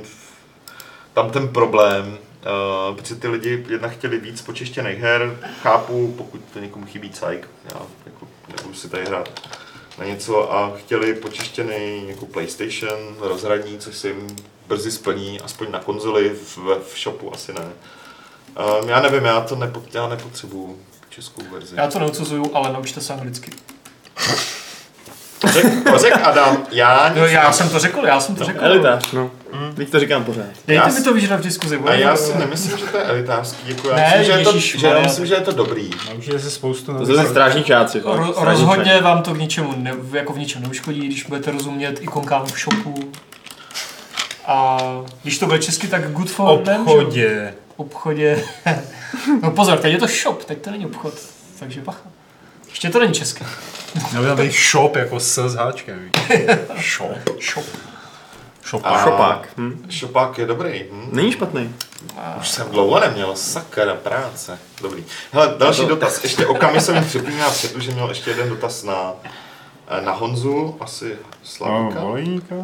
[1.14, 6.60] tam ten problém, uh, protože ty lidi jednak chtěli víc počištěných her, chápu, pokud to
[6.60, 8.28] někomu chybí cajk, já jako
[8.58, 9.30] nebudu si tady hrát
[10.00, 14.28] na něco a chtěli počištěný jako PlayStation, rozhraní, což se jim
[14.68, 16.58] brzy splní, aspoň na konzoli, v,
[16.94, 17.70] v shopu asi ne.
[18.82, 20.80] Um, já nevím, já to nepo, já nepotřebuju
[21.10, 21.76] českou verzi.
[21.76, 23.52] Já to neodsuzuju, ale naučte se anglicky.
[25.44, 25.66] Řek,
[25.98, 28.66] řek Adam, já nic Jo, já jsem to řekl, já jsem to řekl.
[28.66, 29.32] Elitář, no.
[29.76, 30.46] Teď to říkám pořád.
[30.68, 31.80] Dejte Já mi si- to vyžrat v diskuzi.
[31.86, 34.60] A já si nemyslím, že to je elitářský, jako já Ne, myslím, že je, to,
[34.60, 35.90] že já myslím, že je to dobrý.
[36.10, 38.02] Naučili se spoustu To jsou strážníčáci.
[38.02, 42.46] Ro- rozhodně vám to k ničemu, ne, jako v ničem neuškodí, když budete rozumět ikonkám
[42.46, 42.96] v shopu.
[44.48, 44.78] A
[45.24, 46.98] když to bude česky, tak good for them, že jo?
[47.00, 47.54] obchodě.
[47.76, 48.44] obchodě.
[49.44, 51.14] no pozor, teď je to shop, teď to není obchod,
[51.60, 52.02] takže bacha.
[52.70, 53.46] Ještě to není české.
[54.12, 56.10] Měl by tam být shop jako s s háčkem.
[56.96, 57.12] Shop.
[57.54, 57.66] Shop.
[58.70, 58.82] Shop.
[58.86, 59.50] A- Šopák.
[59.58, 59.86] Hm?
[59.90, 60.84] Šopák je dobrý.
[60.92, 61.10] Hm?
[61.12, 61.76] Není špatný.
[62.40, 64.60] Už jsem dlouho neměl, sakra práce.
[64.82, 65.04] Dobrý.
[65.32, 66.24] Hele, další dotaz.
[66.24, 67.14] Ještě Okami jsem mi v
[67.62, 69.14] chatu, že měl ještě jeden dotaz na,
[70.00, 72.56] na Honzu, asi No, Slavíka, volejníka.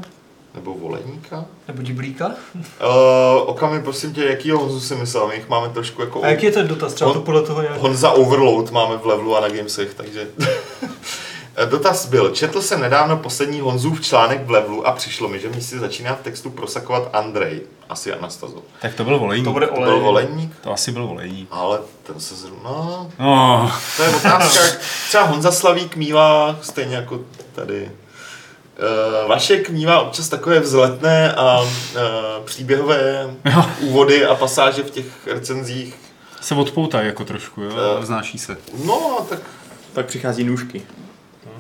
[0.55, 1.45] Nebo Voleníka.
[1.67, 2.27] Nebo diblíka.
[2.27, 2.61] Uh,
[3.45, 5.27] Okami, prosím tě, jakýho Honzu si myslel?
[5.27, 6.23] My jich máme trošku jako...
[6.23, 6.93] A jaký je ten dotaz?
[6.93, 7.77] Třeba Hon- to podle toho nějak...
[7.77, 10.27] Honza Overload máme v levelu a na Gamesech, takže...
[11.55, 15.49] Eh, Dotaz byl, četl jsem nedávno poslední Honzův článek v Levelu a přišlo mi, že
[15.49, 18.61] mi si začíná v textu prosakovat Andrej, asi Anastazo.
[18.81, 19.45] Tak to byl volejník.
[19.47, 21.47] To bude To byl voleník, To asi byl volejník.
[21.51, 22.69] ale ten se zrovna...
[22.69, 27.19] No, No, to je otázka, jak třeba Honza Slavík mívá, stejně jako
[27.55, 27.91] tady.
[29.23, 31.67] Uh, Vašek mívá občas takové vzletné a uh,
[32.45, 33.33] příběhové
[33.81, 35.95] úvody a pasáže v těch recenzích.
[36.41, 38.05] se odpoutají jako trošku, jo, Eh.
[38.05, 38.57] znáší se.
[38.85, 39.39] No, tak
[39.93, 40.81] Pak přichází nůžky.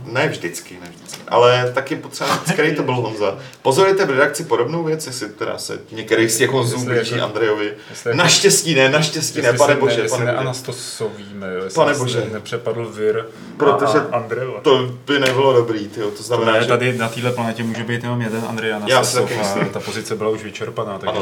[0.03, 1.21] Ne vždycky, ne vždycky.
[1.27, 3.37] Ale taky potřeba, který to byl Honza.
[3.61, 7.73] Pozorujete v redakci podobnou věc, jestli teda se některý z těch Honzů blíží jako- Andrejovi.
[8.05, 10.35] jako- Naštěstí ne, naštěstí ne, pane bože, ne, jestli pane bože.
[10.35, 12.19] neanastosovíme, jo, jestli Pane bože.
[12.19, 13.25] ne- nepřepadl vir
[13.57, 14.59] Protože Andrejova.
[14.61, 16.11] To by nebylo dobrý, tyjo.
[16.11, 16.67] to znamená, Ne, že...
[16.67, 19.79] tady na této planetě může být jenom jeden Andrej Já si Anastasov taky a ta
[19.79, 20.99] pozice byla už vyčerpaná.
[20.99, 21.19] Takže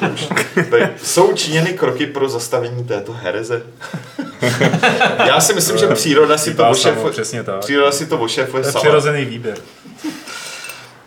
[0.00, 0.16] Ano.
[1.02, 3.62] Jsou činěny kroky pro zastavení této hereze?
[5.26, 7.12] Já si myslím, že příroda si to ošefuje.
[7.12, 7.58] přesně tak.
[7.60, 8.82] Příroda si to ošefuje To je sama.
[8.82, 9.58] přirozený výběr.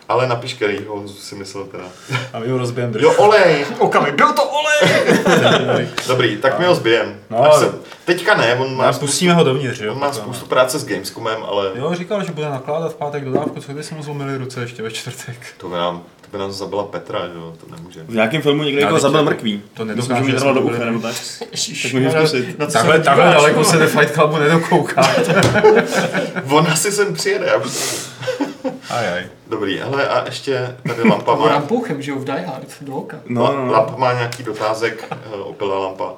[0.08, 1.84] Ale napiš, který Honzu si myslel teda.
[2.32, 3.66] A my ho rozbijeme Jo, olej!
[3.78, 5.88] Okami, byl to olej!
[6.08, 7.16] Dobrý, tak my ho zbijem.
[7.30, 7.72] No, Až se,
[8.04, 9.92] teďka ne, on má, pustíme ho dovnitř, jo?
[9.92, 10.22] on má potom.
[10.24, 13.82] spoustu práce s Gamescomem, ale Jo, říkal, že bude nakládat v pátek dodávku, co by
[13.82, 15.36] si mu zlomili ruce ještě ve čtvrtek.
[15.58, 16.02] to by nám,
[16.32, 18.04] by nám zabila Petra, že jo, to nemůže.
[18.04, 19.62] V nějakém filmu někdo jako zabil mrkví.
[19.74, 21.14] to nedokáže, že mi že trvalo do ucha, nebo tak.
[21.82, 22.56] Tak můžeš na- zkusit.
[22.72, 25.02] Takhle, se takhle daleko se ve Fight Clubu nedokouká.
[26.50, 28.06] On asi sem přijede, já už
[28.90, 29.24] Aj, aj.
[29.48, 32.94] Dobrý, hele a ještě tady lampa Nebo má, rampouchem, že jo, v Die Hard, do
[32.94, 33.20] oka.
[33.26, 33.72] No, no, no.
[33.72, 36.12] lampa má nějaký dotázek, eh, opila lampa.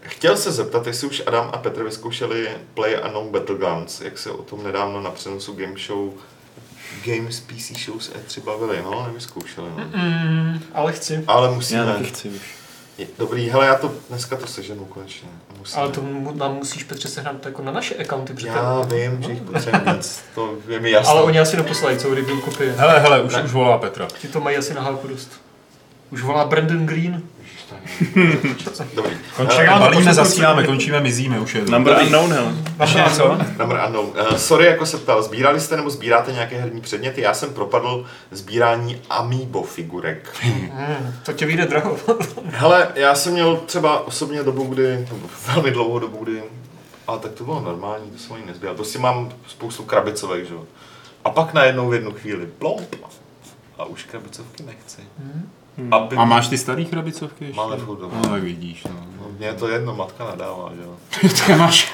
[0.00, 4.42] Chtěl se zeptat, jestli už Adam a Petr vyzkoušeli Play Unknown Battlegrounds, jak se o
[4.42, 6.10] tom nedávno na přenosu Game Show
[7.04, 9.84] Games PC Shows E3 bavili, no, nevyzkoušeli, no.
[9.94, 11.24] Mm, ale chci.
[11.26, 11.84] Ale Já musíme.
[11.86, 12.56] taky chci už.
[13.18, 15.28] Dobrý, hele, já to dneska to seženu konečně.
[15.58, 15.82] Musíme.
[15.82, 16.02] Ale to
[16.34, 20.20] nám musíš Petře sehnat jako na naše accounty, protože Já vím, že jich potřebujeme víc,
[20.34, 21.10] to je mi jasné.
[21.10, 22.72] Ale oni asi neposlají celou review kopie.
[22.72, 24.08] Hele, hele, už, už volá Petra.
[24.20, 25.30] Ti to mají asi na hálku dost.
[26.10, 27.22] Už volá Brandon Green.
[28.94, 29.16] Dobrý.
[29.36, 31.64] Končíme, já to balíme, zasíláme, končíme, mizíme, už je.
[31.64, 32.06] Number Dobrý.
[32.06, 32.54] unknown, hele.
[32.80, 33.38] Ještě něco?
[33.58, 34.06] Number unknown.
[34.06, 37.20] Uh, sorry, jako se ptal, sbírali jste nebo sbíráte nějaké herní předměty?
[37.20, 40.34] Já jsem propadl sbírání Amiibo figurek.
[40.44, 41.96] Mm, to tě vyjde draho.
[42.50, 46.42] Hele, já jsem měl třeba osobně dobu, kdy, nebo velmi dlouhou dobu, kdy,
[47.06, 48.74] ale tak to bylo normální, to jsem ani nezbíral.
[48.76, 50.64] Prostě mám spoustu krabicovek, že jo.
[51.24, 52.94] A pak najednou v jednu chvíli plomp
[53.78, 55.02] a už krabicovky nechci.
[55.90, 57.56] Aby A máš ty starý krabicovky ještě?
[57.56, 58.14] Máme furt doma.
[58.22, 59.06] No tak vidíš, no.
[59.20, 60.82] No, Mně je to jedno, matka nadává, že
[61.22, 61.28] jo.
[61.46, 61.92] Ty máš.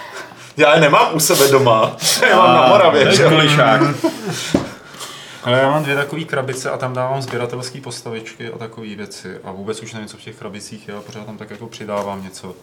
[0.57, 1.97] Já je nemám u sebe doma,
[2.31, 3.31] já mám na Moravě, že jo.
[5.45, 9.39] Ale já mám dvě takové krabice a tam dávám sběratelské postavičky a takové věci.
[9.45, 12.25] A vůbec už nevím, co v těch krabicích je, a pořád tam tak jako přidávám
[12.25, 12.55] něco.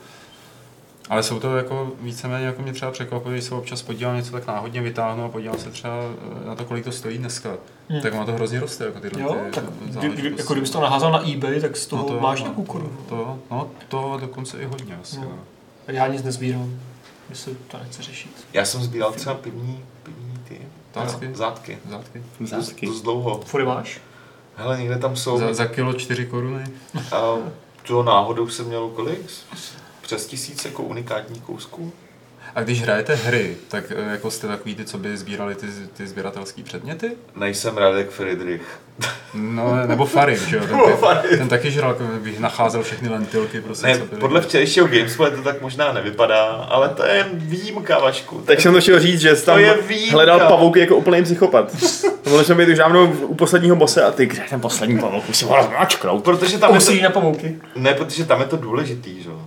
[1.09, 4.47] Ale jsou to jako víceméně, jako mě třeba překvapuje, když se občas podívám něco tak
[4.47, 5.95] náhodně vytáhnu a podívám se třeba
[6.47, 7.49] na to, kolik to stojí dneska.
[7.89, 8.01] Hmm.
[8.01, 10.81] Tak má to hrozně roste, jako tyhle Jo, ty tak kdy, kdy, jako kdybys to
[10.81, 12.97] naházal na eBay, tak z toho No no to, máš no, nějakou korunu.
[13.09, 15.17] To, no, to dokonce i hodně asi.
[15.17, 15.23] No.
[15.23, 15.39] No.
[15.87, 16.79] Já nic nezbírám.
[17.29, 18.31] Myslím, to nechci řešit.
[18.53, 20.61] Já jsem sbíral třeba pivní, pivní ty
[20.95, 21.29] Zátky?
[21.35, 21.77] zátky.
[21.89, 22.23] Zátky.
[22.39, 22.85] Zásky.
[22.85, 23.41] Dost dlouho.
[23.45, 24.01] Fury máš?
[24.55, 26.63] Hele, někde tam jsou, Za, za kilo čtyři koruny.
[27.11, 27.21] a
[27.87, 29.19] to náhodou jsem měl kolik?
[30.09, 31.91] Přes tisíc jako unikátní kousků.
[32.55, 35.67] A když hrajete hry, tak eh, jako jste takový ty, co by sbírali ty,
[35.97, 37.11] ty sběratelské předměty?
[37.35, 38.61] Nejsem Radek Friedrich.
[39.33, 40.63] No, nebo Farid, že jo?
[40.67, 41.37] Ten, ten, Farid.
[41.37, 44.21] ten taky žral, jako bych nacházel všechny lentilky, prostě, Ne, co byly.
[44.21, 48.41] podle včerejšího Gamesplay to tak možná nevypadá, ale to je jen výjimka, Vašku.
[48.41, 50.13] Tak jsem to chtěl říct, že jsi tam výjimka.
[50.13, 51.71] hledal pavouky jako úplný psychopat.
[52.23, 55.29] To mohli jsme být už dávno u posledního bose a ty, kde ten poslední pavouk,
[55.29, 56.23] už si ho mačknout.
[56.23, 57.57] Protože tam je to, na pavouky.
[57.75, 59.41] ne, protože tam je to důležitý, že jo.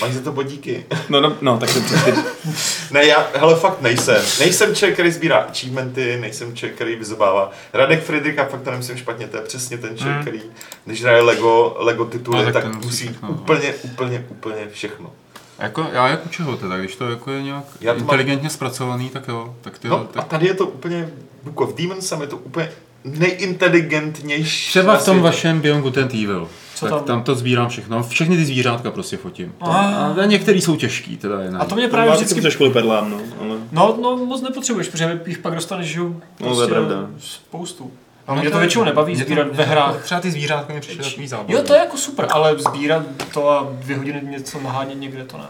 [0.00, 0.84] Máš za to, bodíky.
[1.08, 2.12] No, no, no tak to ty,
[2.90, 4.22] Ne, já, hele, fakt nejsem.
[4.38, 7.50] Nejsem člověk, který sbírá achievementy, nejsem člověk, který vyzobává.
[7.72, 10.22] Radek Friedrich, a fakt to nemyslím špatně, to je přesně ten člověk, Mm.
[10.22, 10.40] který,
[10.84, 13.34] když hraje Lego, Lego tituly, No, tak tak, musí všechno, no.
[13.34, 15.12] úplně, úplně, úplně všechno.
[15.58, 18.50] A Jako, já jako čeho teda, když to jako je nějak Já to mám- inteligentně
[18.50, 19.54] zpracovaný, tak jo.
[19.60, 21.08] Tak ty, No a tak tady je to úplně,
[21.46, 22.70] jako v Demon's je to úplně
[23.04, 24.68] nejinteligentnější.
[24.70, 25.20] Třeba v tom světě.
[25.20, 26.48] vašem Beyond Good and Evil.
[26.78, 26.98] Co tak tam?
[26.98, 27.06] tam?
[27.06, 28.02] tam to sbírám všechno.
[28.02, 29.54] Všechny ty zvířátka prostě fotím.
[29.60, 30.20] Ah.
[30.22, 33.10] A některý jsou těžký, teda je A to mě právě právě vždycky přes školy perlám,
[33.10, 33.56] no, ale...
[33.72, 36.96] No, no, moc nepotřebuješ, protože jich pak dostaneš, že jo, No, to je pravda.
[37.18, 37.90] spoustu.
[38.26, 40.02] A mě to většinou nebaví mě to- sbírat ve hrách.
[40.04, 41.54] Třeba ty zvířátka mi přišly takový zábavný.
[41.54, 43.02] Jo, to je jako super, ale sbírat
[43.34, 45.46] to a dvě hodiny něco nahánět někde, to ne.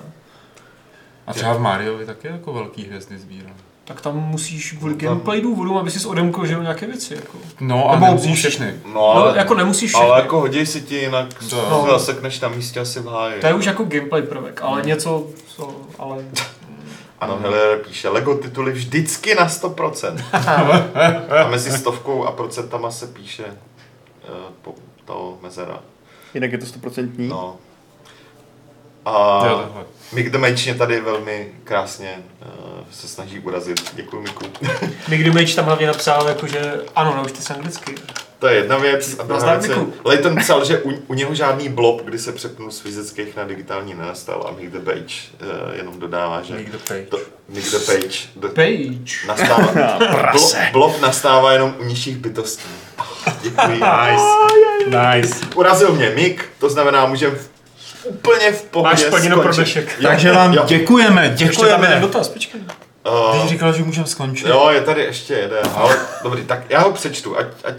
[1.26, 3.55] A třeba v Mariovi taky jako velký hvězdy sbírám.
[3.89, 7.39] Tak tam musíš kvůli No tam- gameplay důvodům, aby si odemkl, že nějaké věci, jako.
[7.60, 8.74] No a Nebo nemusíš musíš- všechny.
[8.86, 10.06] No, No, ale, jako nemusíš všechny.
[10.10, 11.86] ale jako hodí si ti jinak, no.
[11.90, 13.40] zasekneš na místě asi v háji.
[13.40, 16.24] To je už jako gameplay prvek, ale něco, co, ale...
[17.20, 20.24] Ano, Heller píše, Lego tituly vždycky na 100%.
[21.44, 24.74] a mezi stovkou a procentama se píše uh, po,
[25.05, 25.78] to mezera.
[26.35, 27.28] Jinak je to stoprocentní.
[27.28, 27.56] No.
[29.05, 29.85] A Jo.
[30.12, 33.81] Mick the Mage mě tady velmi krásně uh, se snaží urazit.
[33.94, 34.44] Děkuji Miku.
[35.09, 37.94] Mick Dumage tam hlavně napsal, jako, že ano, naučte se anglicky.
[38.39, 39.16] to je jedna věc.
[39.19, 39.77] A druhá věc je.
[40.05, 43.94] Leighton psal, že u, u, něho žádný blob, kdy se přepnul z fyzických na digitální
[43.94, 47.06] nenastal a Mick the Page uh, jenom dodává, že Mick the Page.
[47.09, 48.19] To, Mick the Page.
[48.36, 49.27] The, Page.
[49.27, 49.98] nastává,
[50.32, 52.69] blo, blob nastává jenom u nižších bytostí.
[53.43, 53.81] Děkuji.
[53.81, 55.15] Nice.
[55.16, 55.47] Nice.
[55.55, 57.36] Urazil mě Mick, to znamená, můžeme
[58.05, 59.98] úplně v pohodě Máš splněno pro dnešek.
[60.02, 60.65] Takže vám jo.
[60.66, 61.86] děkujeme, Ještě tam děkujeme.
[61.86, 62.60] jeden dotaz, počkej.
[63.07, 64.47] Uh, Ty říkal, že můžeme skončit.
[64.47, 67.75] Jo, je tady ještě jeden, ale dobrý, tak já ho přečtu, ať, ať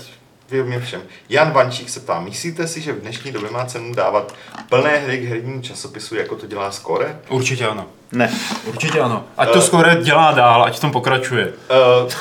[0.52, 1.02] vyhovím všem.
[1.30, 4.34] Jan Vančík se ptá, myslíte si, že v dnešní době má cenu dávat
[4.70, 7.20] plné hry k herním časopisu, jako to dělá Score?
[7.30, 7.86] Určitě ano.
[8.12, 8.34] Ne.
[8.66, 9.24] Určitě ano.
[9.38, 11.54] Ať to skoro dělá dál, ať v tom pokračuje.
[12.04, 12.12] Uh,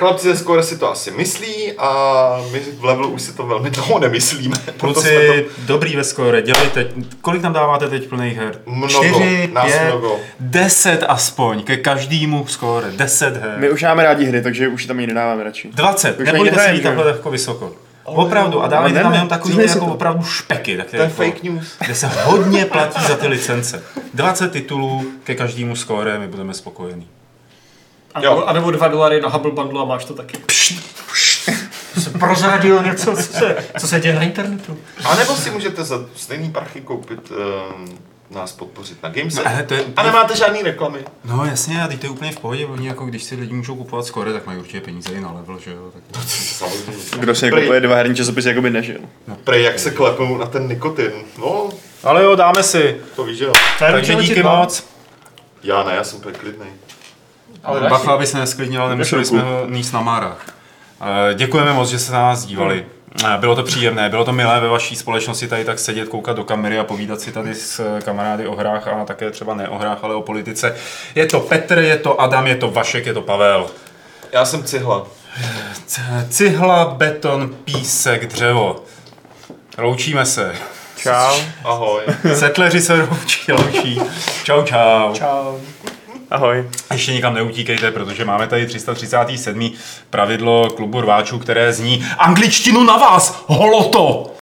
[0.00, 3.70] chlapci ze Score si to asi myslí a my v Levelu už si to velmi
[3.76, 4.56] dlouho nemyslíme.
[4.56, 6.86] Jsme Kluci, dobrý ve skóre, dělejte.
[7.20, 8.58] Kolik tam dáváte teď plných her?
[8.66, 10.16] Mnoho, Čtyři, nás pět, mnogo.
[10.40, 13.54] deset aspoň, ke každému skóre, deset her.
[13.58, 15.68] My už máme rádi hry, takže už tam ji nedáváme radši.
[15.74, 17.72] 20, Už nebojte se jít takhle jako vysoko.
[18.04, 19.86] Opravdu, a dávají Ale tam jenom takový jako to.
[19.86, 21.72] opravdu špeky, tak To je jako, fake news.
[21.84, 23.82] kde se hodně platí za ty licence.
[24.14, 27.08] 20 titulů ke každému skóre, my budeme spokojení.
[28.14, 28.30] A Jo.
[28.30, 30.38] nebo, a nebo dva dolary na Hubble Bundle a máš to taky.
[31.98, 34.76] Jsem prozradil něco, co se, co se děje na internetu.
[35.04, 37.98] A nebo si můžete za stejný prachy koupit um,
[38.30, 39.44] nás podpořit na Gameset.
[39.44, 40.98] Ne, to je- A nemáte žádný reklamy.
[41.24, 43.74] No jasně, a teď to je úplně v pohodě, oni jako když si lidi můžou
[43.76, 45.90] kupovat skóre, tak mají určitě peníze i na level, že jo.
[46.12, 46.22] Tak...
[46.28, 46.92] Samozřejmě.
[47.18, 49.00] Kdo si Prej- kupuje dva herní časopisy, jako by nežil.
[49.44, 51.12] Prej, jak se klepnou na ten nikotin.
[51.38, 51.68] No,
[52.04, 52.96] Ale jo, dáme si.
[53.16, 53.52] to víš, že jo.
[53.78, 54.84] Takže díky moc.
[55.62, 56.68] Já ne, já jsem úplně klidnej.
[57.64, 60.46] Ale Bacha, aby se nesklidnil, nemuseli jsme ho níst na márách.
[61.30, 62.86] Eh, Děkujeme moc, že jste na nás dívali.
[63.24, 66.44] Eh, Bylo to příjemné, bylo to milé ve vaší společnosti tady tak sedět, koukat do
[66.44, 69.78] kamery a povídat si tady s eh, kamarády o hrách a také třeba ne o
[69.78, 70.76] hrách, ale o politice.
[71.14, 73.66] Je to Petr, je to Adam, je to Vašek, je to Pavel.
[74.32, 75.06] Já jsem cihla.
[75.86, 78.84] C- Cihla, beton, písek, dřevo.
[79.78, 80.54] Loučíme se.
[80.96, 81.36] Čau.
[81.64, 82.02] Ahoj.
[82.34, 84.00] Setleři se loučí, loučí.
[84.44, 85.14] Čau, čau.
[85.14, 85.56] Čau.
[86.30, 86.68] Ahoj.
[86.92, 89.72] Ještě nikam neutíkejte, protože máme tady 337.
[90.10, 94.32] pravidlo klubu rváčů, které zní Angličtinu na vás, holoto!